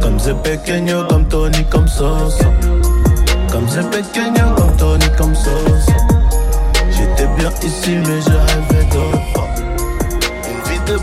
Comme 0.00 0.18
c'est 0.18 0.40
pequeño, 0.42 1.04
comme 1.08 1.26
Tony, 1.26 1.64
comme 1.70 1.88
Sosa. 1.88 2.44
Comme 3.50 3.68
c'est 3.68 3.90
pequeño, 3.90 4.54
comme 4.56 4.76
Tony, 4.76 5.06
comme 5.16 5.34
Sosa. 5.34 6.13
Bien 7.44 7.52
ici, 7.62 7.90
mais 7.90 8.22
je 8.22 8.30
rêvais 8.30 8.86
part. 9.34 9.54
Une 10.48 10.72
vie 10.72 10.80
de 10.86 10.96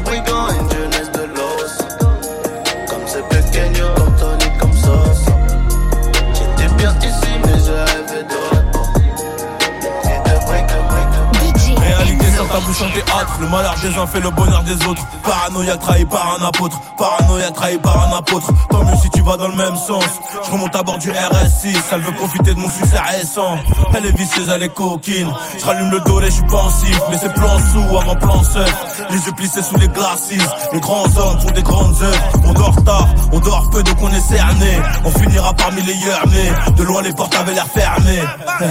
le 13.39 13.47
malheur 13.49 13.75
des 13.81 13.97
uns 13.97 14.07
fait 14.07 14.19
le 14.19 14.29
bonheur 14.29 14.63
des 14.63 14.85
autres. 14.87 15.05
Paranoïaque 15.23 15.79
trahi 15.79 16.05
par 16.05 16.37
un 16.39 16.45
apôtre, 16.45 16.79
paranoïaque 16.97 17.53
trahi 17.53 17.77
par 17.77 18.07
un 18.07 18.17
apôtre. 18.17 18.47
Tant 18.69 18.83
mieux 18.83 18.95
si 19.01 19.09
tu 19.09 19.21
vas 19.21 19.37
dans 19.37 19.49
le 19.49 19.55
même 19.55 19.75
sens. 19.75 20.05
Je 20.45 20.51
remonte 20.51 20.75
à 20.75 20.83
bord 20.83 20.97
du 20.97 21.09
RS6, 21.11 21.77
elle 21.91 22.01
veut 22.01 22.13
profiter 22.13 22.53
de 22.53 22.59
mon 22.59 22.69
succès 22.69 22.99
récent. 22.99 23.57
Elle 23.93 24.05
est 24.05 24.17
vicieuse, 24.17 24.49
elle 24.53 24.63
est 24.63 24.73
coquine. 24.73 25.31
Je 25.59 25.65
rallume 25.65 25.91
le 25.91 25.99
dos, 26.01 26.21
je 26.21 26.29
suis 26.29 26.43
pensif, 26.43 26.99
mais 27.09 27.17
c'est 27.17 27.33
plan 27.33 27.57
sous 27.59 27.97
avant 27.97 28.15
plan 28.15 28.43
seul. 28.43 28.65
Les 29.09 29.17
yeux 29.17 29.33
plissés 29.33 29.61
sous 29.61 29.77
les 29.77 29.87
glacis, 29.87 30.41
les 30.71 30.79
grands 30.79 31.05
hommes 31.17 31.39
font 31.41 31.51
des 31.51 31.63
grandes 31.63 32.01
œuvres. 32.01 32.29
On 32.45 32.53
dort 32.53 32.83
tard, 32.83 33.07
on 33.33 33.39
dort 33.39 33.69
peu 33.69 33.83
donc 33.83 33.97
on 34.01 34.09
est 34.09 34.21
cerné. 34.21 34.79
On 35.03 35.11
finira 35.11 35.53
parmi 35.53 35.81
les 35.81 35.95
mais 36.31 36.71
de 36.73 36.83
loin 36.83 37.01
les 37.01 37.13
portes 37.13 37.35
avaient 37.35 37.53
l'air 37.53 37.67
fermées. 37.67 38.23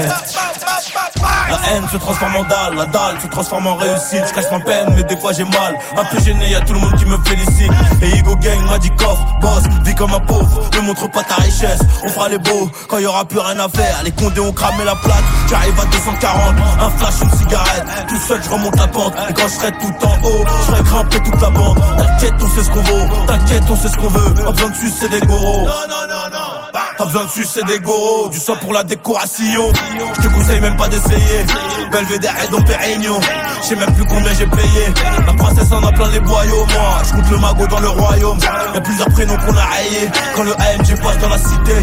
La 1.51 1.59
haine 1.71 1.89
se 1.89 1.97
transforme 1.97 2.37
en 2.37 2.45
dalle, 2.45 2.75
la 2.77 2.87
dalle 2.87 3.21
se 3.21 3.27
transforme 3.27 3.67
en 3.67 3.77
Je 3.97 4.33
cache 4.33 4.51
ma 4.53 4.61
peine, 4.61 4.93
mais 4.95 5.03
des 5.03 5.17
fois 5.17 5.33
j'ai 5.33 5.45
mal. 5.45 5.77
Un 5.97 6.05
peu 6.05 6.21
gêné, 6.21 6.51
y'a 6.51 6.61
tout 6.61 6.75
le 6.75 6.81
monde 6.81 6.95
qui 6.97 7.07
me 7.07 7.17
félicite. 7.25 7.73
Et 8.03 8.19
Igo 8.19 8.37
Gang 8.37 8.61
m'a 8.69 8.79
dit 8.79 8.91
coffre, 8.91 9.25
boss, 9.41 9.63
vis 9.85 9.95
comme 9.95 10.15
un 10.15 10.21
pauvre. 10.21 10.71
Ne 10.75 10.81
montre 10.81 11.11
pas 11.11 11.23
ta 11.23 11.37
richesse, 11.37 11.81
on 12.05 12.09
fera 12.09 12.29
les 12.29 12.39
beaux 12.39 12.71
quand 12.89 12.99
y 12.99 13.07
aura 13.07 13.25
plus 13.25 13.41
rien 13.41 13.59
à 13.59 13.69
faire. 13.69 14.03
Les 14.05 14.13
condés 14.13 14.41
ont 14.41 14.53
cramé 14.53 14.85
la 14.85 14.95
plaque, 14.95 15.25
j'arrive 15.49 15.79
à 15.81 15.85
240. 15.87 16.55
Un 16.81 16.91
flash, 16.91 17.15
une 17.23 17.39
cigarette, 17.39 17.85
tout 18.09 18.21
seul 18.29 18.41
je 18.43 18.51
remonte 18.51 18.77
la 18.77 18.87
pente. 18.87 19.15
Et 19.29 19.33
quand 19.33 19.49
je 19.49 19.55
serai 19.55 19.73
tout 19.73 20.07
en 20.07 20.27
haut, 20.27 20.45
je 20.47 20.73
serai 20.73 20.83
grimpé 20.83 21.21
toute 21.25 21.43
la 21.43 21.51
bande. 21.51 21.79
T'inquiète, 21.99 22.35
on 22.41 22.49
sait 22.49 22.65
ce 22.65 22.71
qu'on 22.71 22.83
vaut, 22.83 23.27
t'inquiète, 23.27 23.63
on 23.71 23.77
sait 23.77 23.89
ce 23.89 23.97
qu'on 23.97 24.09
veut. 24.09 24.35
Pas 24.35 24.53
besoin 24.53 24.71
de 24.71 24.75
sucer 24.77 25.09
des 25.09 25.21
goros. 25.21 25.67
Non, 25.67 25.89
non, 25.89 26.07
non, 26.09 26.31
non. 26.33 26.50
Pas 26.73 27.05
besoin 27.05 27.25
de 27.25 27.31
sucer 27.31 27.63
des 27.65 27.81
goros, 27.81 28.29
du 28.29 28.39
sang 28.39 28.57
pour 28.61 28.73
la 28.73 28.85
décoration. 28.85 29.73
Je 30.17 30.23
te 30.23 30.29
conseille 30.29 30.61
même 30.61 30.77
pas 30.77 30.89
d'essayer. 30.89 31.45
Belvédère 31.91 32.35
et 32.45 32.49
Dom 32.49 32.65
Pérignon. 32.65 33.19
Je 33.63 33.67
sais 33.69 33.77
même 33.77 33.93
plus 33.95 34.05
combien 34.05 34.33
j'ai 34.35 34.47
payé. 34.47 34.95
La 35.27 35.33
princesse 35.33 35.73
en 35.73 35.83
a 35.85 35.93
plein 35.93 36.09
les 36.11 36.21
boyaux. 36.21 36.67
Moi, 36.67 37.03
je 37.05 37.13
compte 37.13 37.31
le 37.31 37.39
magot 37.39 37.67
dans 37.67 37.81
le 37.81 37.89
royaume. 37.89 38.39
Y'a 38.75 38.81
plusieurs 38.81 39.09
prénoms 39.09 39.37
qu'on 39.37 39.57
a 39.57 39.65
rayés. 39.65 40.11
Quand 40.37 40.45
le 40.45 40.53
AMG 40.53 41.01
passe 41.03 41.19
dans 41.19 41.29
la 41.29 41.39
cité, 41.39 41.75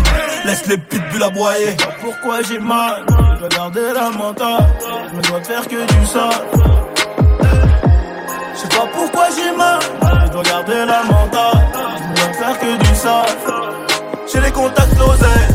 laisse 0.46 0.66
les 0.68 0.78
pitbulls 0.78 1.24
aboyer. 1.24 1.76
Pourquoi 2.02 2.42
j'ai 2.44 2.60
mal? 2.60 3.06
Je 3.10 3.40
dois 3.40 3.50
garder 3.50 3.94
la 3.94 4.10
mentale. 4.12 4.68
Je 5.12 5.16
me 5.18 5.22
dois 5.24 5.44
faire 5.44 5.68
que 5.68 5.76
du 5.76 6.06
sale. 6.06 6.30
Je 8.54 8.60
sais 8.60 8.68
pas 8.70 8.88
pourquoi 8.94 9.28
j'ai 9.36 9.56
mal. 9.56 9.80
Je 10.26 10.32
dois 10.32 10.44
garder 10.44 10.86
la 10.86 11.04
mentale. 11.04 11.68
Je 11.74 12.08
me 12.10 12.16
dois 12.16 12.34
faire 12.34 12.60
que 12.60 12.78
du 12.78 12.96
sale. 12.96 13.97
J'ai 14.38 14.44
les 14.44 14.52
contacts 14.52 14.96
d'oseille. 14.96 15.48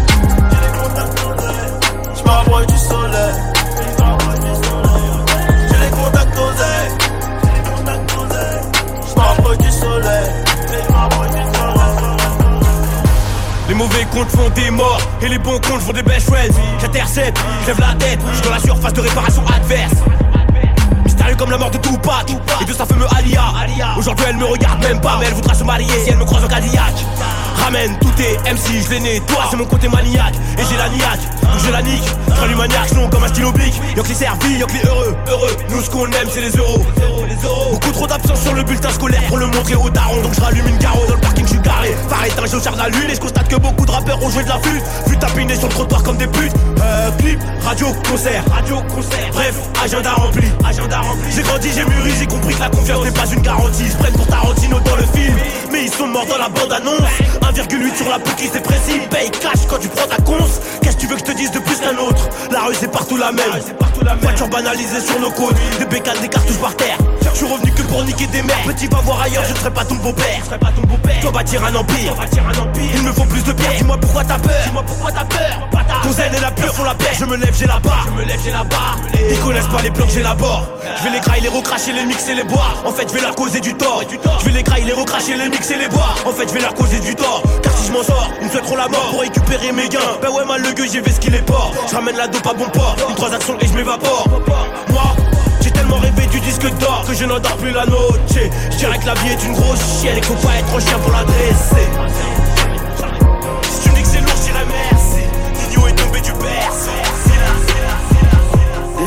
Je 2.17 2.23
m'envoie 2.25 2.67
du 2.67 2.77
soleil. 2.77 3.35
J'ai 5.69 5.79
les 5.79 5.91
contacts 5.91 6.35
d'oseille. 6.35 6.91
Je 9.09 9.15
m'envoie 9.15 9.57
du 9.57 9.71
soleil. 9.71 10.31
Les 13.69 13.75
mauvais 13.75 14.05
comptes 14.13 14.31
font 14.31 14.51
des 14.51 14.71
morts 14.73 15.01
et 15.23 15.29
les 15.29 15.39
bons 15.39 15.61
comptes 15.61 15.83
font 15.83 15.93
des 15.93 16.03
belles 16.03 16.21
chouettes. 16.21 16.53
J'intercepte, 16.81 17.39
je 17.65 17.81
la 17.81 17.95
tête, 17.95 18.19
je 18.31 18.35
suis 18.35 18.43
dans 18.43 18.51
la 18.51 18.59
surface 18.59 18.93
de 18.95 19.01
réparation 19.01 19.45
adverse. 19.47 19.95
Mystérieux 21.05 21.37
comme 21.37 21.53
la 21.53 21.59
mort 21.59 21.71
de 21.71 21.79
Tupac, 21.79 22.31
et 22.69 22.73
ça 22.73 22.85
fait 22.85 22.97
me 22.97 23.07
Alia. 23.17 23.45
Aujourd'hui 23.97 24.27
elle 24.29 24.39
me 24.39 24.45
regarde 24.47 24.83
même 24.83 25.01
pas, 25.01 25.19
mais 25.21 25.27
elle 25.27 25.35
voudra 25.35 25.55
se 25.55 25.63
marier 25.63 26.01
si 26.03 26.11
elle 26.11 26.19
me 26.19 26.25
croise 26.25 26.45
en 26.45 26.49
Cadillac. 26.49 26.95
Ramène 27.57 27.97
tout 28.01 28.13
est 28.21 28.53
MC, 28.53 28.85
je 28.85 28.91
l'ai 28.91 29.01
né, 29.01 29.21
toi 29.27 29.45
c'est 29.51 29.57
mon 29.57 29.65
côté 29.65 29.89
maniaque 29.89 30.35
Et 30.59 30.63
j'ai 30.69 30.77
la 30.77 30.89
niaque, 30.89 31.21
j'ai 31.65 31.71
la 31.71 31.83
nique, 31.83 32.05
je 32.49 32.55
maniaque, 32.57 32.93
non 32.93 33.09
comme 33.09 33.25
un 33.25 33.29
stylo 33.29 33.53
bic. 33.53 33.75
Y'a 33.97 34.03
que 34.03 34.09
les 34.09 34.15
servis, 34.15 34.59
y'a 34.59 34.67
que 34.67 34.73
les 34.73 34.87
heureux, 34.87 35.17
heureux. 35.29 35.57
Nous 35.71 35.83
ce 35.83 35.91
qu'on 35.91 36.07
aime 36.07 36.29
c'est 36.31 36.41
les 36.41 36.57
euros. 36.57 36.85
Beaucoup 37.73 37.91
trop 37.93 38.07
d'absence 38.07 38.43
sur 38.43 38.55
le 38.55 38.63
bulletin 38.63 38.91
scolaire. 38.91 39.23
Pour 39.29 39.39
le 39.39 39.47
montrer 39.47 39.75
aux 39.75 39.91
darons 39.91 40.23
Donc 40.23 40.35
je 40.35 40.41
rallume 40.41 40.67
une 40.69 40.79
carreau 40.79 41.05
dans 41.07 41.15
le 41.15 41.21
parking, 41.21 41.45
je 41.45 41.51
suis 41.51 41.61
garé. 41.61 41.97
Phare 42.09 42.27
éteint, 42.27 42.45
je 42.47 42.63
charge 42.63 42.77
la 42.77 42.89
lune 42.89 43.11
et 43.11 43.15
je 43.15 43.21
constate 43.21 43.49
que 43.49 43.57
beaucoup 43.57 43.85
de 43.85 43.91
rappeurs 43.91 44.23
ont 44.23 44.31
joué 44.31 44.45
de 44.45 44.49
la 44.49 44.59
flûte. 44.59 44.83
Vu 45.07 45.17
tapiné 45.19 45.55
sur 45.55 45.69
le 45.69 45.75
trottoir 45.75 46.03
comme 46.03 46.17
des 46.17 46.27
putes. 46.27 46.53
Euh, 46.81 47.11
Clip, 47.19 47.41
radio, 47.65 47.89
concert, 48.09 48.45
radio, 48.53 48.77
concert. 48.95 49.31
Bref, 49.33 49.55
agenda 49.83 50.13
rempli, 50.13 50.47
agenda 50.65 51.01
rempli. 51.01 51.33
J'ai 51.35 51.43
grandi, 51.43 51.69
j'ai 51.75 51.85
mûri, 51.85 52.13
j'ai 52.19 52.27
compris 52.27 52.55
que 52.55 52.61
la 52.61 52.71
confiance 52.71 53.05
n'est 53.05 53.11
pas 53.11 53.27
une 53.27 53.43
garantie. 53.43 53.85
Ils 53.85 53.93
se 53.93 53.97
prennent 53.97 54.15
pour 54.15 54.27
Tarantino 54.27 54.81
dans 54.81 54.97
le 54.97 55.03
film. 55.03 55.37
Mais 55.73 55.85
ils 55.85 55.93
sont 55.93 56.07
morts 56.07 56.27
dans 56.27 56.39
la 56.39 56.49
bande-annonce 56.49 57.03
1,8 57.43 57.97
sur 57.97 58.09
la 58.09 58.19
boutique, 58.19 58.51
c'est 58.53 58.63
précis. 58.63 59.01
Paye 59.11 59.31
cash 59.31 59.67
quand 59.69 59.79
tu 59.79 59.89
prends 59.89 60.07
ta 60.07 60.17
conce. 60.23 60.61
Qu'est-ce 60.81 60.97
que 60.97 61.01
tu 61.01 61.07
veux 61.07 61.15
que 61.17 61.21
je 61.21 61.33
te 61.33 61.37
dise 61.37 61.51
de 61.51 61.59
plus 61.59 61.77
qu'un 61.77 61.97
autre? 61.99 62.29
La 62.51 62.61
rue, 62.61 62.75
c'est 62.79 62.91
partout 62.91 63.17
la 63.17 63.33
même. 63.33 63.51
Voiture 64.21 64.49
banalisée 64.49 65.01
sur 65.01 65.21
nos 65.21 65.31
côtes. 65.31 65.57
Des 65.79 65.85
bécanes, 65.87 66.21
des 66.21 66.29
cartouches 66.29 66.59
par 66.59 66.75
terre. 66.77 66.99
Je 67.33 67.39
suis 67.39 67.47
revenu 67.47 67.73
que 67.73 67.83
pour 67.83 68.05
niquer 68.05 68.27
des 68.27 68.43
mères. 68.43 68.63
Petit, 68.67 68.87
va 68.87 68.99
voir 68.99 69.23
ailleurs, 69.23 69.45
je 69.45 69.53
ne 69.53 69.59
serai 69.59 69.71
pas 69.71 69.85
ton 69.85 69.95
beau-père. 69.97 70.43
Toi 71.21 71.31
bâtir 71.31 71.65
un 71.65 71.75
empire. 71.75 72.15
Il 72.95 73.03
me 73.03 73.13
faut 73.13 73.25
plus 73.25 73.43
de 73.45 73.53
pierre. 73.53 73.73
Dis-moi 73.79 73.97
pourquoi 74.01 74.25
t'as 74.25 74.39
peur. 74.39 74.63
Dis-moi 74.65 74.83
pourquoi 74.87 75.13
t'as 75.13 75.25
peur. 75.25 75.69
Ton 76.03 76.13
zen 76.13 76.35
et 76.35 76.41
la 76.41 76.51
pure 76.51 76.75
font 76.75 76.85
la 76.85 76.95
paix. 76.95 77.13
Je 77.19 77.25
me 77.25 77.37
lève, 77.37 77.55
j'ai 77.57 77.67
la 77.67 77.79
barre. 77.79 78.07
Je 78.07 78.21
me 78.21 78.27
lève, 78.27 78.41
j'ai 78.45 78.51
la 78.51 78.65
barre. 78.65 78.99
Ils 79.31 79.39
connaissent 79.39 79.67
pas 79.67 79.83
les 79.83 79.93
j'ai 80.09 80.23
la 80.23 80.35
barre. 80.35 80.67
Je 80.99 81.05
vais 81.05 81.11
les 81.11 81.21
grailler, 81.21 81.43
les 81.43 81.49
recracher, 81.49 81.93
les 81.93 82.05
mixer, 82.05 82.35
les 82.35 82.45
boire. 82.45 82.83
En 82.85 82.93
fait, 82.93 83.09
je 83.09 83.15
vais 83.15 83.21
leur 83.21 83.35
causer 83.35 83.61
du 83.61 83.75
tort. 83.75 84.03
Je 84.41 84.45
vais 84.45 84.53
les 84.53 84.63
grailler, 84.63 84.85
les 84.87 84.93
recracher, 84.93 85.37
les 85.37 85.49
mixer, 85.49 85.77
les 85.77 85.89
boire. 85.89 86.17
En 86.27 86.33
fait, 86.33 86.49
je 86.49 86.55
vais 86.55 86.61
leur 86.61 86.75
causer 86.75 87.01
du 87.01 87.15
tort. 87.15 87.43
Car 87.63 87.73
si 87.77 87.87
je 87.87 87.93
m'en 87.93 88.03
sors, 88.03 88.31
ils 88.41 88.47
me 88.47 88.51
souhaiteront 88.51 88.77
la 88.77 88.89
mort 88.89 89.11
pour 89.11 89.21
récupérer 89.21 89.73
mes 89.73 89.89
gains. 89.89 90.19
Ben 90.21 90.31
ouais, 90.31 90.45
mal 90.45 90.63
le 90.63 90.73
gueux, 90.73 90.87
j'ai 90.93 91.01
vu 91.01 91.11
ce 91.11 91.21
qu'il 91.21 91.35
est 91.35 91.47
port. 91.47 91.73
Je 91.89 91.95
ramène 91.95 92.17
la 92.17 92.27
dope 92.27 92.47
à 92.47 92.53
bon 92.53 92.69
port. 92.71 92.97
Une 93.09 93.15
transaction 93.15 93.57
et 93.61 93.67
je 93.67 93.73
m'évapore. 93.75 94.27
Moi, 94.91 95.03
du 96.33 96.41
disque 96.41 96.69
d'or 96.79 97.05
que 97.07 97.15
je 97.15 97.25
n'endors 97.25 97.57
plus 97.59 97.71
la 97.71 97.85
noche. 97.87 98.19
Je 98.71 98.77
dirais 98.77 98.99
que 98.99 99.07
la 99.07 99.15
vie 99.15 99.31
est 99.31 99.45
une 99.45 99.53
grosse 99.53 100.01
chienne 100.01 100.17
et 100.17 100.23
faut 100.23 100.35
pas 100.35 100.57
être 100.57 100.75
un 100.75 100.81
chien 100.81 100.99
pour 100.99 101.13
la 101.13 101.25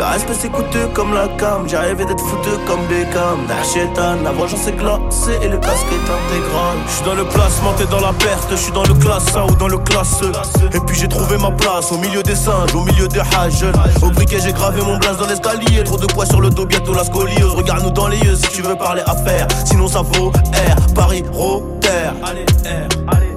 Le 0.00 0.06
respect 0.06 0.32
c'est 0.32 0.48
coûteux 0.48 0.88
comme 0.94 1.12
la 1.12 1.28
cam, 1.36 1.66
rêvé 1.70 2.06
d'être 2.06 2.24
foutu 2.24 2.48
comme 2.66 2.80
Beckham. 2.86 3.44
Nachétan, 3.46 4.16
la 4.24 4.32
vengeance 4.32 4.66
est 4.66 4.72
glacée 4.72 5.38
et 5.42 5.48
le 5.48 5.58
casque 5.58 5.84
est 5.92 6.10
intégral. 6.10 6.76
Je 6.86 6.92
suis 6.92 7.04
dans 7.04 7.14
le 7.14 7.24
placement, 7.24 7.74
t'es 7.76 7.84
dans 7.84 8.00
la 8.00 8.14
perte, 8.14 8.48
je 8.50 8.56
suis 8.56 8.72
dans 8.72 8.84
le 8.84 8.94
classe 8.94 9.36
A 9.36 9.44
ou 9.44 9.54
dans 9.56 9.68
le 9.68 9.76
classe 9.76 10.22
E. 10.22 10.32
Et 10.74 10.80
puis 10.80 10.96
j'ai 10.98 11.06
trouvé 11.06 11.36
ma 11.36 11.50
place 11.50 11.92
au 11.92 11.98
milieu 11.98 12.22
des 12.22 12.34
singes, 12.34 12.74
au 12.74 12.82
milieu 12.82 13.08
des 13.08 13.20
hages. 13.20 13.66
Au 14.00 14.08
briquet 14.08 14.38
j'ai 14.42 14.54
gravé 14.54 14.80
mon 14.80 14.96
blase 14.96 15.18
dans 15.18 15.26
l'escalier, 15.26 15.84
trop 15.84 15.98
de 15.98 16.06
poids 16.06 16.24
sur 16.24 16.40
le 16.40 16.48
dos, 16.48 16.64
bientôt 16.64 16.94
la 16.94 17.04
scoliose. 17.04 17.54
Regarde-nous 17.54 17.90
dans 17.90 18.08
les 18.08 18.20
yeux 18.20 18.36
si 18.36 18.48
tu 18.48 18.62
veux 18.62 18.76
parler 18.76 19.02
affaires, 19.04 19.48
sinon 19.66 19.86
ça 19.86 20.00
vaut 20.00 20.30
R, 20.30 20.94
Paris, 20.94 21.24
Rotter. 21.30 21.88
Allez, 22.24 22.46
R, 22.64 22.88
allez. 23.14 23.29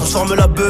Transforme 0.00 0.34
la 0.34 0.46
BR 0.46 0.64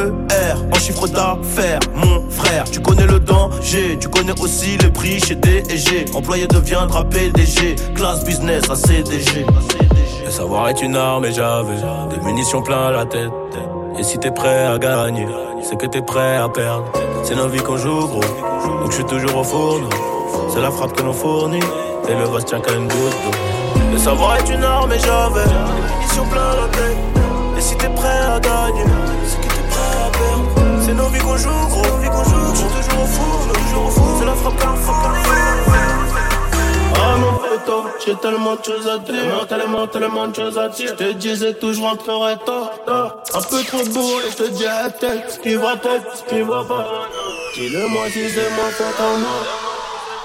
en 0.73 0.79
chiffre 0.81 1.07
d'affaires, 1.07 1.79
mon 1.95 2.29
frère. 2.29 2.65
Tu 2.69 2.81
connais 2.81 3.07
le 3.07 3.21
danger, 3.21 3.97
tu 4.01 4.09
connais 4.09 4.39
aussi 4.41 4.77
le 4.79 4.91
prix 4.91 5.21
chez 5.21 5.37
DG. 5.37 6.07
Employé 6.13 6.49
deviendra 6.49 7.05
PDG, 7.05 7.77
classe 7.95 8.25
business 8.25 8.69
à 8.69 8.75
CDG. 8.75 9.47
Le 10.25 10.31
savoir 10.33 10.69
est 10.69 10.83
une 10.83 10.97
arme 10.97 11.27
et 11.27 11.33
j'avais 11.33 11.77
des 12.11 12.27
munitions 12.27 12.61
plein 12.61 12.91
la 12.91 13.07
tête. 13.07 13.31
Et 14.01 14.03
si 14.03 14.19
t'es 14.19 14.33
prêt 14.33 14.67
à 14.67 14.79
gagner, 14.79 15.29
c'est 15.63 15.79
que 15.79 15.87
t'es 15.87 16.03
prêt 16.03 16.37
à 16.37 16.49
perdre. 16.49 16.87
C'est 17.23 17.37
nos 17.37 17.47
vies 17.47 17.63
qu'on 17.63 17.77
joue 17.77 18.09
gros, 18.09 18.21
donc 18.21 18.91
je 18.91 18.97
suis 18.97 19.05
toujours 19.05 19.37
au 19.37 19.45
fourneau. 19.45 19.91
C'est 20.53 20.61
la 20.61 20.73
frappe 20.73 20.97
que 20.97 21.05
l'on 21.05 21.13
fournit, 21.13 21.61
et 22.09 22.15
le 22.15 22.25
vase 22.25 22.47
tient 22.47 22.61
qu'à 22.61 22.73
une 22.73 22.89
goutte 22.89 23.17
d'eau. 23.25 23.39
Le 23.93 23.99
savoir 23.99 24.39
est 24.39 24.53
une 24.53 24.65
arme 24.65 24.91
et 24.91 24.99
j'avais 24.99 25.45
des 25.45 25.95
munitions 25.95 26.27
plein 26.27 26.57
la 26.57 26.69
tête. 26.77 27.20
T'es 27.81 27.89
prêt 27.89 28.09
à 28.09 28.41
gagner, 28.41 28.85
c'est 29.27 29.69
prêt 29.73 29.91
à 30.07 30.11
perdre. 30.11 30.83
C'est 30.85 30.95
nos 30.95 31.09
vies 31.09 31.21
qu'on 31.21 31.37
joue, 31.37 31.49
gros, 31.49 31.87
nos 31.87 31.97
vies 31.99 32.09
qu'on 32.09 32.25
joue, 32.25 32.53
toujours 32.53 33.03
au 33.03 33.07
four, 33.07 33.53
toujours 33.53 33.87
au 33.87 33.91
four. 33.91 34.17
C'est 34.19 34.27
la 34.27 34.35
frappe 34.35 34.59
qu'un 34.59 34.77
frappe 34.77 35.11
poteau, 37.51 37.85
j'ai 38.05 38.15
tellement 38.17 38.57
de 38.57 38.65
choses 38.65 38.89
à 38.89 38.99
dire, 38.99 39.47
tellement, 39.49 39.87
tellement 39.87 40.29
de 40.29 40.35
choses 40.35 40.59
à 40.59 40.69
dire. 40.69 40.95
Je 40.99 41.05
te 41.05 41.13
disais 41.13 41.55
tout, 41.55 41.73
je 41.73 41.81
rentrerai 41.81 42.37
tard, 42.45 42.73
Un 43.35 43.43
peu 43.43 43.63
trop 43.65 43.85
beau 43.93 44.21
et 44.21 44.31
je 44.31 44.37
te 44.37 44.51
dis 44.51 44.67
à 44.67 44.91
tête, 44.91 45.31
ce 45.31 45.39
qui 45.39 45.55
va 45.55 45.77
tête, 45.77 46.03
ce 46.15 46.23
qui 46.23 46.41
va 46.43 46.65
pas. 46.65 46.87
Dis-le-moi 47.55 48.05
si 48.13 48.29
c'est 48.31 48.51
moi, 48.51 48.65
faut 48.71 49.19
moi. 49.19 49.70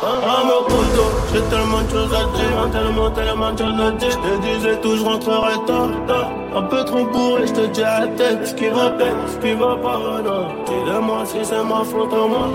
Mon 0.06 0.64
poteau, 0.66 1.10
j'ai 1.34 1.42
tellement 1.50 1.82
de 1.82 1.90
choses 1.90 2.14
à 2.14 2.26
dire, 2.38 2.70
tellement, 2.72 3.10
tellement 3.10 3.52
de 3.54 3.58
choses 3.58 3.82
à 3.82 3.92
dire. 3.92 4.10
Je 4.12 4.18
te 4.18 4.42
disais 4.44 4.80
tout, 4.82 4.96
je 4.98 5.04
rentrerai 5.04 5.54
tard, 5.66 5.90
tard. 6.08 6.32
Un 6.56 6.62
peu 6.62 6.86
trop 6.86 7.06
bourré, 7.06 7.48
je 7.48 7.54
te 7.54 7.66
dis 7.68 7.82
à 7.82 8.02
la 8.02 8.08
tête, 8.08 8.46
ce 8.46 8.54
qui 8.54 8.68
va 8.68 8.92
tête, 8.92 9.16
ce 9.28 9.38
qui 9.38 9.54
va 9.56 9.76
pas, 9.76 10.22
non. 10.24 10.48
Dis-le-moi 10.68 11.24
si 11.26 11.38
c'est 11.44 11.64
ma 11.64 11.84
faute 11.84 12.14
en 12.14 12.28
moi. 12.28 12.50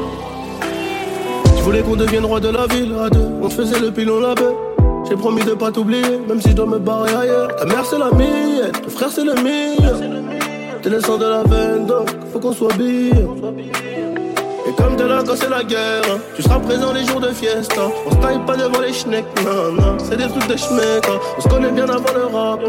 Je 1.56 1.62
voulais 1.62 1.82
qu'on 1.82 1.96
devienne 1.96 2.24
roi 2.24 2.38
de 2.38 2.50
la 2.50 2.66
ville 2.68 2.94
à 3.04 3.10
deux, 3.10 3.28
on 3.42 3.50
faisait 3.50 3.80
le 3.80 3.90
pilon 3.90 4.20
la 4.20 4.34
baie. 4.34 4.54
J'ai 5.08 5.16
promis 5.16 5.42
de 5.42 5.54
pas 5.54 5.72
t'oublier, 5.72 6.20
même 6.28 6.40
si 6.40 6.50
je 6.50 6.54
dois 6.54 6.66
me 6.66 6.78
barrer 6.78 7.12
ailleurs. 7.14 7.56
Ta 7.56 7.64
mère 7.64 7.84
c'est 7.84 7.98
la 7.98 8.12
mienne, 8.12 8.70
ton 8.82 8.90
frère 8.90 9.10
c'est 9.10 9.24
le 9.24 9.34
mien. 9.34 9.74
T'es 10.82 10.88
le 10.88 11.00
sang 11.00 11.18
de 11.18 11.26
la 11.26 11.42
veine, 11.42 11.86
donc 11.86 12.08
faut 12.32 12.38
qu'on 12.38 12.52
soit 12.52 12.72
bien. 12.74 13.10
Comme 14.80 14.96
t'es 14.96 15.06
là 15.06 15.22
quand 15.26 15.36
c'est 15.36 15.50
la 15.50 15.62
guerre, 15.62 16.02
hein, 16.10 16.18
tu 16.34 16.42
seras 16.42 16.58
présent 16.58 16.92
les 16.92 17.04
jours 17.04 17.20
de 17.20 17.28
fiesta. 17.28 17.82
On 18.06 18.10
se 18.10 18.16
taille 18.16 18.40
pas 18.46 18.56
devant 18.56 18.80
les 18.80 18.92
schnecks, 18.92 19.26
non, 19.44 19.96
c'est 19.98 20.16
des 20.16 20.28
trucs 20.28 20.48
de 20.48 20.56
schmeck. 20.56 21.06
Hein. 21.06 21.18
On 21.36 21.40
se 21.40 21.48
connaît 21.48 21.70
bien 21.70 21.84
avant 21.84 22.14
le 22.14 22.24
rap, 22.26 22.60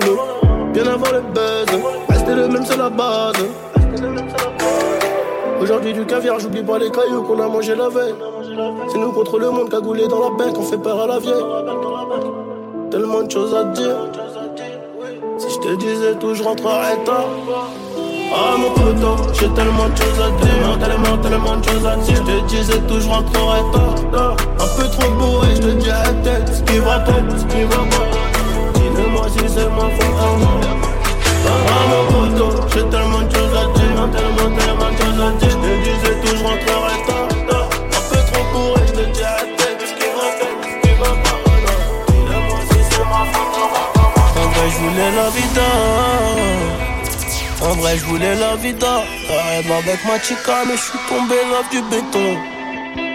bien 0.74 0.88
avant 0.88 1.12
le 1.12 1.22
buzz. 1.22 1.82
Rester 2.10 2.36
le 2.36 2.48
même, 2.50 2.66
c'est 2.66 2.78
la 2.78 2.90
base. 2.90 3.36
Aujourd'hui 5.62 5.94
du 5.94 6.06
caviar, 6.06 6.40
j'oublie 6.40 6.64
pas 6.64 6.80
les 6.80 6.90
cailloux 6.90 7.24
qu'on 7.24 7.40
a 7.40 7.48
mangé 7.48 7.76
la 7.76 7.88
veille. 7.88 8.16
C'est 8.90 8.98
nous 8.98 9.12
contre 9.12 9.40
le 9.40 9.50
monde 9.50 9.70
cagoulé 9.70 10.08
dans 10.08 10.20
la 10.20 10.30
bec, 10.32 10.54
on 10.58 10.64
fait 10.64 10.78
peur 10.78 11.02
à 11.02 11.08
la 11.08 11.20
vieille. 11.20 11.46
Tellement 12.90 13.22
de 13.22 13.32
choses 13.32 13.56
à 13.56 13.64
dire. 13.66 13.96
Si 15.38 15.48
je 15.50 15.60
te 15.60 15.76
disais 15.76 16.16
tout, 16.20 16.34
je 16.34 16.44
rentrerais 16.44 16.98
tard. 17.06 17.30
Ah 18.34 18.56
mon 18.58 18.72
poteau, 18.72 19.18
j'ai 19.34 19.50
tellement 19.50 19.90
de 19.90 19.96
choses 19.98 20.22
à 20.22 20.30
dire, 20.46 20.80
tellement, 20.80 21.18
tellement 21.18 21.58
de 21.58 21.64
choses 21.68 21.86
à 21.86 21.96
dire. 21.98 22.16
Je 22.16 22.22
te 22.22 22.48
disais 22.48 22.80
tout, 22.88 23.00
je 23.02 23.08
rentrerai 23.08 23.60
tard. 23.74 24.36
Un 24.60 24.70
peu 24.78 24.88
trop 24.90 25.44
et 25.44 25.56
je 25.56 25.62
te 25.62 25.72
dis 25.72 25.90
à 25.90 26.04
la 26.04 26.14
tête, 26.14 26.48
ce 26.48 26.62
qui 26.64 26.80
va 26.80 27.00
tête, 27.00 27.26
ce 27.38 27.44
qui 27.46 27.64
va 27.64 27.78
pas. 27.92 28.08
Dis-le-moi 28.76 29.26
si 29.30 29.40
c'est 29.54 29.70
moi, 29.70 29.90
faut 30.00 30.14
Ah 31.48 31.82
mon 31.90 32.04
poteau, 32.14 32.52
j'ai 32.74 32.86
tellement 32.90 33.22
de 33.22 33.36
choses 33.36 33.56
à 33.58 33.66
dire, 33.78 34.10
tellement, 34.14 34.50
tellement 34.58 34.92
de 34.92 34.98
choses 34.98 35.22
à 35.22 35.32
dire. 35.38 35.50
Je 35.50 35.56
te 35.56 35.72
disais 35.84 36.16
tout, 36.24 36.38
je 36.38 36.44
rentrerai 36.44 36.81
voulais 48.12 48.36
la 48.36 48.56
vida. 48.56 49.04
Rêve 49.30 49.72
avec 49.72 50.06
ma 50.06 50.20
chica, 50.20 50.64
mais 50.68 50.76
je 50.76 50.82
suis 50.82 51.00
tombé 51.08 51.36
love 51.50 51.70
du 51.72 51.82
béton. 51.90 52.38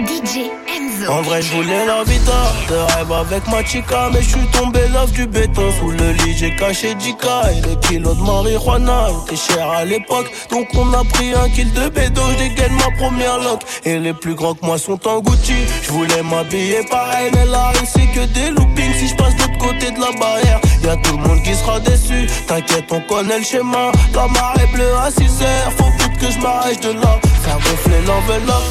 DJ 0.06 0.50
Enzo. 0.74 1.12
En 1.12 1.22
vrai, 1.22 1.42
je 1.42 1.52
voulais 1.54 1.84
la 1.84 2.02
vida. 2.04 2.38
De 2.68 2.76
rêve 2.94 3.12
avec 3.12 3.46
ma 3.48 3.62
chica, 3.64 4.08
mais 4.12 4.22
je 4.22 4.30
suis 4.30 4.46
tombé 4.52 4.80
love 4.94 5.12
du 5.12 5.26
béton. 5.26 5.70
Sous 5.78 5.90
le 5.90 6.12
lit, 6.12 6.34
j'ai 6.38 6.54
caché 6.56 6.96
Jika 6.98 7.52
et 7.52 7.60
le 7.60 7.74
kilo 7.76 8.14
de 8.14 8.22
marijuana 8.22 9.08
était 9.26 9.36
cher 9.36 9.68
à 9.70 9.84
l'époque. 9.84 10.30
Donc 10.50 10.68
on 10.74 10.90
a 10.94 11.04
pris 11.04 11.34
un 11.34 11.48
kill 11.50 11.70
de 11.74 11.88
bédo. 11.88 12.22
Je 12.38 12.72
ma 12.72 12.96
première 12.96 13.38
lock. 13.38 13.60
Et 13.84 13.98
les 13.98 14.14
plus 14.14 14.34
grands 14.34 14.54
que 14.54 14.64
moi 14.64 14.78
sont 14.78 15.06
en 15.06 15.20
Gucci. 15.20 15.54
Je 15.82 15.92
voulais 15.92 16.22
m'habiller 16.22 16.82
pareil, 16.90 17.30
mais 17.34 17.46
là, 17.46 17.72
c'est 17.84 18.06
que 18.14 18.24
des 18.32 18.50
loopings. 18.50 18.94
Si 18.94 19.08
je 19.08 19.16
passe 19.16 19.36
de 19.36 19.42
l'autre 19.42 19.58
côté 19.58 19.90
de 19.90 20.00
la 20.00 20.12
barrière, 20.18 20.60
Y'a 20.86 20.94
tout 20.98 21.16
le 21.16 21.22
monde 21.26 21.42
qui 21.42 21.52
sera 21.52 21.80
déçu. 21.80 22.28
T'inquiète, 22.46 22.84
on 22.92 23.00
connaît 23.00 23.38
le 23.38 23.44
schéma. 23.44 23.90
La 24.14 24.28
marée 24.28 24.68
bleue 24.72 24.94
à 24.94 25.10
6 25.10 25.42
heures. 25.42 25.72
Faut 25.76 25.90
vite 25.98 26.16
que 26.16 26.30
je 26.30 26.38
m'arrête 26.38 26.80
de 26.80 26.92
là. 26.92 27.18
Faire 27.42 27.56
gonfler 27.56 28.02
l'enveloppe. 28.06 28.62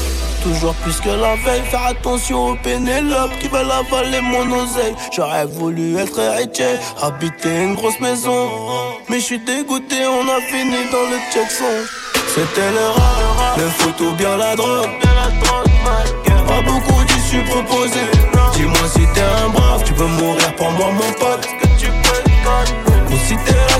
Toujours 0.42 0.76
plus 0.76 0.98
que 1.02 1.10
la 1.10 1.36
veille, 1.36 1.64
faire 1.70 1.88
attention 1.88 2.52
aux 2.52 2.56
pénélopes 2.56 3.38
qui 3.42 3.50
veulent 3.50 3.70
avaler 3.70 4.22
mon 4.22 4.50
oseille. 4.64 4.96
J'aurais 5.12 5.46
voulu 5.46 5.98
être 5.98 6.18
héritier, 6.18 6.78
habiter 7.02 7.64
une 7.64 7.76
grosse 7.76 8.00
maison. 8.00 8.50
Mais 9.10 9.20
je 9.20 9.26
suis 9.26 9.40
dégoûté, 9.40 10.06
on 10.08 10.22
a 10.30 10.40
fini 10.40 10.86
dans 10.94 11.10
le 11.10 11.18
son 11.50 11.66
C'était 12.34 12.72
le 12.72 12.88
rap, 12.96 13.58
le 13.58 13.68
foot 13.70 14.00
ou 14.00 14.16
bien 14.16 14.38
la 14.38 14.56
drogue. 14.56 14.90
Pas 16.48 16.62
beaucoup 16.62 17.04
d'issues 17.04 17.44
proposées. 17.44 18.12
Dis-moi 18.54 18.88
si 18.94 19.02
t'es 19.14 19.22
un 19.22 19.50
brave, 19.50 19.84
tu 19.84 19.94
peux 19.94 20.06
mourir 20.06 20.56
pour 20.56 20.72
moi, 20.72 20.92
mon 20.92 21.12
pote. 21.14 21.65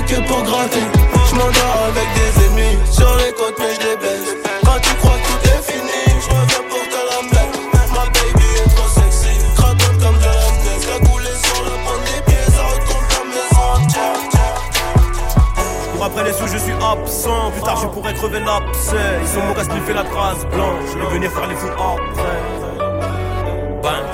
Que 0.06 0.16
pour 0.28 0.42
gratter. 0.42 0.86
Je 1.28 1.34
m'endors 1.34 1.82
avec 1.88 2.08
des 2.14 2.30
ennemis. 2.46 2.78
Sur 2.90 3.14
les 3.16 3.32
côtes 3.32 3.58
mais 3.58 3.74
je 3.74 3.80
les 3.80 3.96
baisse 3.96 4.30
Quand 4.64 4.80
tu 4.80 4.94
crois 4.96 5.16
que 5.18 5.26
tout 5.26 5.42
est 5.48 5.62
fini 5.70 6.02
Je 6.20 6.28
reviens 6.30 6.64
pour 6.70 6.84
te 6.92 7.00
la 7.10 7.18
mettre 7.34 7.58
Ma 7.92 8.04
baby 8.14 8.48
est 8.64 8.70
trop 8.74 8.88
sexy. 8.88 9.34
Craconne 9.56 9.98
comme 10.00 10.18
de 10.18 10.24
la 10.24 10.48
neige 10.64 10.86
Cagoulé 10.86 11.32
sur 11.44 11.60
le 11.64 11.74
point 11.84 12.00
des 12.06 12.20
pieds. 12.26 12.46
Ça 12.54 12.62
retourne 12.72 13.06
ta 13.10 13.20
maison. 13.34 13.68
Pour 15.92 16.04
après 16.04 16.24
les 16.24 16.32
sous 16.32 16.46
je 16.46 16.58
suis 16.58 16.72
absent. 16.72 17.50
Plus 17.52 17.62
tard 17.62 17.78
je 17.82 17.86
pourrais 17.88 18.14
crever 18.14 18.40
l'abcès. 18.40 19.20
Ils 19.22 19.38
ont 19.38 19.44
mon 19.44 19.54
gars 19.54 19.64
fait 19.64 19.94
la 19.94 20.04
trace 20.04 20.44
blanche. 20.46 20.84
Je 20.92 20.98
vais 20.98 21.10
venir 21.14 21.30
faire 21.32 21.46
les 21.48 21.56
fous 21.56 21.68
après. 21.68 22.38
Bang 23.82 24.06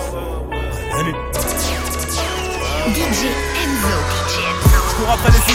DJ 2.95 3.52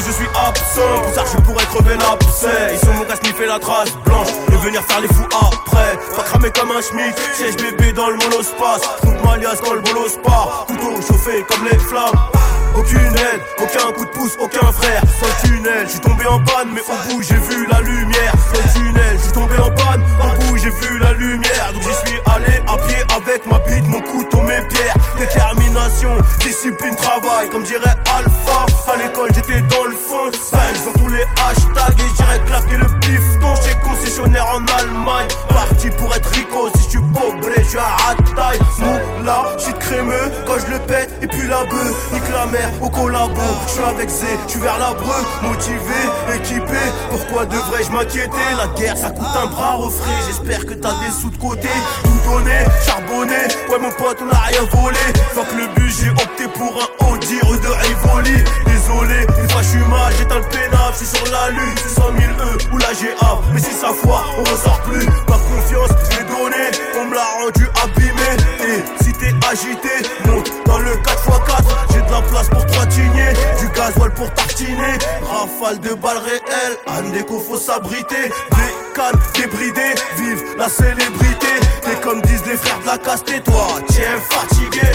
je 0.06 0.12
suis 0.12 0.30
absent. 0.36 1.02
Pour 1.04 1.14
ça, 1.14 1.24
je 1.32 1.42
pourrais 1.42 1.66
crever 1.66 1.98
l'abcès. 1.98 2.74
Ils 2.74 2.80
sont 2.80 2.94
mon 2.94 3.04
gars 3.04 3.16
fait 3.16 3.46
la 3.46 3.60
trace 3.60 3.92
blanche. 4.06 4.28
De 4.50 4.58
venir 4.58 4.82
faire 4.84 5.02
les 5.02 5.08
fous 5.08 5.28
après. 5.32 5.98
Pas 6.16 6.24
cramer 6.24 6.52
comme 6.52 6.72
un 6.72 6.82
schmidt. 6.82 7.16
Siège 7.34 7.58
bébé 7.58 7.94
dans 7.94 8.10
le 8.10 8.18
monospace. 8.18 8.82
Trouve 9.02 9.16
ma 9.24 9.38
quand 9.64 9.74
le 9.74 9.82
bolos 9.82 10.18
part. 10.24 10.66
Couteau 10.68 11.02
chauffé 11.02 11.46
comme 11.48 11.66
les 11.66 11.78
flammes. 11.78 12.47
Aucune 12.78 13.00
aide, 13.00 13.42
aucun 13.58 13.92
coup 13.94 14.06
de 14.06 14.12
pouce, 14.12 14.38
aucun 14.40 14.72
frère. 14.72 15.02
Sans 15.20 15.48
tunnel, 15.48 15.86
je 15.86 15.92
suis 15.92 16.00
tombé 16.00 16.26
en 16.28 16.40
panne, 16.40 16.70
mais 16.74 16.82
au 16.82 17.10
bout 17.10 17.24
j'ai 17.24 17.36
vu 17.36 17.66
la 17.68 17.82
lumière. 17.82 18.34
Sans 18.54 18.80
tunnel, 18.80 19.18
je 19.18 19.24
suis 19.24 19.32
tombé 19.32 19.58
en 19.58 19.72
panne, 19.72 20.04
au 20.22 20.44
bout 20.44 20.58
j'ai 20.58 20.70
vu 20.70 21.00
la 21.00 21.14
lumière. 21.14 21.74
Donc 21.74 21.82
j'y 21.82 22.10
suis 22.10 22.20
allé 22.28 22.62
à 22.68 22.78
pied 22.88 22.98
avec 23.16 23.46
ma 23.48 23.60
bite, 23.60 23.88
mon 23.88 24.02
couteau, 24.02 24.42
mes 24.42 24.62
pierres. 24.70 24.96
Détermination, 25.18 26.18
discipline, 26.40 26.96
travail, 26.96 27.50
comme 27.50 27.64
dirait 27.64 27.96
Alpha. 28.16 28.66
À 28.94 28.96
l'école 28.96 29.30
j'étais 29.34 29.62
dans 29.62 29.86
le 29.86 29.96
fond, 29.96 30.32
sur 30.32 30.94
tous 30.94 31.10
les 31.10 31.24
hashtags 31.24 32.00
et 32.00 32.16
j'irais 32.16 32.40
claquer 32.46 32.78
le 32.78 33.00
pifton 33.00 33.56
chez 33.56 33.76
concessionnaire 33.84 34.48
en 34.48 34.64
Allemagne. 34.80 35.28
Parti 35.50 35.90
pour 35.90 36.16
être 36.16 36.30
rico, 36.30 36.70
si 36.76 36.84
je 36.84 36.90
suis 36.90 37.00
pauvre, 37.14 37.38
je 37.58 37.64
suis 37.64 37.78
à 37.80 38.16
taille. 38.36 38.60
Moula, 38.80 39.56
j'suis 39.58 39.74
crémeux 39.74 40.32
quand 40.46 40.60
je 40.66 40.74
le 40.74 40.80
pète, 40.80 41.10
et 41.22 41.28
puis 41.28 41.48
la 41.48 41.64
bœuf, 41.66 42.12
nique 42.14 42.30
la 42.32 42.46
au 42.82 42.90
collabo. 42.90 43.42
J'suis 43.68 43.84
avec 43.84 44.10
Z, 44.10 44.26
j'suis 44.48 44.60
vers 44.60 44.78
la 44.80 44.94
breu, 44.94 45.22
motivé, 45.42 46.02
équipé. 46.36 46.84
Pourquoi 47.10 47.46
devrais-je 47.46 47.92
m'inquiéter? 47.92 48.48
La 48.58 48.68
guerre 48.80 48.98
ça 48.98 49.10
coûte 49.10 49.36
un 49.42 49.48
bras 49.48 49.76
refrais. 49.76 50.20
J'espère 50.28 50.66
que 50.66 50.74
t'as 50.74 50.94
des 51.00 51.12
sous 51.22 51.30
de 51.30 51.38
côté. 51.38 51.70
Tout 52.04 52.32
donné, 52.32 52.60
charbonné, 52.86 53.42
ouais 53.70 53.80
mon 53.80 53.92
pote 53.92 54.18
on 54.22 54.30
a 54.36 54.40
rien 54.40 54.64
volé. 54.72 54.98
Faut 55.34 55.44
que 55.44 55.56
le 55.56 55.68
but 55.76 55.94
j'ai 56.00 56.10
opté 56.10 56.48
pour 56.54 56.82
un 56.82 57.12
Audi 57.12 57.40
rue 57.44 57.60
de 57.60 57.68
Rivoli. 57.68 58.44
Désolé, 58.66 59.28
une 59.42 59.50
fois 59.50 59.62
j'suis 59.62 59.88
mal, 59.90 60.14
j'éteins 60.18 60.40
le 60.40 60.50
pénal, 60.50 60.92
j'suis 60.94 61.08
sur 61.08 61.26
la 61.32 61.50
lune, 61.52 61.76
c'est 61.78 61.96
100 61.96 62.02
000 62.02 62.16
E 62.40 62.74
ou 62.74 62.78
la 62.78 62.94
GA. 62.94 63.40
Mais 63.54 63.60
si 63.60 63.72
ça 63.72 63.90
foire, 63.94 64.26
on 64.38 64.42
ressort 64.42 64.82
plus. 64.82 65.06
Ma 65.06 65.38
confiance, 65.38 65.90
j'ai 66.12 66.24
donné, 66.24 66.72
on 67.00 67.06
me 67.06 67.16
l'a 67.16 67.28
rendu 67.42 67.68
abîmé. 67.84 68.32
Et 68.68 69.04
si 69.04 69.12
t'es 69.14 69.34
agité, 69.50 70.08
monte 70.26 70.52
dans 70.66 70.80
le 70.80 70.92
4x4. 70.92 71.64
J'ai 71.94 72.02
de 72.02 72.12
la 72.12 72.22
place 72.22 72.47
pour 72.50 72.66
trois 72.66 72.86
du 72.86 73.68
gasoil 73.76 74.14
pour 74.14 74.32
tartiner. 74.34 74.98
Rafale 75.24 75.80
de 75.80 75.94
balles 75.94 76.18
réelles, 76.18 76.78
Andeco 76.88 77.40
faut 77.40 77.58
s'abriter. 77.58 78.30
Des 78.52 78.96
cannes 78.96 79.20
débridées, 79.36 79.96
vive 80.18 80.44
la 80.58 80.70
célébrité. 80.70 81.48
T'es 81.82 81.96
comme 82.02 82.22
disent 82.22 82.46
les 82.46 82.58
frères 82.58 82.80
de 82.80 82.86
la 82.88 82.98
casse, 82.98 83.24
toi, 83.24 83.68
tiens 83.88 84.20
fatigué. 84.30 84.88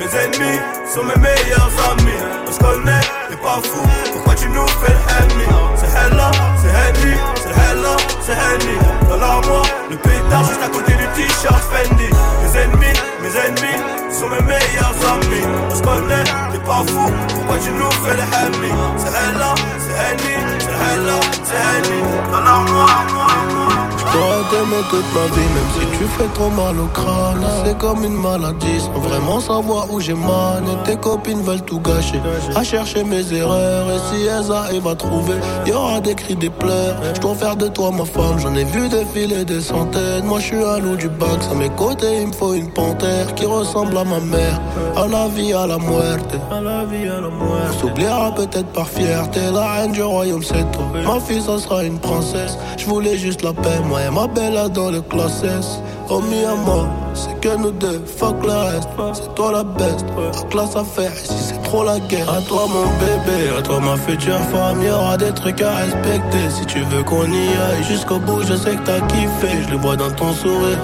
Mes 0.00 0.16
ennemis 0.16 0.58
sont 0.92 1.04
mes 1.04 1.16
meilleurs 1.16 1.70
amis. 1.90 2.20
On 2.46 2.52
se 2.52 2.58
connaît, 2.58 3.00
t'es 3.28 3.36
pas 3.36 3.60
fou. 3.62 3.82
Pourquoi 4.12 4.34
tu 4.34 4.48
nous 4.48 4.66
fais 4.66 4.92
le 4.92 5.44
C'est 5.76 5.86
Hella, 5.86 6.30
c'est 6.56 6.59
C'est 7.36 7.50
Hella, 7.50 7.96
c'est 8.20 8.32
Henry. 8.32 8.76
Dans 9.08 9.16
l'armoire, 9.16 9.66
le 9.90 9.96
pétard 9.96 10.44
juste 10.44 10.62
à 10.62 10.68
côté 10.68 10.92
du 10.92 11.06
t-shirt 11.14 11.62
Fendi. 11.70 12.08
Mes 12.42 12.58
ennemis, 12.58 12.96
mes 13.22 13.34
ennemis 13.36 13.80
sont 14.12 14.28
mes 14.28 14.42
meilleurs 14.42 14.96
amis. 15.12 15.46
On 15.70 15.74
se 15.74 15.82
connaît, 15.82 16.24
t'es 16.52 16.58
pas 16.58 16.84
fou. 16.86 17.10
Pourquoi 17.34 17.56
tu 17.58 17.70
nous 17.70 17.90
fais 18.02 18.16
le 18.16 18.24
C'est 18.96 19.08
Hella, 19.08 19.54
c'est 19.78 19.96
Henry, 19.96 20.36
c'est 20.58 20.78
Hella, 20.94 21.20
c'est 21.44 21.56
Henry. 21.56 22.00
Dans 22.30 22.40
l'armoire, 22.40 23.04
T'aurais 24.12 24.42
t'aimer 24.50 24.82
toute 24.90 25.04
ma 25.14 25.26
vie, 25.34 25.48
même 25.54 25.70
si 25.74 25.98
tu 25.98 26.04
fais 26.04 26.28
trop 26.34 26.50
mal 26.50 26.78
au 26.80 26.86
crâne. 26.86 27.44
C'est 27.64 27.78
comme 27.78 28.02
une 28.04 28.20
maladie, 28.20 28.80
sans 28.80 28.98
vraiment 29.00 29.38
savoir 29.40 29.90
où 29.92 30.00
j'ai 30.00 30.14
mal. 30.14 30.62
Et 30.66 30.88
tes 30.90 30.96
copines 30.96 31.42
veulent 31.42 31.62
tout 31.62 31.78
gâcher, 31.78 32.20
à 32.56 32.64
chercher 32.64 33.04
mes 33.04 33.32
erreurs. 33.32 33.86
Et 33.90 33.98
si 34.08 34.26
elles 34.26 34.50
arrivent 34.50 34.88
à 34.88 34.96
trouver, 34.96 35.36
y 35.66 35.72
aura 35.72 36.00
des 36.00 36.14
cris, 36.14 36.34
des 36.34 36.50
pleurs. 36.50 36.96
Je 37.14 37.20
dois 37.20 37.34
faire 37.36 37.56
de 37.56 37.68
toi 37.68 37.90
ma 37.92 38.04
femme, 38.04 38.38
j'en 38.40 38.54
ai 38.54 38.64
vu 38.64 38.88
défiler 38.88 39.44
des 39.44 39.60
centaines. 39.60 40.24
Moi 40.24 40.40
je 40.40 40.46
suis 40.46 40.64
un 40.64 40.78
loup 40.78 40.96
du 40.96 41.08
bac, 41.08 41.38
à 41.50 41.54
mes 41.54 41.70
côtés 41.70 42.22
il 42.22 42.28
me 42.28 42.32
faut 42.32 42.54
une 42.54 42.70
panthère 42.72 43.32
qui 43.36 43.46
ressemble 43.46 43.96
à 43.96 44.04
ma 44.04 44.20
mère. 44.20 44.60
À 44.96 45.06
la 45.06 45.28
vie, 45.28 45.52
à 45.52 45.66
la 45.66 45.78
muerte. 45.78 46.34
À 46.50 46.60
la 46.60 46.84
vie, 46.84 47.08
à 47.08 47.20
la 47.20 47.28
muerte. 47.28 47.74
On 47.74 47.78
s'oubliera 47.78 48.34
peut-être 48.34 48.72
par 48.72 48.88
fierté, 48.88 49.40
la 49.52 49.72
reine 49.74 49.92
du 49.92 50.02
royaume 50.02 50.42
c'est 50.42 50.68
toi. 50.72 50.84
Ma 51.06 51.20
fille, 51.20 51.42
ça 51.42 51.58
sera 51.58 51.84
une 51.84 51.98
princesse. 51.98 52.58
Je 52.76 52.86
voulais 52.86 53.16
juste 53.16 53.42
la 53.42 53.52
paix, 53.52 53.80
moi 53.88 53.99
ma 54.10 54.26
belle 54.26 54.58
dans 54.72 54.90
le 54.90 55.00
classe 55.02 55.42
S. 55.42 55.80
Oh 56.08 56.20
mi 56.20 56.42
moi, 56.64 56.88
c'est 57.14 57.38
que 57.40 57.56
nous 57.56 57.70
deux, 57.70 58.02
fuck 58.04 58.44
le 58.44 58.52
reste. 58.52 58.88
C'est 59.14 59.34
toi 59.34 59.52
la 59.52 59.64
best, 59.64 60.04
la 60.16 60.48
classe 60.48 60.76
à 60.76 60.84
faire, 60.84 61.12
ici 61.12 61.34
c'est 61.48 61.62
trop 61.62 61.84
la 61.84 61.98
guerre. 62.00 62.28
À 62.28 62.40
toi 62.42 62.66
mon 62.68 62.86
bébé, 62.98 63.50
à 63.58 63.62
toi 63.62 63.80
ma 63.80 63.96
future 63.96 64.40
femme, 64.52 64.82
y'aura 64.82 65.16
des 65.16 65.32
trucs 65.32 65.60
à 65.62 65.76
respecter. 65.76 66.50
Si 66.50 66.66
tu 66.66 66.80
veux 66.80 67.02
qu'on 67.02 67.26
y 67.26 67.48
aille 67.48 67.84
jusqu'au 67.88 68.18
bout, 68.18 68.42
je 68.42 68.54
sais 68.54 68.76
que 68.76 68.84
t'as 68.84 69.00
kiffé, 69.00 69.62
je 69.66 69.70
le 69.70 69.76
vois 69.76 69.96
dans 69.96 70.10
ton 70.10 70.32
sourire. 70.32 70.78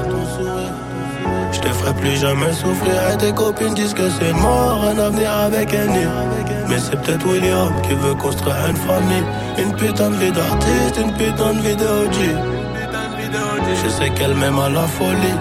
Je 1.52 1.60
te 1.60 1.68
ferai 1.68 1.94
plus 1.94 2.16
jamais 2.16 2.52
souffrir 2.52 3.10
et 3.12 3.16
tes 3.16 3.32
copines 3.32 3.74
disent 3.74 3.94
que 3.94 4.10
c'est 4.10 4.32
mort, 4.34 4.84
un 4.84 4.98
avenir 4.98 5.30
avec 5.30 5.74
un 5.74 5.86
nid. 5.86 6.06
Mais 6.68 6.78
c'est 6.78 7.00
peut-être 7.00 7.26
William 7.26 7.72
qui 7.82 7.94
veut 7.94 8.14
construire 8.14 8.56
une 8.68 8.76
famille. 8.76 9.24
Une 9.58 9.72
putain 9.74 10.10
de 10.10 10.16
vie 10.16 10.32
d'artiste, 10.32 11.00
une 11.00 11.12
putain 11.12 11.54
de 11.54 11.60
vie 11.60 11.76
de. 11.76 12.55
Je 13.82 13.88
sais 13.88 14.10
qu'elle 14.10 14.34
m'aime 14.34 14.58
à 14.58 14.68
la 14.68 14.86
folie. 14.86 15.36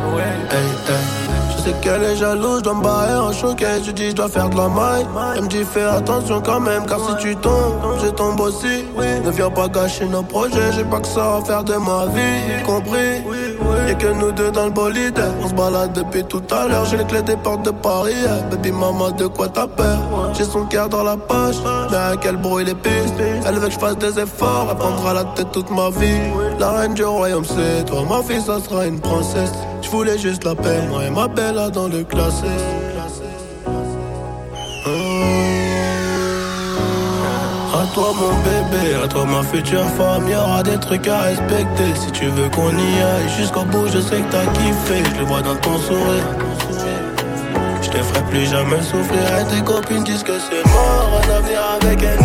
Sais 1.66 1.74
qu'elle 1.82 2.04
est 2.04 2.16
jalouse, 2.16 2.60
je 2.60 2.64
dois 2.66 2.76
me 2.76 2.84
barrer 2.84 3.16
en 3.16 3.34
choquet. 3.34 3.84
Je 3.84 3.90
dis, 3.90 4.12
je 4.12 4.16
dois 4.16 4.28
faire 4.28 4.50
de 4.50 4.56
la 4.56 4.68
maille. 4.68 5.08
Elle 5.36 5.42
me 5.46 5.48
dit, 5.48 5.64
fais 5.64 5.82
attention 5.84 6.40
quand 6.40 6.60
même, 6.60 6.86
car 6.86 7.00
si 7.00 7.16
tu 7.18 7.36
tombes, 7.38 7.74
je 8.04 8.10
tombe 8.10 8.40
aussi. 8.40 8.86
Ne 9.26 9.32
viens 9.32 9.50
pas 9.50 9.68
gâcher 9.68 10.06
nos 10.06 10.22
projets, 10.22 10.72
j'ai 10.76 10.84
pas 10.84 11.00
que 11.00 11.08
ça 11.08 11.38
à 11.38 11.42
faire 11.44 11.64
de 11.64 11.74
ma 11.74 12.06
vie, 12.06 12.64
compris. 12.64 13.24
Y'a 13.88 13.96
que 13.96 14.14
nous 14.14 14.32
deux 14.32 14.52
dans 14.52 14.66
le 14.66 14.72
bolide. 14.72 15.20
On 15.44 15.50
se 15.50 15.56
balade 15.56 15.94
depuis 15.94 16.24
tout 16.24 16.44
à 16.52 16.68
l'heure. 16.68 16.86
J'ai 16.86 16.98
les 16.98 17.06
clés 17.06 17.24
des 17.24 17.36
portes 17.36 17.64
de 17.66 17.72
Paris. 17.72 18.14
Baby 18.52 18.72
maman, 18.72 19.10
de 19.12 19.26
quoi 19.26 19.48
t'as 19.48 19.68
peur? 19.68 19.98
J'ai 20.34 20.44
son 20.44 20.66
cœur 20.66 20.88
dans 20.88 21.04
la 21.04 21.18
poche. 21.18 21.56
Mais 21.90 21.98
à 21.98 22.16
quel 22.22 22.38
bruit 22.38 22.66
les 22.66 22.76
pistes? 22.76 23.16
Elle 23.46 23.56
veut 23.56 23.68
que 23.68 23.74
je 23.74 23.80
fasse 23.80 23.98
des 23.98 24.20
efforts. 24.20 24.68
Elle 24.70 24.78
prendra 24.78 25.14
la 25.14 25.24
tête 25.36 25.52
toute 25.52 25.72
ma 25.72 25.90
vie. 25.90 26.20
La 26.60 26.72
reine 26.72 26.94
du 26.94 27.04
royaume, 27.04 27.46
c'est 27.46 27.86
toi. 27.86 28.04
Ma 28.08 28.22
fille, 28.22 28.42
ça 28.42 28.60
sera 28.60 28.86
une 28.86 29.00
princesse. 29.00 29.54
Je 29.82 29.90
voulais 29.90 30.18
juste 30.18 30.44
la 30.44 30.56
paix. 30.56 30.82
Moi 30.90 31.06
et 31.06 31.10
ma 31.10 31.28
belle 31.28 31.56
là 31.56 31.70
dans 31.70 31.88
le 31.88 32.04
classé. 32.04 32.48
À 37.74 37.88
toi 37.94 38.14
mon 38.20 38.34
bébé, 38.44 38.96
à 39.04 39.08
toi 39.08 39.26
ma 39.26 39.44
future 39.44 39.86
femme, 39.98 40.28
y'aura 40.30 40.64
des 40.64 40.78
trucs 40.78 41.08
à 41.08 41.22
respecter. 41.22 41.94
Si 41.96 42.12
tu 42.12 42.26
veux 42.26 42.50
qu'on 42.50 42.72
y 42.72 43.02
aille 43.02 43.30
jusqu'au 43.38 43.64
bout, 43.64 43.88
je 43.88 44.00
sais 44.00 44.18
que 44.18 44.32
t'as 44.32 44.46
kiffé, 44.48 45.04
je 45.14 45.20
le 45.20 45.26
vois 45.26 45.42
dans 45.42 45.56
ton 45.58 45.78
sourire. 45.78 46.28
Je 47.82 47.90
te 47.90 47.98
ferai 47.98 48.24
plus 48.30 48.46
jamais 48.48 48.82
souffrir 48.82 49.22
et 49.40 49.46
tes 49.56 49.62
copines 49.64 50.04
disent 50.04 50.24
que 50.24 50.38
c'est 50.40 50.66
mort, 50.70 51.22
un 51.24 51.36
avenir 51.38 51.62
avec 51.82 52.04
un 52.04 52.18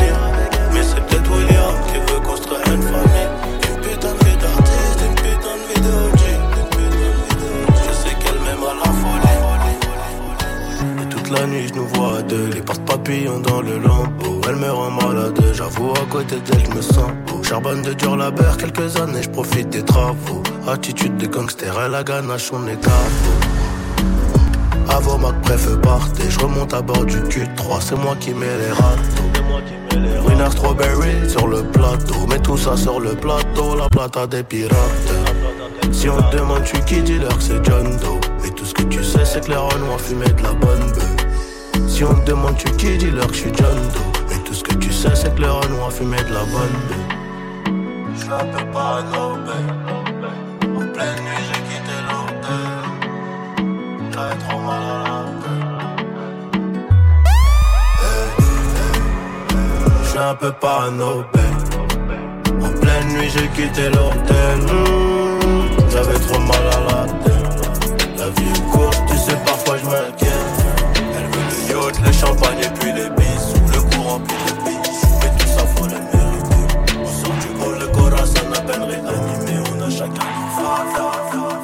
dans 13.42 13.60
le 13.60 13.78
lambeau. 13.78 14.40
Elle 14.48 14.56
me 14.56 14.70
rend 14.70 14.90
malade, 14.90 15.40
j'avoue 15.52 15.92
à 15.92 16.10
côté 16.10 16.36
d'elle 16.40 16.64
je 16.64 16.76
me 16.76 16.82
sens 16.82 17.10
beau. 17.26 17.42
Charbonne 17.42 17.82
de 17.82 17.92
dur 17.92 18.16
labeur, 18.16 18.56
quelques 18.56 18.96
années, 18.96 19.22
je 19.22 19.30
profite 19.30 19.70
des 19.70 19.84
travaux. 19.84 20.42
Attitude 20.68 21.16
de 21.16 21.26
gangster, 21.26 21.74
elle 21.84 21.92
la 21.92 22.04
ganache, 22.04 22.50
on 22.52 22.66
est 22.66 22.80
capot. 22.80 23.40
Avant 24.88 25.18
ma 25.18 25.32
préf 25.32 25.68
partez, 25.82 26.28
je 26.28 26.38
remonte 26.40 26.74
à 26.74 26.82
bord 26.82 27.04
du 27.04 27.18
Q3, 27.18 27.80
c'est 27.80 27.96
moi 27.96 28.16
qui 28.18 28.30
mets 28.30 28.46
les 28.58 28.72
râteaux. 28.72 30.26
Winner 30.26 30.50
Strawberry 30.50 31.28
sur 31.28 31.46
le 31.46 31.62
plateau, 31.62 32.26
mais 32.28 32.38
tout 32.38 32.56
ça 32.56 32.76
sur 32.76 33.00
le 33.00 33.10
plateau, 33.10 33.76
la 33.76 33.88
plata 33.88 34.26
des 34.26 34.42
pirates. 34.42 34.74
Si 35.92 36.08
on 36.08 36.16
te 36.16 36.36
demande 36.36 36.64
tu 36.64 36.78
qui, 36.84 37.02
dis-leur 37.02 37.36
que 37.36 37.42
c'est 37.42 37.64
John 37.64 37.96
Doe. 37.98 38.20
Et 38.46 38.50
tout 38.50 38.64
ce 38.64 38.74
que 38.74 38.82
tu 38.84 39.02
sais, 39.04 39.24
c'est 39.24 39.44
que 39.44 39.50
les 39.50 39.56
Renois 39.56 39.98
fumaient 39.98 40.28
de 40.28 40.42
la 40.42 40.52
bonne 40.52 40.92
bœuf. 40.92 41.09
Si 41.88 42.04
on 42.04 42.14
te 42.14 42.30
demande 42.30 42.56
tu 42.56 42.70
qui, 42.76 42.96
dis-leur 42.96 43.26
que 43.26 43.34
je 43.34 43.38
suis 43.40 43.52
John 43.54 43.76
Doe. 43.92 44.34
Et 44.34 44.38
tout 44.44 44.54
ce 44.54 44.62
que 44.62 44.74
tu 44.74 44.92
sais, 44.92 45.14
c'est 45.14 45.34
que 45.34 45.40
les 45.40 45.48
Renois 45.48 45.90
fumaient 45.90 46.22
de 46.24 46.32
la 46.34 46.44
bonne. 46.44 46.80
Je 48.14 48.20
suis 48.20 48.32
un 48.32 48.38
peu 48.38 48.64
En 50.76 50.86
pleine 50.92 51.20
nuit, 51.26 51.42
j'ai 51.48 51.60
quitté 51.68 51.96
l'hôtel. 52.08 52.70
J'avais 54.12 54.38
trop 54.48 54.60
mal 54.60 54.82
à 54.82 54.94
la. 55.04 55.20
Je 60.02 60.08
suis 60.08 60.18
un 60.18 60.34
peu 60.34 60.52
parano, 60.52 61.24
En 62.62 62.70
pleine 62.80 63.08
nuit, 63.14 63.30
j'ai 63.30 63.48
quitté 63.48 63.88
l'hôtel. 63.90 64.60
J'avais 65.90 66.18
trop 66.18 66.40
mal 66.40 66.66
à 66.72 66.80
la 66.88 67.00
tête. 67.24 68.18
La 68.18 68.28
vie 68.28 68.50
est 68.54 68.70
courte, 68.70 69.02
tu 69.08 69.16
sais, 69.16 69.36
parfois 69.44 69.76
je 69.78 69.84
m'inquiète. 69.84 70.19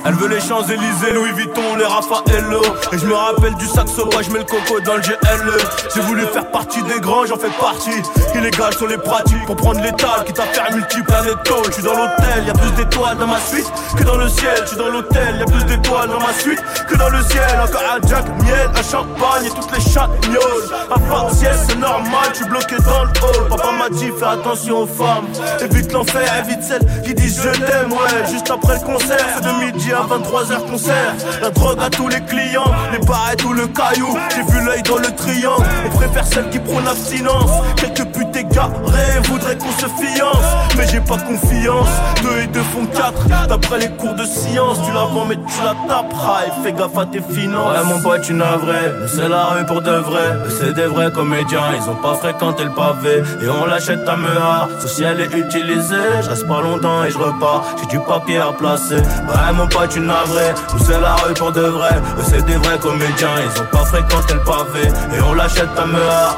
Elle 0.09 0.15
veut 0.15 0.29
les 0.29 0.41
Champs-Élysées, 0.41 1.13
Louis 1.15 1.33
Vuitton, 1.33 1.75
les 1.77 1.85
Raffaello. 1.85 2.63
Et 2.93 2.99
je 2.99 3.07
me 3.07 3.15
rappelle 3.15 3.55
du 3.57 3.67
sac 3.67 3.89
sauvage, 3.89 4.27
je 4.27 4.31
mets 4.31 4.39
le 4.39 4.45
coco 4.45 4.79
dans 4.81 4.95
le 4.95 5.01
GLE 5.01 5.59
J'ai 5.93 6.01
voulu 6.03 6.23
faire 6.33 6.49
partie 6.53 6.81
des 6.85 7.01
grands, 7.01 7.27
j'en 7.27 7.37
fais 7.37 7.51
partie. 7.61 8.03
Illégal 8.37 8.73
sur 8.75 8.87
les 8.87 8.99
pratiques 8.99 9.45
pour 9.47 9.57
prendre 9.57 9.81
l'étal 9.83 10.23
Qui 10.25 10.33
t'a 10.33 10.45
fait 10.45 10.73
multiplanète 10.73 11.39
Je 11.67 11.73
suis 11.73 11.83
dans 11.83 11.95
l'hôtel, 11.95 12.45
y 12.47 12.51
a 12.51 12.53
plus 12.53 12.71
d'étoiles 12.73 13.19
dans 13.19 13.27
ma 13.27 13.41
suite 13.41 13.67
que 13.99 14.05
dans 14.05 14.17
le 14.17 14.29
ciel. 14.29 14.55
Je 14.63 14.67
suis 14.69 14.77
dans 14.77 14.91
l'hôtel, 14.91 15.37
y 15.39 15.43
a 15.43 15.45
plus 15.45 15.65
d'étoiles 15.65 16.09
dans 16.09 16.21
ma 16.21 16.33
suite 16.35 16.63
que 16.89 16.95
dans 16.95 17.09
le 17.09 17.23
ciel. 17.25 17.61
Encore 17.65 17.83
un 17.97 18.07
Jack, 18.07 18.29
miel, 18.45 18.71
un 18.77 18.83
champagne 18.83 19.47
et 19.47 19.51
toutes 19.51 19.73
les 19.73 19.81
chatagnoles 19.81 20.69
À 20.89 20.99
partiel, 21.01 21.57
c'est 21.67 21.79
normal, 21.79 22.29
suis 22.33 22.45
bloqué 22.45 22.77
dans 22.77 23.03
le 23.03 23.11
hall. 23.11 23.49
Papa 23.49 23.73
m'a 23.73 23.89
dit 23.89 24.13
fais 24.17 24.27
attention 24.27 24.83
aux 24.83 24.87
femmes. 24.87 25.27
Évite 25.61 25.91
l'enfer, 25.91 26.31
évite 26.45 26.63
celles 26.63 27.03
qui 27.03 27.13
disent 27.13 27.43
je 27.43 27.61
t'aime 27.61 27.91
Ouais, 27.91 28.31
juste 28.31 28.49
après 28.53 28.79
le 28.79 28.87
concert, 28.87 29.27
c'est 29.35 29.43
de 29.43 29.65
midi 29.65 29.93
à 29.97 30.07
23h 30.07 30.71
concert. 30.71 31.15
La 31.41 31.51
drogue 31.51 31.79
à 31.81 31.91
tous 31.91 32.09
les 32.09 32.21
clients, 32.21 32.71
les 32.93 32.99
bars 33.07 33.31
et 33.33 33.37
tout 33.37 33.53
le 33.53 33.67
caillou. 33.67 34.17
J'ai 34.35 34.53
vu 34.53 34.65
l'œil 34.65 34.83
dans 34.83 34.99
le 34.99 35.15
triangle, 35.15 35.65
on 35.87 35.97
préfère 35.97 36.27
celle 36.27 36.49
qui 36.51 36.59
prône 36.59 36.85
l'abstinence. 36.85 37.51
Quelques 37.77 38.07
putes 38.13 38.37
égarées 38.37 39.21
voudraient 39.25 39.57
qu'on 39.57 39.73
se 39.73 39.87
fiance. 39.87 40.47
Mais 40.77 40.87
j'ai 40.89 41.01
pas 41.01 41.19
confiance, 41.19 41.89
deux 42.23 42.43
et 42.43 42.47
deux 42.49 42.63
font 42.63 42.87
quatre 42.87 43.27
D'après 43.49 43.79
les 43.79 43.91
cours 43.91 44.15
de 44.15 44.25
science, 44.25 44.79
tu 44.85 44.93
la 44.93 45.05
vends 45.05 45.25
mais 45.25 45.37
tu 45.37 45.63
la 45.65 45.75
taperas 45.89 46.47
Et 46.47 46.63
fais 46.63 46.73
gaffe 46.73 46.99
à 46.99 47.07
tes 47.07 47.21
finances. 47.21 47.79
Ouais 47.79 47.85
mon 47.85 48.01
pote 48.01 48.23
tu 48.23 48.35
n'as 48.35 48.57
vrai, 48.57 48.93
c'est 49.07 49.29
la 49.29 49.45
rue 49.47 49.67
pour 49.67 49.81
de 49.81 49.91
vrai. 49.91 50.35
C'est 50.59 50.75
des 50.75 50.87
vrais 50.87 51.11
comédiens, 51.11 51.73
ils 51.75 51.91
ont 51.91 51.97
pas 51.97 52.15
fréquenté 52.15 52.65
le 52.65 52.71
pavé. 52.71 53.23
Et 53.43 53.49
on 53.49 53.65
l'achète 53.65 54.07
à 54.07 54.17
Mehar, 54.17 54.69
sauf 54.81 54.91
si 54.91 55.03
elle 55.05 55.21
est 55.21 55.35
utilisée 55.35 55.97
Je 56.23 56.29
reste 56.29 56.47
pas 56.47 56.61
longtemps 56.61 57.05
et 57.05 57.11
je 57.11 57.19
repars, 57.19 57.65
j'ai 57.81 57.87
du 57.87 58.01
papier 58.01 58.39
à 58.39 58.53
placer. 58.53 58.97
Ouais 58.97 59.53
mon 59.55 59.67
pote 59.67 59.86
tu 59.89 60.01
n'as 60.01 60.25
vrai, 60.25 60.55
nous 60.73 60.85
c'est 60.85 61.01
la 61.01 61.15
rue 61.17 61.35
pour 61.35 61.53
de 61.53 61.61
vrai. 61.61 61.91
Eux 62.19 62.25
c'est 62.29 62.45
des 62.45 62.57
vrais 62.57 62.79
comédiens, 62.79 63.37
ils 63.43 63.61
ont 63.61 63.67
pas 63.67 63.85
fréquenté 63.85 64.35
le 64.35 64.41
pavé. 64.41 64.89
Et 65.17 65.21
on 65.21 65.35
l'achète 65.35 65.69
à 65.77 65.85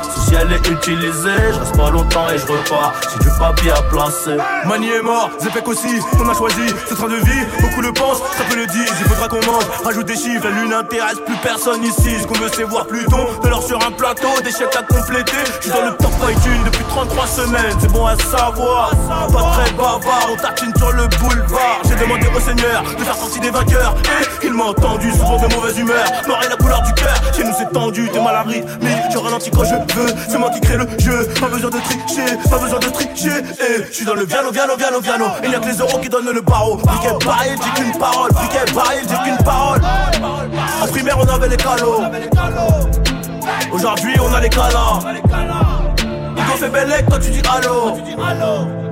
sauf 0.03 0.27
si 0.27 0.35
elle 0.35 0.53
est 0.53 0.69
utilisée 0.69 1.53
Je 1.53 1.59
reste 1.59 1.77
pas 1.77 1.91
longtemps 1.91 2.29
et 2.31 2.39
je 2.39 2.47
repars, 2.47 2.95
j'ai 3.13 3.19
du 3.25 3.39
papier 3.39 3.71
à 3.71 3.83
placer. 3.83 4.37
Mani 4.67 4.89
est 4.89 5.03
mort, 5.03 5.31
Zepek 5.41 5.67
aussi, 5.69 6.01
on 6.19 6.29
a 6.29 6.35
choisi 6.35 6.69
ce 6.89 6.95
train 6.95 7.09
de 7.09 7.17
vie. 7.17 7.47
Beaucoup 7.61 7.81
le 7.81 7.93
pensent, 7.93 8.23
ça 8.37 8.45
peut 8.49 8.57
le 8.57 8.67
dire, 8.67 8.87
il 8.87 9.07
faudra 9.07 9.29
qu'on 9.29 9.45
mange. 9.47 9.65
Rajoute 9.85 10.07
des 10.07 10.17
chiffres, 10.17 10.45
la 10.45 10.51
lune 10.51 10.73
intéresse 10.73 11.21
plus 11.25 11.37
personne 11.37 11.83
ici. 11.83 12.21
Ce 12.21 12.27
qu'on 12.27 12.35
veut 12.35 12.51
c'est 12.55 12.65
voir 12.65 12.87
Pluton, 12.87 13.27
de 13.43 13.49
l'or 13.49 13.63
sur 13.63 13.79
un 13.87 13.93
plateau 13.93 14.29
Des 14.43 14.51
chèques 14.51 14.77
à 14.77 14.83
compléter, 14.83 15.37
je 15.59 15.63
suis 15.63 15.71
dans 15.71 15.85
le 15.85 15.97
top 15.97 16.13
iTunes 16.29 16.63
depuis 16.65 16.85
33 16.85 17.27
semaines 17.27 17.77
C'est 17.81 17.93
bon 17.93 18.07
à 18.07 18.17
savoir, 18.17 18.91
pas 19.09 19.43
très 19.53 19.71
bavard 19.73 20.29
On 20.33 20.37
tartine 20.37 20.73
sur 20.77 20.93
le 20.93 21.07
boulevard, 21.19 21.81
j'ai 21.89 21.97
demandé 21.97 22.27
au 22.35 22.41
Seigneur 22.41 22.83
de 22.83 23.05
faire 23.05 23.15
sortir 23.15 23.38
des 23.41 23.51
vainqueurs. 23.51 23.95
Et 24.43 24.47
il 24.47 24.53
m'a 24.53 24.65
entendu, 24.65 25.11
souvent 25.13 25.37
de 25.37 25.55
mauvaise 25.55 25.79
humeur. 25.79 26.05
Noir 26.27 26.41
et 26.45 26.49
la 26.49 26.57
couleur 26.57 26.83
du 26.83 26.93
cœur, 26.95 27.15
chez 27.35 27.45
nous 27.45 27.53
c'est 27.57 27.71
tendu, 27.73 28.09
t'es 28.11 28.21
mal 28.21 28.35
à 28.35 28.45
mais 28.45 28.97
je 29.13 29.19
ralentis 29.19 29.51
quand 29.51 29.65
je 29.65 29.75
veux. 29.75 30.15
C'est 30.29 30.39
moi 30.39 30.51
qui 30.51 30.61
crée 30.61 30.77
le 30.77 30.87
jeu, 30.99 31.29
pas 31.41 31.49
besoin 31.49 31.71
de 31.71 31.79
tricher, 31.79 32.37
pas 32.51 32.59
besoin 32.59 32.79
de 32.79 32.89
tricher. 32.89 33.39
Et 33.61 33.85
je 33.89 33.93
suis 33.93 34.05
dans 34.05 34.15
le 34.15 34.25
viano, 34.25 34.51
viano, 34.51 34.77
viano, 34.77 35.01
viano. 35.01 35.27
Il 35.45 35.51
y 35.51 35.55
a 35.55 35.59
que 35.59 35.67
les 35.67 35.79
euros 35.79 35.99
qui 35.99 36.09
donnent 36.09 36.31
le 36.31 36.41
barreau. 36.41 36.77
Briquet 36.77 37.25
pareil, 37.25 37.57
j'ai 37.63 37.83
qu'une 37.83 37.99
parole. 37.99 38.33
Briquet 38.33 38.73
pareil, 38.75 39.01
j'ai 39.09 39.31
qu'une 39.31 39.45
parole. 39.45 39.81
En 40.83 40.87
primaire, 40.87 41.19
on 41.19 41.29
avait 41.29 41.49
les 41.49 41.57
calots. 41.57 42.03
Aujourd'hui, 43.73 44.15
on 44.21 44.35
a 44.35 44.41
les 44.41 44.49
calas. 44.49 45.01
Hugo 46.37 46.57
fait 46.59 46.69
belle 46.69 47.05
toi 47.09 47.19
tu 47.19 47.31
dis 47.31 47.43
allô. 47.51 48.88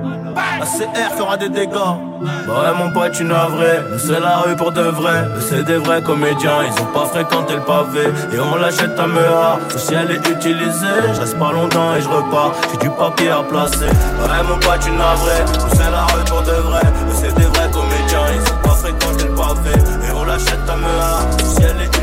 La 0.59 0.65
CR 0.65 1.15
fera 1.17 1.37
des 1.37 1.49
dégâts. 1.49 1.73
Bah 1.73 2.53
ouais, 2.53 2.73
mon 2.77 2.91
pote, 2.91 3.11
tu 3.11 3.23
n'as 3.23 3.47
vrai. 3.47 3.83
C'est 3.97 4.19
la 4.19 4.37
rue 4.37 4.55
pour 4.55 4.71
de 4.71 4.81
vrai. 4.81 5.25
C'est 5.39 5.63
des 5.63 5.77
vrais 5.77 6.01
comédiens. 6.01 6.63
Ils 6.63 6.81
ont 6.81 6.85
pas 6.87 7.05
fréquenté 7.05 7.55
le 7.55 7.61
pavé. 7.61 8.05
Et 8.33 8.39
on 8.39 8.55
l'achète 8.55 8.99
à 8.99 9.07
Mea. 9.07 9.59
Si 9.75 9.93
elle 9.93 10.11
est 10.11 10.29
utilisée, 10.29 11.13
je 11.13 11.19
reste 11.19 11.37
pas 11.37 11.51
longtemps 11.51 11.95
et 11.95 12.01
je 12.01 12.09
repars. 12.09 12.53
J'ai 12.71 12.77
du 12.77 12.89
papier 12.89 13.29
à 13.29 13.43
placer. 13.43 13.85
Ouais, 13.85 14.43
mon 14.47 14.57
pote, 14.59 14.79
tu 14.81 14.91
n'as 14.91 15.15
vrai. 15.15 15.45
C'est 15.73 15.91
la 15.91 16.05
rue 16.05 16.23
pour 16.25 16.41
de 16.41 16.51
vrai. 16.51 16.81
C'est 17.13 17.33
des 17.35 17.45
vrais 17.45 17.69
comédiens. 17.71 18.27
Ils 18.35 18.41
ont 18.51 18.61
pas 18.69 18.75
fréquenté 18.75 19.25
le 19.25 19.35
pavé. 19.35 19.75
Et 20.07 20.11
on 20.11 20.23
l'achète 20.23 20.69
à 20.69 20.75
Mea. 20.75 21.43
Si 21.43 21.63
elle 21.63 21.81
est 21.81 21.96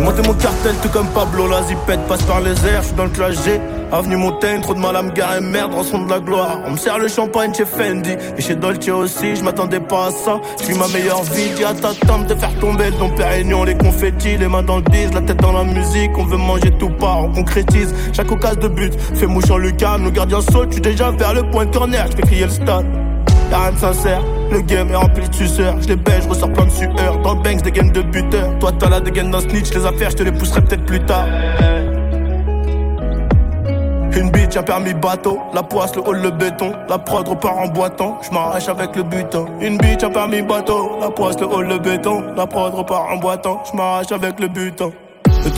J'ai 0.00 0.28
mon 0.28 0.34
cartel 0.34 0.74
tout 0.82 0.88
comme 0.90 1.06
Pablo, 1.08 1.46
la 1.46 1.62
zipette 1.62 2.00
passe 2.06 2.22
par 2.24 2.40
les 2.40 2.50
airs, 2.66 2.82
je 2.82 2.88
suis 2.88 2.96
dans 2.96 3.04
le 3.04 3.10
clash. 3.10 3.36
Avenue 3.90 4.16
Montaigne, 4.16 4.60
trop 4.60 4.74
de 4.74 4.78
mal 4.78 4.94
à 4.94 5.02
me 5.02 5.10
garer, 5.10 5.40
merde, 5.40 5.72
en 5.74 5.82
son 5.82 6.04
de 6.04 6.10
la 6.10 6.20
gloire. 6.20 6.58
On 6.66 6.72
me 6.72 6.76
sert 6.76 6.98
le 6.98 7.08
champagne 7.08 7.54
chez 7.54 7.64
Fendi, 7.64 8.16
et 8.36 8.40
chez 8.42 8.54
Dolce 8.54 8.88
aussi, 8.88 9.34
je 9.34 9.42
m'attendais 9.42 9.80
pas 9.80 10.08
à 10.08 10.10
ça. 10.10 10.40
Je 10.62 10.74
ma 10.74 10.88
meilleure 10.88 11.22
vie, 11.22 11.50
dis 11.56 11.64
à 11.64 11.72
ta 11.72 11.94
tante 12.06 12.26
de 12.26 12.34
faire 12.34 12.54
tomber 12.60 12.90
ton 12.98 13.08
Pérignon, 13.10 13.64
les 13.64 13.76
confettis, 13.76 14.36
les 14.36 14.48
mains 14.48 14.62
dans 14.62 14.76
le 14.76 14.82
bise, 14.82 15.12
la 15.14 15.22
tête 15.22 15.38
dans 15.38 15.52
la 15.52 15.64
musique, 15.64 16.10
on 16.16 16.24
veut 16.24 16.36
manger 16.36 16.70
tout 16.78 16.90
part, 16.90 17.24
on 17.24 17.32
concrétise. 17.32 17.94
Chaque 18.12 18.30
occasion 18.30 18.60
de 18.60 18.68
but, 18.68 18.92
fait 19.14 19.26
mouche 19.26 19.50
en 19.50 19.56
Lucas, 19.56 19.98
nos 19.98 20.10
gardiens 20.10 20.40
sautent, 20.40 20.70
tu 20.70 20.80
déjà 20.80 21.10
vers 21.10 21.34
le 21.34 21.50
point 21.50 21.64
de 21.64 21.74
corner, 21.74 22.06
je 22.10 22.16
fais 22.16 22.22
crier 22.22 22.44
le 22.44 22.50
stade. 22.50 22.86
Y'a 23.50 23.58
rien 23.58 23.72
de 23.72 23.78
sincère, 23.78 24.22
le 24.52 24.60
game 24.60 24.90
est 24.90 24.96
rempli 24.96 25.28
de 25.28 25.34
suceurs. 25.34 25.74
Je 25.80 25.88
les 25.88 25.96
baisse, 25.96 26.24
je 26.24 26.28
ressors 26.28 26.52
plein 26.52 26.66
de 26.66 26.70
sueur. 26.70 27.18
Dans 27.22 27.34
le 27.34 27.42
banks, 27.42 27.62
des 27.62 27.72
games 27.72 27.90
de 27.90 28.02
buteur. 28.02 28.58
Toi, 28.60 28.72
t'as 28.78 28.88
la 28.88 29.00
dégaine 29.00 29.30
d'un 29.30 29.40
snitch, 29.40 29.74
les 29.74 29.84
affaires, 29.84 30.10
je 30.10 30.16
te 30.16 30.22
les 30.22 30.32
pousserai 30.32 30.62
peut-être 30.62 30.84
plus 30.84 31.00
tard. 31.00 31.26
Une 34.16 34.30
bitch, 34.30 34.56
un 34.56 34.62
permis 34.62 34.94
bateau, 34.94 35.38
la 35.54 35.62
poisse, 35.62 35.94
le 35.96 36.02
hall, 36.02 36.20
le 36.20 36.30
béton, 36.30 36.72
la 36.88 36.98
prod 36.98 37.26
repart 37.26 37.56
en 37.58 37.68
boitant, 37.68 38.18
je 38.22 38.30
m'arrache 38.34 38.68
avec 38.68 38.94
le 38.94 39.02
butin. 39.02 39.46
Une 39.60 39.78
bitch, 39.78 40.02
un 40.02 40.10
permis 40.10 40.42
bateau, 40.42 40.98
la 41.00 41.10
poisse, 41.10 41.38
le 41.40 41.46
hall, 41.46 41.66
le 41.66 41.78
béton, 41.78 42.22
la 42.36 42.46
prod 42.46 42.74
repart 42.74 43.10
en 43.12 43.16
boitant, 43.16 43.62
je 43.70 43.76
m'arrache 43.76 44.12
avec 44.12 44.38
le 44.38 44.48
butin. 44.48 44.90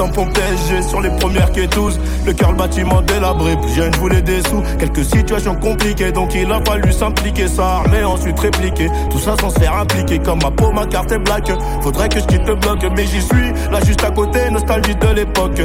Tampon 0.03 0.27
PSG 0.27 0.83
sur 0.83 1.01
les 1.01 1.11
premières 1.11 1.53
quêteuses. 1.53 2.01
Le 2.27 2.33
cœur, 2.33 2.51
le 2.51 2.57
bâtiment 2.57 3.01
délabré. 3.03 3.57
Plus 3.57 3.73
jeune, 3.73 3.95
je 3.95 4.01
voulais 4.01 4.21
des 4.21 4.43
sous. 4.49 4.61
Quelques 4.77 5.05
situations 5.05 5.55
compliquées, 5.55 6.11
donc 6.11 6.35
il 6.35 6.51
a 6.51 6.61
fallu 6.65 6.93
s'impliquer. 6.93 7.47
Ça 7.47 7.85
ensuite 8.05 8.41
répliquer. 8.41 8.89
Tout 9.11 9.21
ça 9.21 9.37
sans 9.41 9.51
se 9.51 9.61
faire 9.61 9.77
impliquer. 9.77 10.19
Comme 10.19 10.41
ma 10.43 10.51
peau, 10.51 10.73
ma 10.73 10.87
carte 10.87 11.13
est 11.13 11.21
black. 11.21 11.53
Faudrait 11.83 12.09
que 12.09 12.19
je 12.19 12.25
quitte 12.25 12.49
le 12.49 12.57
bloc, 12.57 12.85
mais 12.97 13.07
j'y 13.07 13.23
suis. 13.23 13.53
Là, 13.71 13.79
juste 13.87 14.03
à 14.03 14.11
côté, 14.11 14.51
nostalgie 14.51 14.97
de 14.97 15.15
l'époque. 15.15 15.61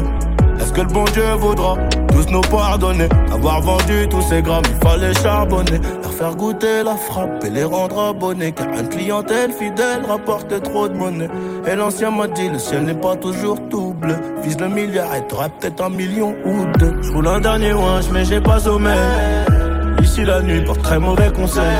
Est-ce 0.59 0.71
que 0.71 0.81
le 0.81 0.87
bon 0.87 1.05
Dieu 1.05 1.23
vaudra? 1.39 1.75
Tous 2.17 2.31
nous 2.31 2.41
pardonner. 2.41 3.07
Avoir 3.31 3.61
vendu 3.61 4.07
tous 4.09 4.21
ces 4.21 4.41
grammes, 4.41 4.63
il 4.69 4.87
fallait 4.87 5.13
charbonner. 5.13 5.79
Leur 6.01 6.13
faire 6.13 6.35
goûter 6.35 6.83
la 6.83 6.95
frappe 6.95 7.43
et 7.45 7.49
les 7.49 7.63
rendre 7.63 8.09
abonnés. 8.09 8.51
Car 8.51 8.67
une 8.67 8.89
clientèle 8.89 9.51
fidèle 9.51 10.01
rapporte 10.07 10.61
trop 10.63 10.87
de 10.87 10.95
monnaie. 10.95 11.29
Et 11.67 11.75
l'ancien 11.75 12.11
m'a 12.11 12.27
dit, 12.27 12.49
le 12.49 12.59
ciel 12.59 12.83
n'est 12.83 12.93
pas 12.93 13.15
toujours 13.15 13.59
tout 13.69 13.93
bleu. 13.93 14.15
Vise 14.43 14.59
le 14.59 14.69
milliard 14.69 15.13
et 15.15 15.25
t'auras 15.27 15.49
peut-être 15.49 15.83
un 15.83 15.89
million 15.89 16.35
ou 16.45 16.65
deux. 16.79 16.95
Je 17.01 17.27
un 17.27 17.39
dernier 17.39 17.73
ouinche 17.73 18.05
mais 18.11 18.25
j'ai 18.25 18.41
pas 18.41 18.59
sommeil. 18.59 18.97
Ici 20.01 20.23
la 20.23 20.41
nuit 20.41 20.61
porte 20.61 20.81
très 20.81 20.99
mauvais 20.99 21.31
conseil 21.31 21.77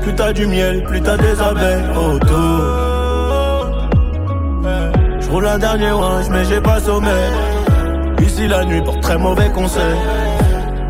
Plus 0.00 0.14
t'as 0.14 0.32
du 0.32 0.46
miel, 0.46 0.82
plus 0.84 1.02
t'as 1.02 1.16
des 1.16 1.40
abeilles. 1.40 1.84
Autour 1.96 2.62
Je 5.20 5.30
roule 5.30 5.46
un 5.46 5.58
dernier 5.58 5.92
ouinche 5.92 6.26
mais 6.30 6.44
j'ai 6.44 6.60
pas 6.60 6.80
sommeil 6.80 7.55
Ici 8.20 8.48
la 8.48 8.64
nuit 8.64 8.82
porte 8.82 9.00
très 9.00 9.18
mauvais 9.18 9.50
conseil. 9.50 9.96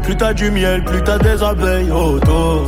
Plus 0.02 0.16
t'as 0.16 0.32
du 0.32 0.50
miel, 0.50 0.84
plus 0.84 1.02
t'as 1.02 1.18
des 1.18 1.42
abeilles 1.42 1.90
autour. 1.90 2.62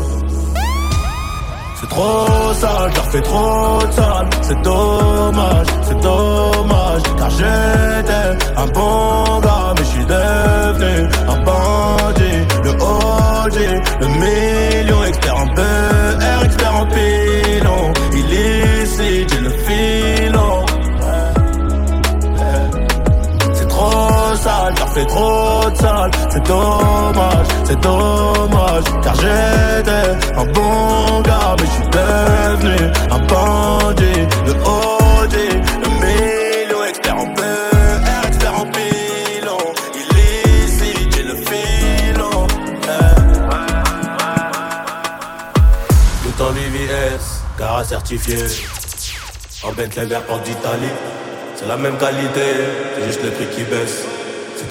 C'est 1.81 1.89
trop 1.89 2.53
sale, 2.55 2.91
car 2.93 3.07
fait 3.07 3.21
trop 3.21 3.87
de 3.87 3.93
sale. 3.93 4.29
C'est 4.43 4.63
dommage, 4.63 5.67
c'est 5.83 6.01
dommage. 6.01 7.03
Car 7.17 7.31
j'étais 7.31 8.29
un 8.57 8.67
bon 8.67 9.41
gars, 9.41 9.75
mais 9.77 9.85
je 9.85 9.91
suis 9.91 10.05
devenu 10.05 11.09
un 11.29 11.39
bandit. 11.45 12.41
Le 12.65 12.71
OG, 12.71 13.57
le 14.01 14.07
million, 14.09 15.05
expert 15.05 15.28
C'est 26.31 26.45
dommage, 26.45 27.47
c'est 27.65 27.81
dommage, 27.81 28.85
car 29.03 29.15
j'étais 29.15 30.37
un 30.37 30.45
bon 30.47 31.21
gars, 31.23 31.57
mais 31.59 31.67
je 31.67 31.73
suis 31.73 31.89
devenu 31.91 32.77
un 33.11 33.19
bandit. 33.27 34.27
Le 34.47 34.53
OG, 34.53 35.35
le 35.83 35.89
million, 36.03 36.85
expert 36.85 37.17
en 37.17 37.27
PR, 37.35 38.27
expert 38.29 38.55
en 38.55 38.67
pilon. 38.67 39.59
Illicite, 39.95 41.15
j'ai 41.15 41.23
le 41.23 41.37
filon. 41.37 42.47
Tout 46.23 46.43
en 46.43 46.51
VVS, 46.53 47.43
car 47.59 47.85
certifié. 47.85 48.39
En 49.65 49.73
Bentley 49.73 50.05
vert 50.07 50.23
d'Italie. 50.45 50.95
C'est 51.57 51.67
la 51.67 51.77
même 51.77 51.99
qualité, 51.99 52.41
c'est 52.95 53.05
juste 53.07 53.25
le 53.25 53.31
prix 53.31 53.47
qui 53.47 53.65
baisse. 53.65 54.05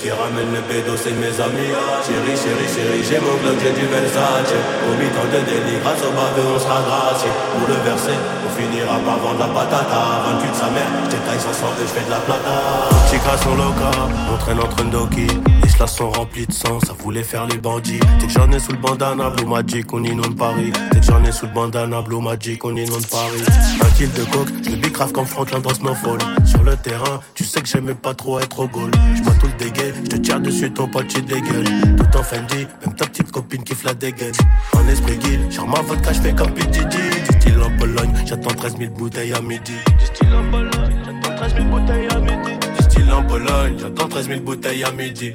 Qui 0.01 0.11
ramène 0.11 0.53
le 0.53 0.61
pédo, 0.61 0.93
c'est 0.95 1.11
mes 1.13 1.33
amis. 1.41 1.73
Chérie, 2.05 2.37
chérie, 2.37 2.69
chérie, 2.69 3.03
j'ai 3.03 3.19
mon 3.19 3.33
bloc, 3.41 3.57
j'ai 3.61 3.73
du 3.73 3.87
Versace. 3.87 4.53
Au 4.85 4.93
mi-temps 4.93 5.29
de 5.33 5.41
délit, 5.45 5.79
grâce 5.81 6.01
au 6.05 6.11
baveux, 6.13 6.53
on 6.55 6.59
sera 6.59 6.81
gracié. 6.85 7.29
Pour 7.57 7.67
le 7.67 7.75
verser, 7.83 8.17
on 8.45 8.49
finira 8.53 8.99
par 8.99 9.17
vendre 9.17 9.39
la 9.39 9.47
patata. 9.47 10.01
28 10.37 10.51
de 10.51 10.55
sa 10.55 10.69
mère, 10.69 11.07
sans 11.39 11.53
sang 11.53 11.73
et 11.81 11.87
j'fais 11.87 12.05
de 12.05 12.09
la 12.09 12.17
plata. 12.17 12.87
Gras 13.17 13.37
sur 13.37 13.55
loca, 13.55 13.91
on 14.31 14.37
traîne 14.37 14.59
entre 14.59 14.83
Ndoki. 14.83 15.27
Les 15.63 15.69
chlas 15.69 15.87
sont 15.87 16.11
remplis 16.11 16.45
de 16.45 16.53
sang, 16.53 16.79
ça 16.79 16.93
voulait 16.97 17.23
faire 17.23 17.47
les 17.47 17.57
bandits. 17.57 17.99
T'es 18.19 18.27
que 18.27 18.31
j'en 18.31 18.49
ai 18.51 18.59
sous 18.59 18.71
le 18.71 18.77
bandana, 18.77 19.29
Blue 19.31 19.45
Magic, 19.45 19.91
on 19.91 20.03
inonde 20.03 20.37
Paris. 20.37 20.71
T'es 20.91 20.99
que 20.99 21.05
j'en 21.05 21.23
ai 21.23 21.31
sous 21.31 21.47
le 21.47 21.51
bandana, 21.53 22.01
Blue 22.01 22.21
Magic, 22.21 22.63
on 22.63 22.75
inonde 22.75 23.05
Paris. 23.07 23.43
Un 23.81 23.89
kill 23.97 24.11
de 24.13 24.23
coke, 24.25 24.49
je 24.63 24.75
bicrave 24.75 25.11
comme 25.11 25.25
Franklin 25.25 25.59
dans 25.59 25.73
Snowfall. 25.73 26.19
Sur 26.45 26.63
le 26.63 26.75
terrain, 26.77 27.19
tu 27.33 27.43
sais 27.43 27.61
que 27.61 27.67
j'aimais 27.67 27.95
pas 27.95 28.13
trop 28.13 28.39
être 28.39 28.59
au 28.59 28.67
goal. 28.67 28.91
J'bois 29.15 29.33
tout 29.39 29.47
le 29.47 29.63
dégât 29.63 29.86
je 29.95 30.09
te 30.09 30.15
tire 30.17 30.39
dessus, 30.39 30.71
ton 30.71 30.87
pote, 30.87 31.07
tu 31.07 31.21
dégueules. 31.21 31.65
Tout 31.97 32.17
en 32.17 32.23
Fendi, 32.23 32.67
même 32.85 32.95
ta 32.95 33.05
petite 33.05 33.31
copine 33.31 33.63
qui 33.63 33.75
la 33.85 33.93
dégaine. 33.93 34.33
En 34.73 34.87
esprit 34.87 35.17
guil, 35.17 35.39
genre 35.51 35.67
ma 35.67 35.81
vodka, 35.81 36.13
je 36.13 36.21
fais 36.21 36.33
comme 36.33 36.51
PDD. 36.51 36.95
Du 37.29 37.39
style 37.39 37.61
en 37.61 37.77
Pologne, 37.77 38.13
j'attends 38.25 38.55
13 38.55 38.77
000 38.77 38.93
bouteilles 38.93 39.33
à 39.33 39.41
midi. 39.41 39.73
Du 39.99 40.05
style 40.05 40.33
en 40.33 40.51
Pologne, 40.51 40.95
j'attends 41.05 41.35
13 41.35 41.53
000 41.55 41.65
bouteilles 41.67 42.07
à 42.09 42.19
midi. 42.19 42.59
Du 42.77 42.83
style 42.83 43.11
en 43.11 43.23
Pologne, 43.23 43.77
j'attends 43.79 44.07
13 44.07 44.27
000 44.27 44.41
bouteilles 44.41 44.83
à 44.83 44.91
midi. 44.91 45.33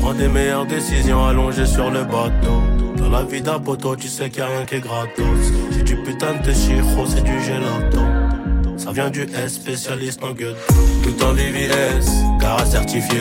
Prends 0.00 0.14
des 0.14 0.28
meilleures 0.28 0.66
décisions 0.66 1.26
allongées 1.26 1.66
sur 1.66 1.90
le 1.90 2.04
bateau. 2.04 2.62
Dans 2.96 3.08
la 3.08 3.22
vie 3.24 3.42
d'un 3.42 3.58
poteau, 3.58 3.96
tu 3.96 4.08
sais 4.08 4.30
qu'il 4.30 4.40
y 4.40 4.42
a 4.42 4.46
rien 4.46 4.64
qui 4.64 4.76
est 4.76 4.80
gratos. 4.80 5.52
C'est 5.72 5.84
du 5.84 5.96
putain 5.96 6.34
de 6.44 6.52
chiro, 6.52 7.06
c'est 7.06 7.22
du 7.22 7.40
gelato. 7.40 8.00
Ça 8.76 8.90
vient 8.90 9.10
du 9.10 9.22
S, 9.22 9.54
spécialiste 9.54 10.22
en 10.24 10.32
gueule. 10.32 10.56
Tout 11.02 11.24
en 11.24 11.32
VVS, 11.32 12.10
car 12.40 12.66
certifié. 12.66 13.20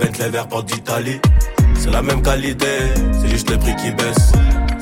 En 0.00 0.04
Bentley 0.06 0.30
vert 0.30 0.48
porte 0.48 0.66
d'Italie. 0.66 1.20
C'est 1.78 1.90
la 1.90 2.00
même 2.00 2.22
qualité, 2.22 2.66
c'est 3.20 3.28
juste 3.28 3.50
le 3.50 3.58
prix 3.58 3.74
qui 3.76 3.90
baisse. 3.90 4.32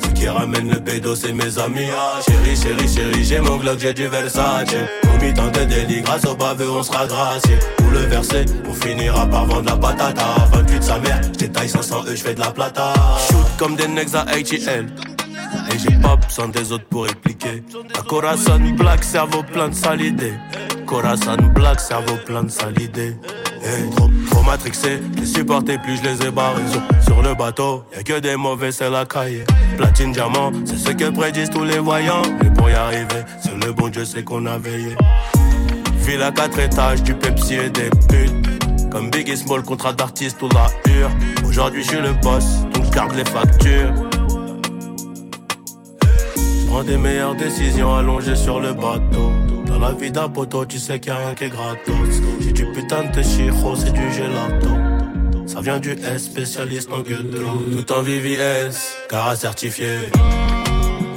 Ce 0.02 0.08
qui 0.10 0.28
ramène 0.28 0.70
le 0.70 0.80
pédo, 0.80 1.14
c'est 1.16 1.32
mes 1.32 1.58
amis. 1.58 1.88
Ah, 1.92 2.20
chérie, 2.24 2.56
chérie, 2.56 2.88
chérie, 2.88 3.24
j'ai 3.24 3.40
mon 3.40 3.56
Glock, 3.56 3.78
j'ai 3.80 3.94
du 3.94 4.06
Versace. 4.06 4.68
Au 5.04 5.22
mi-temps 5.22 5.48
de 5.48 5.64
délit, 5.64 6.02
grâce 6.02 6.24
au 6.24 6.34
baveux, 6.34 6.70
on 6.70 6.82
sera 6.82 7.06
gracié. 7.06 7.56
Pour 7.78 7.90
le 7.90 8.00
verser, 8.00 8.44
on 8.68 8.72
finira 8.72 9.26
par 9.26 9.46
vendre 9.46 9.70
la 9.70 9.76
patata. 9.76 10.48
28 10.52 10.82
sa 10.82 10.98
mère, 10.98 11.20
j'étaille 11.38 11.68
500 11.68 12.04
E, 12.06 12.14
j'fais 12.14 12.34
de 12.34 12.40
la 12.40 12.50
plata. 12.50 12.92
Shoot 13.28 13.46
comme 13.58 13.76
des 13.76 13.88
necks 13.88 14.14
à 14.14 14.20
ATL. 14.20 14.86
Et 15.72 15.78
j'ai 15.78 15.96
pas 16.00 16.16
besoin 16.16 16.48
des 16.48 16.72
autres 16.72 16.86
pour 16.90 17.04
répliquer. 17.04 17.62
Un 17.98 18.02
Corazon 18.02 18.60
black, 18.76 19.02
cerveau 19.02 19.42
plein 19.42 19.68
de 19.68 19.74
sale 19.74 20.00
idée. 20.00 20.34
Corazon 20.86 21.36
black, 21.54 21.80
cerveau 21.80 22.16
plein 22.24 22.44
de 22.44 22.50
sale 22.50 22.80
idée. 22.80 23.16
Hey, 23.62 23.90
trop, 23.90 24.08
trop 24.30 24.42
matrixé, 24.42 25.00
les 25.16 25.26
supporter 25.26 25.78
plus 25.78 25.96
je 25.96 26.02
les 26.02 26.26
ai 26.26 26.30
barrés. 26.30 26.62
Sur, 27.02 27.22
le 27.22 27.34
bateau, 27.34 27.84
y 27.94 27.98
a 27.98 28.02
que 28.02 28.20
des 28.20 28.36
mauvais 28.36 28.72
c'est 28.72 28.88
la 28.88 29.04
cahier. 29.04 29.44
Platine, 29.76 30.12
diamant, 30.12 30.52
c'est 30.64 30.78
ce 30.78 30.90
que 30.90 31.10
prédisent 31.10 31.50
tous 31.50 31.64
les 31.64 31.78
voyants. 31.78 32.22
Et 32.44 32.50
pour 32.50 32.70
y 32.70 32.74
arriver, 32.74 33.24
c'est 33.42 33.64
le 33.64 33.72
bon 33.72 33.88
Dieu 33.88 34.04
c'est 34.04 34.22
qu'on 34.22 34.46
a 34.46 34.58
veillé. 34.58 34.96
Ville 36.06 36.22
à 36.22 36.30
quatre 36.30 36.58
étages, 36.58 37.02
du 37.02 37.14
Pepsi 37.14 37.54
et 37.54 37.70
des 37.70 37.90
putes. 38.08 38.90
Comme 38.90 39.10
Big 39.10 39.28
et 39.28 39.36
Small, 39.36 39.62
contrat 39.62 39.92
d'artiste 39.92 40.40
ou 40.42 40.48
la 40.48 40.68
hure. 40.90 41.10
Aujourd'hui 41.46 41.82
je 41.82 41.88
suis 41.88 42.00
le 42.00 42.12
boss, 42.12 42.44
donc 42.72 42.84
je 42.86 42.90
garde 42.90 43.14
les 43.14 43.24
factures. 43.24 43.92
Prends 46.68 46.84
des 46.84 46.96
meilleures 46.96 47.34
décisions 47.34 47.94
allongées 47.94 48.36
sur 48.36 48.60
le 48.60 48.72
bateau 48.72 49.27
dans 49.78 49.88
la 49.88 49.94
vie 49.94 50.10
d'un 50.10 50.30
tu 50.68 50.78
sais 50.78 50.98
qu'il 50.98 51.12
a 51.12 51.16
rien 51.16 51.34
qui 51.34 51.44
est 51.44 51.48
gratos. 51.48 51.94
J'ai 52.40 52.52
du 52.52 52.66
putain 52.72 53.04
de 53.04 53.22
chiro, 53.22 53.74
c'est 53.76 53.92
du 53.92 54.12
gelato. 54.12 54.68
Ça 55.46 55.60
vient 55.60 55.78
du 55.78 55.92
S, 55.92 56.24
spécialiste 56.24 56.90
en 56.92 57.00
gueule 57.00 57.30
de. 57.30 57.38
Tout 57.76 57.92
en 57.92 58.02
VVS, 58.02 58.76
car 59.08 59.36
certifié. 59.36 59.88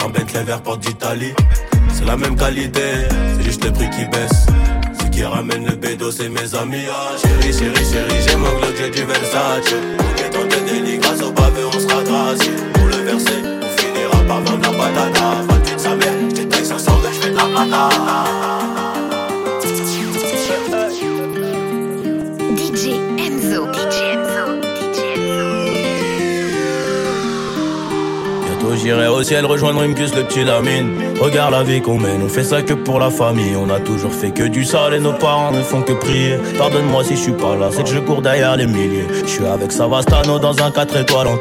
En 0.03 0.09
Bentley 0.09 0.43
vert 0.43 0.61
porte 0.61 0.81
d'Italie. 0.81 1.33
C'est 1.93 2.05
la 2.05 2.17
même 2.17 2.35
qualité, 2.35 3.07
c'est 3.37 3.43
juste 3.43 3.63
le 3.63 3.71
prix 3.71 3.89
qui 3.89 4.05
baisse. 4.05 4.45
Ce 4.99 5.09
qui 5.09 5.23
ramène 5.23 5.65
le 5.65 5.75
bédo, 5.75 6.11
c'est 6.11 6.29
mes 6.29 6.55
amis. 6.55 6.85
Ah, 6.89 7.17
chérie, 7.21 7.53
chérie, 7.53 7.85
chérie, 7.91 8.21
j'ai 8.27 8.35
mon 8.35 8.49
Glock, 8.59 8.73
j'ai 8.77 8.89
du 8.89 9.03
Versace. 9.03 9.73
Ton 10.31 10.45
de 10.45 10.69
délit, 10.69 10.97
grâce 10.97 11.21
au 11.21 11.31
pavé, 11.31 11.61
on 11.65 11.79
sera 11.79 12.03
gracié. 12.03 12.51
Pour 12.73 12.85
le 12.85 12.95
verser, 12.95 13.41
on 13.61 13.77
finira 13.77 14.23
par 14.27 14.41
vendre 14.41 14.61
la 14.61 14.77
patata. 14.77 15.50
Je 17.61 17.67
fais 17.67 17.67
de 17.67 17.71
la 17.71 17.89
plata. 17.89 18.41
j'irai 28.81 29.07
au 29.07 29.21
ciel 29.21 29.45
rejoindre 29.45 29.83
Imkus 29.83 30.15
le 30.15 30.23
petit 30.23 30.43
Lamine. 30.43 31.10
Regarde 31.21 31.51
la 31.51 31.61
vie 31.61 31.81
qu'on 31.81 31.99
mène, 31.99 32.23
on 32.23 32.29
fait 32.29 32.43
ça 32.43 32.63
que 32.63 32.73
pour 32.73 32.97
la 32.97 33.11
famille. 33.11 33.55
On 33.55 33.69
a 33.69 33.79
toujours 33.79 34.11
fait 34.11 34.31
que 34.31 34.41
du 34.41 34.65
sale 34.65 34.95
et 34.95 34.99
nos 34.99 35.13
parents 35.13 35.51
ne 35.51 35.61
font 35.61 35.83
que 35.83 35.93
prier. 35.93 36.37
Pardonne-moi 36.57 37.03
si 37.03 37.15
je 37.15 37.21
suis 37.21 37.31
pas 37.31 37.55
là, 37.55 37.69
c'est 37.71 37.83
que 37.83 37.89
je 37.89 37.99
cours 37.99 38.23
derrière 38.23 38.57
les 38.57 38.65
milliers. 38.65 39.05
Je 39.23 39.29
suis 39.29 39.45
avec 39.45 39.71
Savastano 39.71 40.39
dans 40.39 40.59
un 40.63 40.71
4 40.71 40.97
étoiles 40.97 41.27
en. 41.27 41.37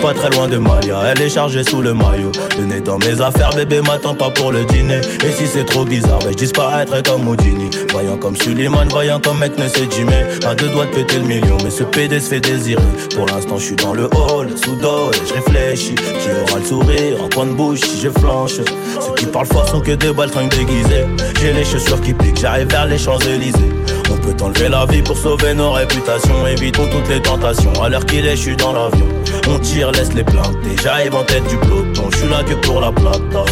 Pas 0.00 0.14
très 0.14 0.30
loin 0.30 0.48
de 0.48 0.56
Malia, 0.56 1.02
elle 1.10 1.20
est 1.20 1.28
chargée 1.28 1.62
sous 1.62 1.82
le 1.82 1.92
maillot. 1.92 2.32
Le 2.58 2.64
nez 2.64 2.80
dans 2.80 2.98
mes 2.98 3.20
affaires, 3.20 3.50
bébé 3.54 3.82
m'attend 3.82 4.14
pas 4.14 4.30
pour 4.30 4.50
le 4.50 4.64
dîner. 4.64 5.00
Et 5.24 5.30
si 5.30 5.46
c'est 5.46 5.64
trop 5.64 5.84
bizarre, 5.84 6.20
ben 6.20 6.30
je 6.30 6.36
disparaîtrai 6.36 7.02
comme 7.02 7.28
Houdini. 7.28 7.68
Voyant 7.92 8.16
comme 8.16 8.34
Suleiman, 8.34 8.86
voyant 8.88 9.20
comme 9.20 9.38
mec 9.38 9.58
ne 9.58 9.68
sait 9.68 9.88
Jimmy. 9.90 10.14
À 10.46 10.54
deux 10.54 10.68
doigts 10.68 10.86
de 10.86 10.92
péter 10.92 11.18
le 11.18 11.24
million, 11.24 11.58
mais 11.62 11.70
ce 11.70 11.84
PD 11.84 12.18
se 12.18 12.30
fait 12.30 12.40
désirer. 12.40 12.82
Pour 13.14 13.26
l'instant, 13.26 13.58
je 13.58 13.64
suis 13.64 13.76
dans 13.76 13.92
le 13.92 14.04
hall, 14.04 14.48
sous 14.56 14.72
et 14.72 15.26
je 15.28 15.34
réfléchis. 15.34 15.96
Qui 15.96 16.50
aura 16.50 16.60
le 16.60 16.64
sourire, 16.64 17.22
en 17.22 17.28
coin 17.28 17.46
de 17.46 17.52
bouche 17.52 17.80
si 17.80 18.00
je 18.00 18.08
flanche. 18.08 18.60
Ceux 19.00 19.14
qui 19.14 19.26
parlent 19.26 19.46
fort 19.46 19.68
sont 19.68 19.80
que 19.80 19.92
des 19.92 20.12
baltringues 20.12 20.50
déguisées. 20.50 21.06
J'ai 21.40 21.52
les 21.52 21.64
chaussures 21.64 22.00
qui 22.00 22.12
piquent, 22.12 22.40
j'arrive 22.40 22.68
vers 22.68 22.86
les 22.86 22.98
Champs-Élysées. 22.98 23.72
On 24.10 24.16
peut 24.16 24.44
enlever 24.44 24.68
la 24.68 24.86
vie 24.86 25.02
pour 25.02 25.16
sauver 25.16 25.54
nos 25.54 25.72
réputations. 25.72 26.46
Évitons 26.46 26.86
toutes 26.90 27.08
les 27.08 27.20
tentations. 27.20 27.72
À 27.82 27.88
l'heure 27.88 28.04
qu'il 28.04 28.26
est, 28.26 28.36
je 28.36 28.42
suis 28.42 28.56
dans 28.56 28.72
l'avion. 28.72 29.06
On 29.48 29.58
tire, 29.58 29.92
laisse 29.92 30.12
les 30.12 30.24
planter. 30.24 30.76
J'arrive 30.82 31.14
en 31.14 31.24
tête 31.24 31.46
du 31.48 31.56
peloton. 31.56 32.08
Je 32.10 32.16
suis 32.18 32.28
là 32.28 32.42
que 32.42 32.54
pour 32.54 32.80
la 32.80 32.92
plata. 32.92 33.44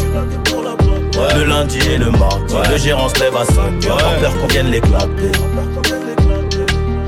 Le 1.37 1.45
lundi 1.45 1.79
et 1.91 1.99
le 1.99 2.11
mardi, 2.13 2.55
le 2.71 2.77
gérant 2.77 3.09
se 3.09 3.21
lève 3.21 3.37
à 3.37 3.45
5 3.45 3.87
heures. 3.87 4.21
peur 4.21 4.39
qu'on 4.39 4.47
vienne 4.47 4.71
l'éclater. 4.71 5.33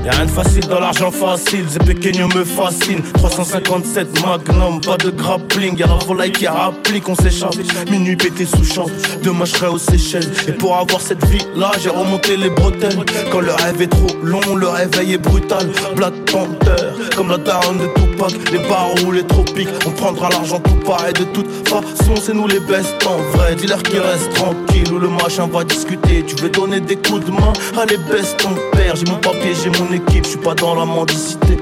Y'a 0.03 0.11
rien 0.13 0.25
de 0.25 0.31
facile 0.31 0.65
dans 0.67 0.79
l'argent 0.79 1.11
facile, 1.11 1.65
c'est 1.69 1.83
pequeño 1.83 2.27
me 2.29 2.43
fascine. 2.43 3.03
357 3.13 4.07
Magnum, 4.25 4.81
pas 4.81 4.97
de 4.97 5.11
grappling. 5.11 5.77
Y'a 5.77 5.85
la 5.85 5.93
volaille 5.93 6.31
qui 6.31 6.47
applique, 6.47 7.07
on 7.07 7.13
s'échappe 7.13 7.55
Minuit 7.89 8.15
pété 8.15 8.45
sous 8.45 8.63
champ, 8.63 8.87
demain 9.21 9.45
je 9.45 9.51
serai 9.51 9.67
aux 9.67 9.77
Seychelles. 9.77 10.31
Et 10.47 10.53
pour 10.53 10.75
avoir 10.75 10.99
cette 11.01 11.23
vie 11.27 11.45
là, 11.55 11.71
j'ai 11.79 11.89
remonté 11.89 12.35
les 12.35 12.49
bretelles. 12.49 12.97
Quand 13.31 13.41
le 13.41 13.51
rêve 13.51 13.79
est 13.81 13.87
trop 13.87 14.15
long, 14.23 14.55
le 14.55 14.67
réveil 14.67 15.13
est 15.13 15.17
brutal. 15.19 15.69
Black 15.95 16.13
Panther, 16.31 16.87
comme 17.15 17.29
la 17.29 17.37
daronne 17.37 17.77
de 17.77 17.87
Tupac. 17.93 18.51
Les 18.51 18.59
barreaux, 18.67 19.11
les 19.11 19.25
tropiques, 19.25 19.69
on 19.85 19.91
prendra 19.91 20.29
l'argent 20.29 20.59
tout 20.59 20.75
pareil 20.85 21.13
De 21.13 21.23
toute 21.25 21.67
façon, 21.67 22.15
c'est 22.21 22.33
nous 22.33 22.47
les 22.47 22.59
best 22.59 22.95
en 23.07 23.17
vrai 23.35 23.55
Dis-leur 23.55 23.81
qu'ils 23.81 23.99
restent 23.99 24.33
tranquille 24.33 24.91
ou 24.93 24.99
le 24.99 25.09
machin 25.09 25.47
va 25.47 25.63
discuter 25.63 26.23
Tu 26.27 26.35
veux 26.35 26.49
donner 26.49 26.79
des 26.79 26.95
coups 26.95 27.25
de 27.25 27.31
main, 27.31 27.53
allez 27.79 27.97
baisse 27.97 28.35
ton 28.37 28.55
J'ai 28.93 29.05
mon 29.09 29.19
papier, 29.19 29.53
j'ai 29.63 29.69
mon 29.69 29.91
équipe, 29.93 30.25
je 30.25 30.31
suis 30.31 30.37
pas 30.37 30.53
dans 30.53 30.75
la 30.75 30.85
mendicité. 30.85 31.57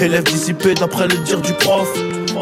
Élève 0.00 0.24
dissipé 0.24 0.74
d'après 0.74 1.06
le 1.06 1.16
dire 1.18 1.40
du 1.40 1.52
prof. 1.52 1.88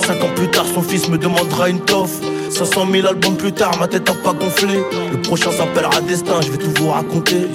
Cinq 0.06 0.22
ans 0.22 0.30
plus 0.34 0.48
tard, 0.48 0.64
son 0.72 0.80
fils 0.80 1.08
me 1.08 1.18
demandera 1.18 1.68
une 1.68 1.80
toffe. 1.80 2.20
500 2.50 2.86
000 2.90 3.06
albums 3.06 3.36
plus 3.36 3.52
tard, 3.52 3.78
ma 3.78 3.88
tête 3.88 4.08
a 4.08 4.14
pas 4.14 4.32
gonflé. 4.32 4.80
Le 5.12 5.20
prochain 5.20 5.50
s'appellera 5.52 6.00
Destin, 6.00 6.40
je 6.40 6.50
vais 6.50 6.58
tout 6.58 6.72
vous 6.78 6.90
raconter. 6.90 7.46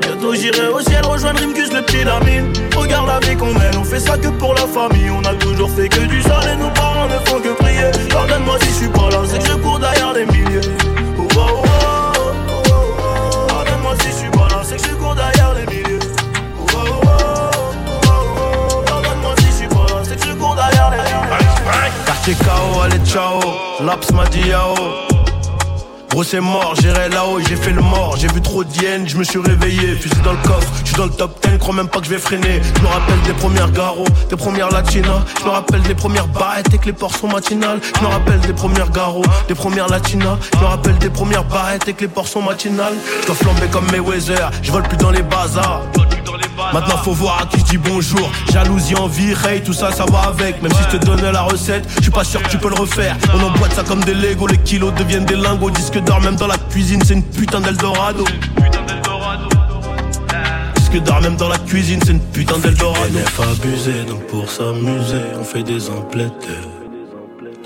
Bientôt 0.00 0.34
j'irai 0.34 0.68
au 0.68 0.80
ciel 0.80 1.04
rejoindre 1.04 1.40
Rimkus 1.40 1.70
le 1.72 1.82
petit 1.82 2.04
Lamine. 2.04 2.52
Regarde 2.74 3.06
la 3.06 3.20
vie 3.20 3.36
qu'on 3.36 3.52
mène, 3.52 3.76
on 3.78 3.84
fait 3.84 4.00
ça 4.00 4.16
que 4.16 4.28
pour 4.28 4.54
la 4.54 4.66
famille. 4.66 5.10
On 5.10 5.24
a 5.24 5.34
toujours 5.34 5.70
fait 5.70 5.88
que 5.90 6.00
du 6.06 6.22
sale 6.22 6.54
et 6.54 6.56
nos 6.56 6.70
parents 6.70 7.06
ne 7.06 7.28
font 7.28 7.40
que 7.40 7.52
prier. 7.62 7.90
Pardonne-moi 8.10 8.56
si 8.62 8.68
je 8.68 8.74
suis 8.74 8.88
pas 8.88 9.10
là, 9.10 9.18
c'est 9.28 9.38
que 9.38 9.46
je 9.46 9.54
cours 9.56 9.78
derrière 9.78 10.14
les 10.14 10.24
milliers. 10.24 10.60
Oh, 11.18 11.28
oh, 11.36 11.62
oh, 12.70 13.46
Pardonne-moi 13.48 13.94
si 14.00 14.08
je 14.08 14.14
suis 14.14 14.30
pas 14.30 14.48
là, 14.48 14.62
c'est 14.62 14.76
que 14.76 14.88
je 14.88 14.94
cours 14.94 15.14
derrière 15.14 15.33
Quartier 22.06 22.34
KO, 22.34 22.80
allez 22.82 23.04
ciao, 23.06 23.40
Laps 23.80 24.12
m'a 24.12 24.26
dit 24.26 24.48
yao. 24.48 24.74
Gros 26.14 26.22
c'est 26.22 26.40
mort, 26.40 26.74
j'irai 26.80 27.08
là-haut, 27.08 27.40
j'ai 27.40 27.56
fait 27.56 27.72
le 27.72 27.82
mort, 27.82 28.14
j'ai 28.16 28.28
vu 28.28 28.40
trop 28.40 28.62
d'hyènes, 28.62 29.08
je 29.08 29.16
me 29.16 29.24
suis 29.24 29.40
réveillé, 29.40 29.96
fusil 29.96 30.14
dans 30.22 30.30
le 30.30 30.38
coffre, 30.46 30.70
je 30.84 30.90
suis 30.90 30.96
dans 30.96 31.06
le 31.06 31.10
top 31.10 31.44
10, 31.44 31.58
crois 31.58 31.74
même 31.74 31.88
pas 31.88 31.98
que 31.98 32.04
je 32.04 32.10
vais 32.10 32.18
freiner. 32.18 32.62
Je 32.62 32.82
me 32.82 32.86
rappelle 32.86 33.20
des 33.26 33.32
premières 33.32 33.72
garos, 33.72 34.06
des 34.30 34.36
premières 34.36 34.68
latinas, 34.70 35.24
je 35.40 35.44
me 35.44 35.50
rappelle 35.50 35.82
des 35.82 35.96
premières 35.96 36.28
barrettes 36.28 36.72
et 36.72 36.78
que 36.78 36.86
les 36.86 36.92
portes 36.92 37.16
sont 37.16 37.26
matinales. 37.26 37.80
Je 37.98 38.00
me 38.00 38.06
rappelle 38.06 38.38
des 38.38 38.52
premières 38.52 38.90
garos, 38.90 39.24
des 39.48 39.56
premières 39.56 39.88
latinas, 39.88 40.38
je 40.54 40.60
me 40.60 40.66
rappelle 40.66 40.96
des 40.98 41.10
premières 41.10 41.44
barrettes 41.44 41.88
et 41.88 41.94
que 41.94 42.02
les 42.02 42.08
portes 42.08 42.28
sont 42.28 42.42
matinales. 42.42 42.94
Je 43.22 43.26
dois 43.26 43.34
flamber 43.34 43.66
comme 43.72 43.90
mes 43.90 43.98
Weather, 43.98 44.52
je 44.62 44.70
vole 44.70 44.84
plus 44.84 44.98
dans 44.98 45.10
les 45.10 45.22
bazars. 45.22 45.82
Maintenant 46.72 46.96
faut 46.98 47.12
voir 47.12 47.42
à 47.42 47.46
qui 47.46 47.60
je 47.60 47.64
dis 47.64 47.78
bonjour. 47.78 48.30
Jalousie, 48.52 48.94
envie, 48.94 49.32
hey, 49.46 49.62
tout 49.62 49.72
ça 49.72 49.92
ça 49.92 50.04
va 50.06 50.20
avec. 50.28 50.62
Même 50.62 50.72
si 50.72 50.82
je 50.90 50.96
te 50.96 51.04
donne 51.04 51.20
la 51.20 51.42
recette, 51.42 51.84
je 51.96 52.02
suis 52.02 52.10
pas 52.10 52.24
sûr 52.24 52.42
que 52.42 52.48
tu 52.48 52.58
peux 52.58 52.68
le 52.68 52.74
refaire. 52.74 53.16
On 53.34 53.42
emboîte 53.42 53.72
ça 53.72 53.82
comme 53.82 54.02
des 54.04 54.14
Lego, 54.14 54.46
les 54.46 54.58
kilos 54.58 54.92
deviennent 54.94 55.24
des 55.24 55.36
lingots. 55.36 55.70
Disque 55.70 55.98
d'or 56.02 56.20
même 56.20 56.36
dans 56.36 56.46
la 56.46 56.58
cuisine, 56.58 57.02
c'est 57.04 57.14
une 57.14 57.22
putain 57.22 57.60
d'Eldorado. 57.60 58.24
Disque 60.76 61.02
d'or 61.02 61.20
même 61.20 61.36
dans 61.36 61.48
la 61.48 61.58
cuisine, 61.58 62.00
c'est 62.04 62.12
une 62.12 62.20
putain 62.20 62.58
d'Eldorado. 62.58 63.18
Abusé, 63.38 64.04
donc 64.08 64.26
pour 64.26 64.50
s'amuser, 64.50 65.22
on 65.38 65.44
fait 65.44 65.62
des 65.62 65.90
emplettes. 65.90 66.48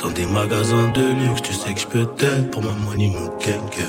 Dans 0.02 0.10
des 0.10 0.26
magasins 0.26 0.88
de 0.94 1.02
luxe, 1.02 1.42
tu 1.42 1.52
sais 1.52 1.74
que 1.74 1.80
je 1.80 1.86
peux 1.86 2.06
t'aider. 2.06 2.48
Pour 2.52 2.62
ma 2.62 2.70
money, 2.70 3.08
mon 3.08 3.28
cake 3.38 3.84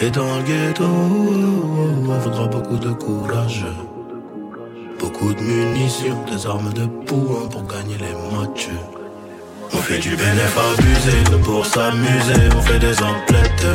et 0.00 0.10
dans 0.10 0.36
le 0.36 0.42
ghetto, 0.42 0.84
on 0.84 2.20
faudra 2.20 2.46
beaucoup 2.46 2.76
de 2.76 2.90
courage. 2.92 3.64
Beaucoup 4.98 5.32
de 5.32 5.40
munitions, 5.40 6.24
des 6.30 6.46
armes 6.46 6.72
de 6.72 6.86
poing 7.06 7.48
pour 7.50 7.66
gagner 7.66 7.96
les 7.98 8.14
matchs. 8.36 8.70
On 9.72 9.78
fait 9.78 9.98
du 9.98 10.10
bénéfice 10.10 10.58
abusé, 10.78 11.38
pour 11.44 11.64
s'amuser, 11.66 12.48
on 12.56 12.60
fait 12.62 12.78
des 12.78 12.96
emplettes. 13.02 13.66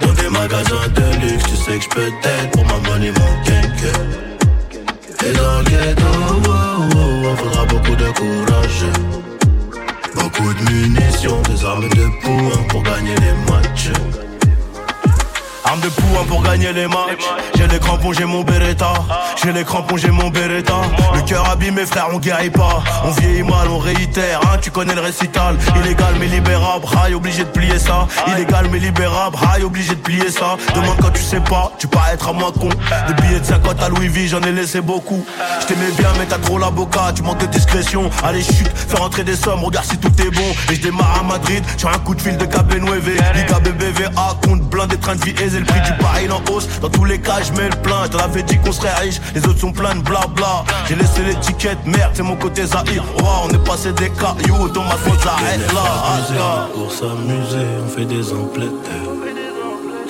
Dans 0.00 0.12
des 0.12 0.28
magasins 0.28 0.88
de 0.94 1.26
luxe, 1.26 1.44
tu 1.44 1.56
sais 1.56 1.78
que 1.78 1.84
je 1.84 1.88
peux 1.88 2.10
t'aider 2.22 2.50
pour 2.52 2.64
ma 2.66 2.78
money, 2.88 3.12
mon. 3.12 3.32
Et 5.24 5.32
dans 5.34 5.58
le 5.58 5.64
ghetto, 5.64 6.04
on 7.24 7.36
faudra 7.36 7.64
beaucoup 7.66 7.94
de 7.94 8.10
courage. 8.10 8.84
Beaucoup 10.14 10.52
de 10.54 10.72
munitions, 10.72 11.40
des 11.42 11.64
armes 11.64 11.88
de 11.88 12.06
poing 12.22 12.62
pour 12.68 12.82
gagner 12.82 13.14
les 13.16 13.52
matchs. 13.52 13.90
Arme 15.72 15.80
de 15.80 15.88
poing 15.88 16.24
pour 16.28 16.42
gagner 16.42 16.70
les 16.74 16.86
matchs. 16.86 17.24
J'ai 17.56 17.66
les 17.66 17.78
crampons, 17.78 18.12
j'ai 18.12 18.26
mon 18.26 18.42
Beretta. 18.42 18.92
J'ai 19.42 19.52
les 19.52 19.64
crampons, 19.64 19.96
j'ai 19.96 20.10
mon 20.10 20.28
Beretta. 20.28 20.74
Le 21.14 21.22
cœur 21.22 21.48
abîmé, 21.48 21.86
frère, 21.86 22.08
on 22.12 22.18
guérit 22.18 22.50
pas. 22.50 22.82
On 23.06 23.10
vieillit 23.12 23.42
mal, 23.42 23.68
on 23.70 23.78
réitère. 23.78 24.40
Hein, 24.42 24.58
tu 24.60 24.70
connais 24.70 24.94
le 24.94 25.00
récital. 25.00 25.56
Illégal 25.76 26.16
mais 26.20 26.26
libérable, 26.26 26.84
high, 26.92 27.14
obligé 27.14 27.44
de 27.44 27.48
plier 27.48 27.78
ça. 27.78 28.06
Illégal 28.26 28.66
mais 28.70 28.80
libérable, 28.80 29.38
high, 29.40 29.64
obligé 29.64 29.94
de 29.94 30.00
plier 30.00 30.30
ça. 30.30 30.58
Demande 30.74 30.98
quand 31.00 31.10
tu 31.10 31.22
sais 31.22 31.40
pas, 31.40 31.72
tu 31.78 31.86
peux 31.86 31.98
être 32.12 32.28
à 32.28 32.34
moins 32.34 32.52
con. 32.52 32.68
Des 33.08 33.14
billets 33.22 33.40
de 33.40 33.46
50 33.46 33.82
à 33.82 33.88
Louis 33.88 34.08
V, 34.08 34.28
j'en 34.28 34.42
ai 34.42 34.52
laissé 34.52 34.82
beaucoup. 34.82 35.24
Je 35.62 35.66
t'aimais 35.68 35.92
bien, 35.96 36.08
mais 36.18 36.26
t'as 36.26 36.36
trop 36.36 36.58
la 36.58 36.70
boca, 36.70 37.12
tu 37.14 37.22
manques 37.22 37.40
de 37.40 37.46
discrétion. 37.46 38.10
Allez, 38.22 38.42
chute, 38.42 38.70
fais 38.74 38.98
rentrer 38.98 39.24
des 39.24 39.36
sommes, 39.36 39.64
regarde 39.64 39.86
si 39.86 39.96
tout 39.96 40.12
est 40.20 40.30
bon. 40.30 40.54
Et 40.70 40.74
je 40.74 40.82
démarre 40.82 41.20
à 41.20 41.22
Madrid, 41.22 41.64
sur 41.78 41.88
un 41.88 41.98
coup 41.98 42.14
de 42.14 42.20
fil 42.20 42.36
de 42.36 42.44
KB9. 42.44 42.90
Liga 43.34 43.58
BBVA, 43.60 44.36
compte 44.46 44.68
plein 44.68 44.86
des 44.86 44.98
trains 44.98 45.16
de 45.16 45.24
vie 45.24 45.34
aisés, 45.42 45.61
le 45.62 45.66
prix 45.66 45.80
du 45.80 46.02
baril 46.02 46.32
en 46.32 46.42
hausse. 46.52 46.68
Dans 46.80 46.88
tous 46.88 47.04
les 47.04 47.20
cas, 47.20 47.40
je 47.42 47.52
mets 47.52 47.68
le 47.68 47.76
plein. 47.76 48.04
Je 48.12 48.18
avais 48.18 48.42
dit 48.42 48.58
qu'on 48.58 48.72
serait 48.72 48.94
riche, 49.00 49.20
les 49.34 49.44
autres 49.46 49.60
sont 49.60 49.72
pleins 49.72 49.94
de 49.94 50.02
blabla. 50.02 50.64
J'ai 50.88 50.96
laissé 50.96 51.22
l'étiquette, 51.22 51.78
merde, 51.86 52.12
c'est 52.14 52.22
mon 52.22 52.36
côté 52.36 52.66
Zahir. 52.66 53.02
On 53.44 53.48
est 53.48 53.64
passé 53.64 53.92
des 53.92 54.10
cailloux, 54.10 54.68
dans 54.68 54.84
ma 54.84 54.96
faute, 54.96 55.20
j'arrête 55.22 55.72
là. 55.72 56.68
Pour 56.74 56.90
s'amuser, 56.92 57.66
on 57.84 57.88
fait 57.88 58.04
des 58.04 58.32
emplettes. 58.32 58.90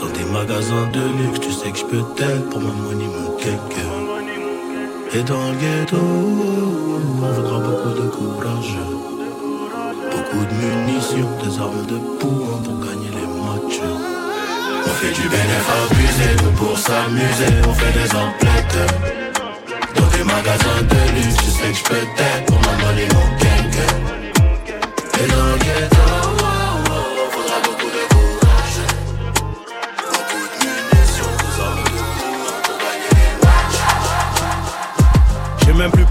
Dans 0.00 0.08
des 0.08 0.24
magasins 0.24 0.88
de 0.92 1.00
luxe, 1.22 1.40
tu 1.40 1.52
sais 1.52 1.70
que 1.70 1.78
je 1.78 1.84
peux 1.84 2.02
t'aider 2.16 2.40
pour 2.50 2.60
ma 2.60 2.72
money, 2.72 3.06
mon 3.06 3.36
cake. 3.36 3.78
Et 5.14 5.22
dans 5.22 5.48
le 5.50 5.56
ghetto, 5.60 5.96
on 5.96 7.32
voudra 7.32 7.58
beaucoup 7.58 7.90
de 7.90 8.08
courage. 8.08 8.76
Beaucoup 10.10 10.44
de 10.44 10.54
munitions, 10.54 11.30
des 11.44 11.58
armes 11.58 11.86
de 11.86 11.98
poing 12.18 12.58
pour 12.64 12.78
gagner 12.80 13.11
fait 15.02 15.12
du 15.20 15.28
bénéfice 15.28 15.72
abusé, 15.90 16.28
nous 16.42 16.52
pour 16.52 16.78
s'amuser, 16.78 17.52
on 17.68 17.74
fait 17.74 17.92
des 17.92 18.10
emplettes. 18.14 18.78
Dans 19.96 20.08
des 20.16 20.24
magasins 20.24 20.82
de 20.92 21.00
luxe, 21.16 21.36
tu 21.38 21.50
sais 21.50 21.70
que 21.72 21.78
je 21.78 21.84
peux 21.84 22.06
t'aider 22.16 22.44
pour 22.46 22.60
ma 22.60 22.72
money, 22.82 23.08
mon 23.14 23.28
cake. 23.42 23.80
Et 25.20 25.26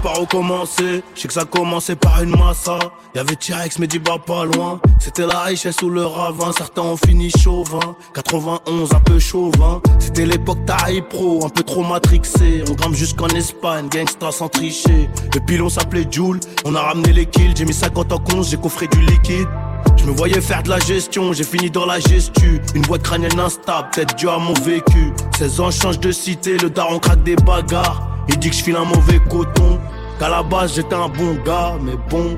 par 0.02 0.20
où 0.20 0.26
commencer. 0.26 1.02
Je 1.14 1.20
sais 1.20 1.28
que 1.28 1.34
ça 1.34 1.44
commençait 1.44 1.96
par 1.96 2.22
une 2.22 2.36
massa. 2.36 2.78
Y'avait 3.14 3.36
T-Rex, 3.36 3.78
mais 3.78 3.86
bas 3.86 4.18
pas 4.18 4.44
loin. 4.44 4.80
C'était 4.98 5.26
la 5.26 5.40
richesse 5.40 5.80
ou 5.82 5.88
le 5.88 6.04
ravin. 6.04 6.52
Certains 6.52 6.82
ont 6.82 6.96
fini 6.96 7.30
chauvin. 7.30 7.96
91, 8.14 8.92
un 8.92 9.00
peu 9.00 9.18
chauvin. 9.18 9.80
C'était 9.98 10.26
l'époque 10.26 10.64
taille 10.66 11.02
pro, 11.02 11.44
un 11.44 11.48
peu 11.48 11.62
trop 11.62 11.84
matrixé. 11.84 12.64
On 12.68 12.74
grimpe 12.74 12.94
jusqu'en 12.94 13.28
Espagne, 13.28 13.88
gangsta 13.88 14.32
sans 14.32 14.48
tricher. 14.48 15.08
Le 15.34 15.40
pilon 15.40 15.68
s'appelait 15.68 16.06
Joule. 16.10 16.40
On 16.64 16.74
a 16.74 16.80
ramené 16.80 17.12
les 17.12 17.26
kills. 17.26 17.54
J'ai 17.56 17.64
mis 17.64 17.74
50 17.74 18.12
en 18.12 18.18
compte, 18.18 18.44
j'ai 18.46 18.56
coffré 18.56 18.88
du 18.88 19.00
liquide. 19.00 19.48
Je 19.96 20.04
me 20.04 20.12
voyais 20.12 20.40
faire 20.40 20.62
de 20.62 20.70
la 20.70 20.78
gestion, 20.78 21.32
j'ai 21.32 21.44
fini 21.44 21.70
dans 21.70 21.86
la 21.86 22.00
gestu. 22.00 22.60
Une 22.74 22.82
boîte 22.82 23.02
crânienne 23.02 23.38
instable, 23.38 23.88
peut-être 23.92 24.16
dû 24.16 24.28
à 24.28 24.38
mon 24.38 24.54
vécu. 24.54 25.12
16 25.38 25.60
ans, 25.60 25.70
change 25.70 26.00
de 26.00 26.10
cité, 26.10 26.56
le 26.58 26.70
daron 26.70 26.98
craque 26.98 27.22
des 27.22 27.36
bagarres. 27.36 28.11
Il 28.28 28.38
dit 28.38 28.50
que 28.50 28.56
je 28.56 28.62
file 28.62 28.76
un 28.76 28.84
mauvais 28.84 29.18
coton. 29.30 29.78
Qu'à 30.18 30.28
la 30.28 30.42
base 30.42 30.74
j'étais 30.74 30.94
un 30.94 31.08
bon 31.08 31.34
gars, 31.44 31.74
mais 31.82 31.96
bon. 32.08 32.36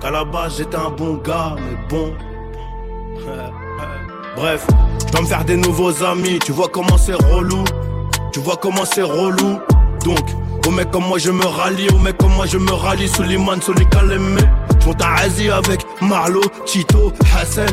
Qu'à 0.00 0.10
la 0.10 0.24
base 0.24 0.56
j'étais 0.58 0.76
un 0.76 0.90
bon 0.90 1.14
gars, 1.14 1.56
mais 1.56 1.76
bon. 1.88 2.12
Bref, 4.36 4.66
je 5.06 5.12
dois 5.12 5.20
me 5.22 5.26
faire 5.26 5.44
des 5.44 5.56
nouveaux 5.56 6.02
amis. 6.04 6.38
Tu 6.44 6.52
vois 6.52 6.68
comment 6.68 6.96
c'est 6.96 7.14
relou. 7.14 7.64
Tu 8.32 8.40
vois 8.40 8.56
comment 8.56 8.84
c'est 8.84 9.02
relou. 9.02 9.60
Donc, 10.04 10.20
au 10.66 10.70
mec 10.70 10.90
comme 10.90 11.06
moi 11.06 11.18
je 11.18 11.30
me 11.30 11.44
rallie, 11.44 11.88
au 11.90 11.98
mec 11.98 12.16
comme 12.16 12.34
moi 12.34 12.46
je 12.46 12.58
me 12.58 12.72
rallie. 12.72 13.08
Suleiman, 13.08 13.60
Soli 13.60 13.86
Kalemé. 13.86 14.40
Je 14.80 14.86
monte 14.86 15.02
à 15.02 15.14
Asie 15.22 15.50
avec 15.50 15.86
Marlo, 16.00 16.40
Tito, 16.64 17.12
Hassan. 17.36 17.68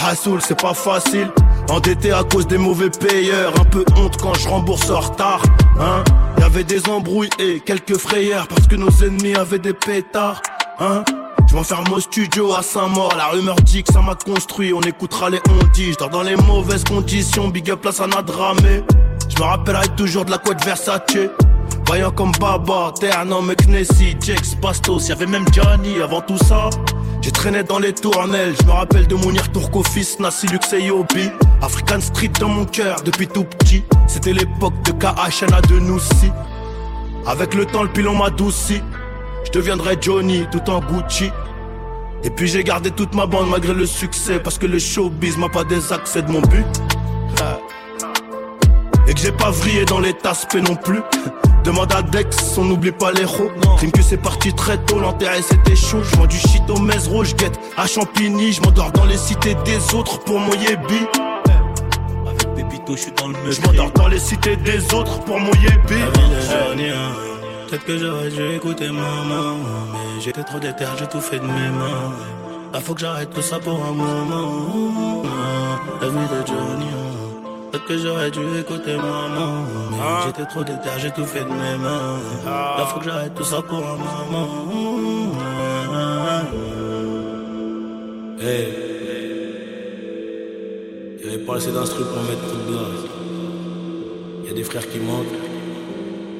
Hassoul, 0.00 0.40
c'est 0.40 0.58
pas 0.60 0.74
facile. 0.74 1.30
Endetté 1.68 2.12
à 2.12 2.24
cause 2.24 2.46
des 2.46 2.58
mauvais 2.58 2.90
payeurs, 2.90 3.52
un 3.60 3.64
peu 3.64 3.84
honte 3.96 4.16
quand 4.16 4.34
je 4.34 4.48
rembourse 4.48 4.90
en 4.90 5.00
retard. 5.00 5.42
Hein 5.78 6.02
Y'avait 6.38 6.64
des 6.64 6.88
embrouilles 6.88 7.30
et 7.38 7.60
quelques 7.60 7.96
frayeurs 7.98 8.48
parce 8.48 8.66
que 8.66 8.76
nos 8.76 8.90
ennemis 9.02 9.34
avaient 9.34 9.58
des 9.58 9.74
pétards. 9.74 10.40
Hein 10.80 11.04
je 11.50 11.62
faire 11.62 11.82
mon 11.90 11.98
studio 11.98 12.54
à 12.54 12.62
Saint-Maur, 12.62 13.14
la 13.16 13.28
rumeur 13.28 13.56
dit 13.56 13.82
que 13.82 13.92
ça 13.92 14.02
m'a 14.02 14.14
construit, 14.14 14.72
on 14.74 14.80
écoutera 14.82 15.30
les 15.30 15.40
on 15.48 15.66
dit, 15.72 15.92
je 15.92 16.06
dans 16.08 16.22
les 16.22 16.36
mauvaises 16.36 16.84
conditions, 16.84 17.48
big 17.48 17.70
up 17.70 17.84
là 17.84 17.92
ça 17.92 18.06
n'a 18.06 18.22
dramé. 18.22 18.82
Je 19.28 19.42
me 19.42 19.48
rappellerai 19.48 19.88
toujours 19.96 20.24
de 20.24 20.30
la 20.30 20.38
couette 20.38 20.62
Versace. 20.64 21.00
Voyant 21.88 22.10
comme 22.10 22.32
Baba, 22.38 22.92
Ternan, 23.00 23.40
McNessy, 23.40 24.14
Jax, 24.20 24.54
Bastos, 24.56 25.08
y'avait 25.08 25.24
même 25.24 25.46
Johnny 25.50 26.02
avant 26.02 26.20
tout 26.20 26.36
ça. 26.36 26.68
J'ai 27.22 27.30
traîné 27.30 27.62
dans 27.62 27.78
les 27.78 27.94
tournelles, 27.94 28.54
je 28.60 28.66
me 28.66 28.72
rappelle 28.72 29.06
de 29.06 29.14
Mounir 29.14 29.50
Turco 29.52 29.82
fils, 29.82 30.20
Nassi 30.20 30.48
Lux 30.48 30.70
et 30.74 30.82
Yobi. 30.82 31.30
African 31.62 31.98
Street 32.02 32.30
dans 32.38 32.50
mon 32.50 32.66
cœur 32.66 33.00
depuis 33.06 33.26
tout 33.26 33.44
petit. 33.44 33.84
C'était 34.06 34.34
l'époque 34.34 34.74
de 34.84 34.92
KHNA 34.92 35.62
de 35.62 35.80
Noussi. 35.80 36.30
Avec 37.26 37.54
le 37.54 37.64
temps, 37.64 37.84
le 37.84 37.88
pilon 37.88 38.14
m'adouci. 38.14 38.82
Je 39.46 39.50
deviendrai 39.52 39.96
Johnny 39.98 40.44
tout 40.52 40.68
en 40.70 40.80
Gucci. 40.80 41.30
Et 42.22 42.28
puis 42.28 42.48
j'ai 42.48 42.64
gardé 42.64 42.90
toute 42.90 43.14
ma 43.14 43.24
bande 43.24 43.48
malgré 43.48 43.72
le 43.72 43.86
succès. 43.86 44.38
Parce 44.40 44.58
que 44.58 44.66
le 44.66 44.78
showbiz 44.78 45.38
m'a 45.38 45.48
pas 45.48 45.64
désaccès 45.64 46.20
de 46.20 46.30
mon 46.30 46.42
but. 46.42 46.66
Et 49.06 49.14
que 49.14 49.20
j'ai 49.20 49.32
pas 49.32 49.50
vrillé 49.50 49.86
dans 49.86 50.00
les 50.00 50.12
tasses 50.12 50.46
non 50.54 50.76
plus. 50.76 51.00
Demande 51.68 51.92
à 51.92 52.00
Dex, 52.00 52.56
on 52.56 52.64
n'oublie 52.64 52.92
pas 52.92 53.12
les 53.12 53.26
roues. 53.26 53.50
Crime 53.76 53.92
que 53.92 54.00
c'est 54.00 54.16
parti 54.16 54.54
très 54.54 54.78
tôt, 54.78 55.00
l'enterré 55.00 55.42
c'était 55.42 55.76
chaud. 55.76 56.02
Je 56.02 56.26
du 56.26 56.38
shit 56.38 56.62
au 56.70 56.78
Mesro, 56.80 57.24
je 57.24 57.34
guette 57.34 57.60
à 57.76 57.86
Champigny. 57.86 58.54
Je 58.54 58.62
m'endors 58.62 58.90
dans 58.90 59.04
les 59.04 59.18
cités 59.18 59.54
des 59.66 59.94
autres 59.94 60.18
pour 60.20 60.40
mon 60.40 60.54
yébi. 60.54 61.06
Avec 62.26 62.54
Pépito, 62.54 62.96
je 62.96 63.02
suis 63.02 63.12
dans 63.12 63.28
le 63.28 63.34
meuble. 63.34 63.52
Je 63.52 63.60
m'endors 63.60 63.90
dans 63.90 64.08
les 64.08 64.18
cités 64.18 64.56
des 64.56 64.94
autres 64.94 65.20
pour 65.24 65.38
mon 65.38 65.52
yébi. 65.60 66.00
Peut-être 67.68 67.84
que 67.84 67.98
j'aurais 67.98 68.30
dû 68.30 68.56
écouter 68.56 68.88
maman. 68.88 69.58
Mais 69.92 70.22
j'étais 70.22 70.44
trop 70.44 70.58
déter, 70.58 70.86
j'ai 70.98 71.06
tout 71.06 71.20
fait 71.20 71.38
de 71.38 71.44
mes 71.44 71.68
mains. 71.68 72.14
Là 72.72 72.80
faut 72.80 72.94
que 72.94 73.00
j'arrête 73.00 73.28
tout 73.34 73.42
ça 73.42 73.58
pour 73.58 73.74
un 73.74 73.92
moment. 73.92 75.22
La 76.00 76.08
vie 76.08 76.14
de 76.14 76.46
Johnny. 76.46 76.97
Peut-être 77.78 77.88
que 77.88 77.98
j'aurais 77.98 78.30
dû 78.30 78.40
écouter 78.58 78.96
maman. 78.96 79.62
Mais 79.90 79.98
ah. 80.00 80.24
j'étais 80.26 80.48
trop 80.48 80.64
déter, 80.64 80.88
j'ai 80.98 81.12
tout 81.12 81.24
fait 81.24 81.44
de 81.44 81.50
mes 81.50 81.76
mains. 81.76 82.18
Là 82.44 82.86
faut 82.86 82.98
que 82.98 83.04
j'arrête 83.04 83.34
tout 83.36 83.44
ça 83.44 83.62
pour 83.62 83.78
un 83.78 83.96
moment. 83.96 84.48
Hey. 88.40 88.68
Il 91.20 91.28
avait 91.28 91.38
pas 91.38 91.56
assez 91.56 91.70
d'instru 91.70 92.02
pour 92.02 92.22
mettre 92.22 92.50
tout. 92.50 92.74
Il 94.42 94.48
y 94.48 94.50
a 94.50 94.54
des 94.54 94.64
frères 94.64 94.88
qui 94.88 94.98
manquent. 94.98 95.26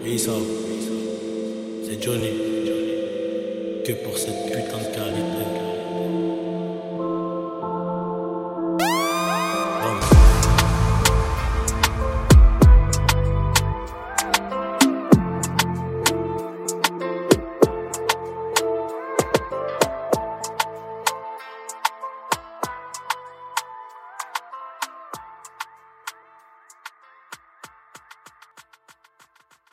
Mais 0.03 0.13
ils 0.13 0.19
savent. 0.19 0.43
C'est 1.85 2.03
Johnny. 2.03 2.33
Que 3.85 3.93
pour 3.93 4.19
cette 4.19 4.47
putain 4.47 4.79
de 4.79 4.95
qualité. 4.95 5.28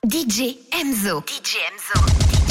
DJ 0.07 0.59
Enzo. 0.69 1.23
DJ 1.25 1.57
Enzo. 1.71 2.44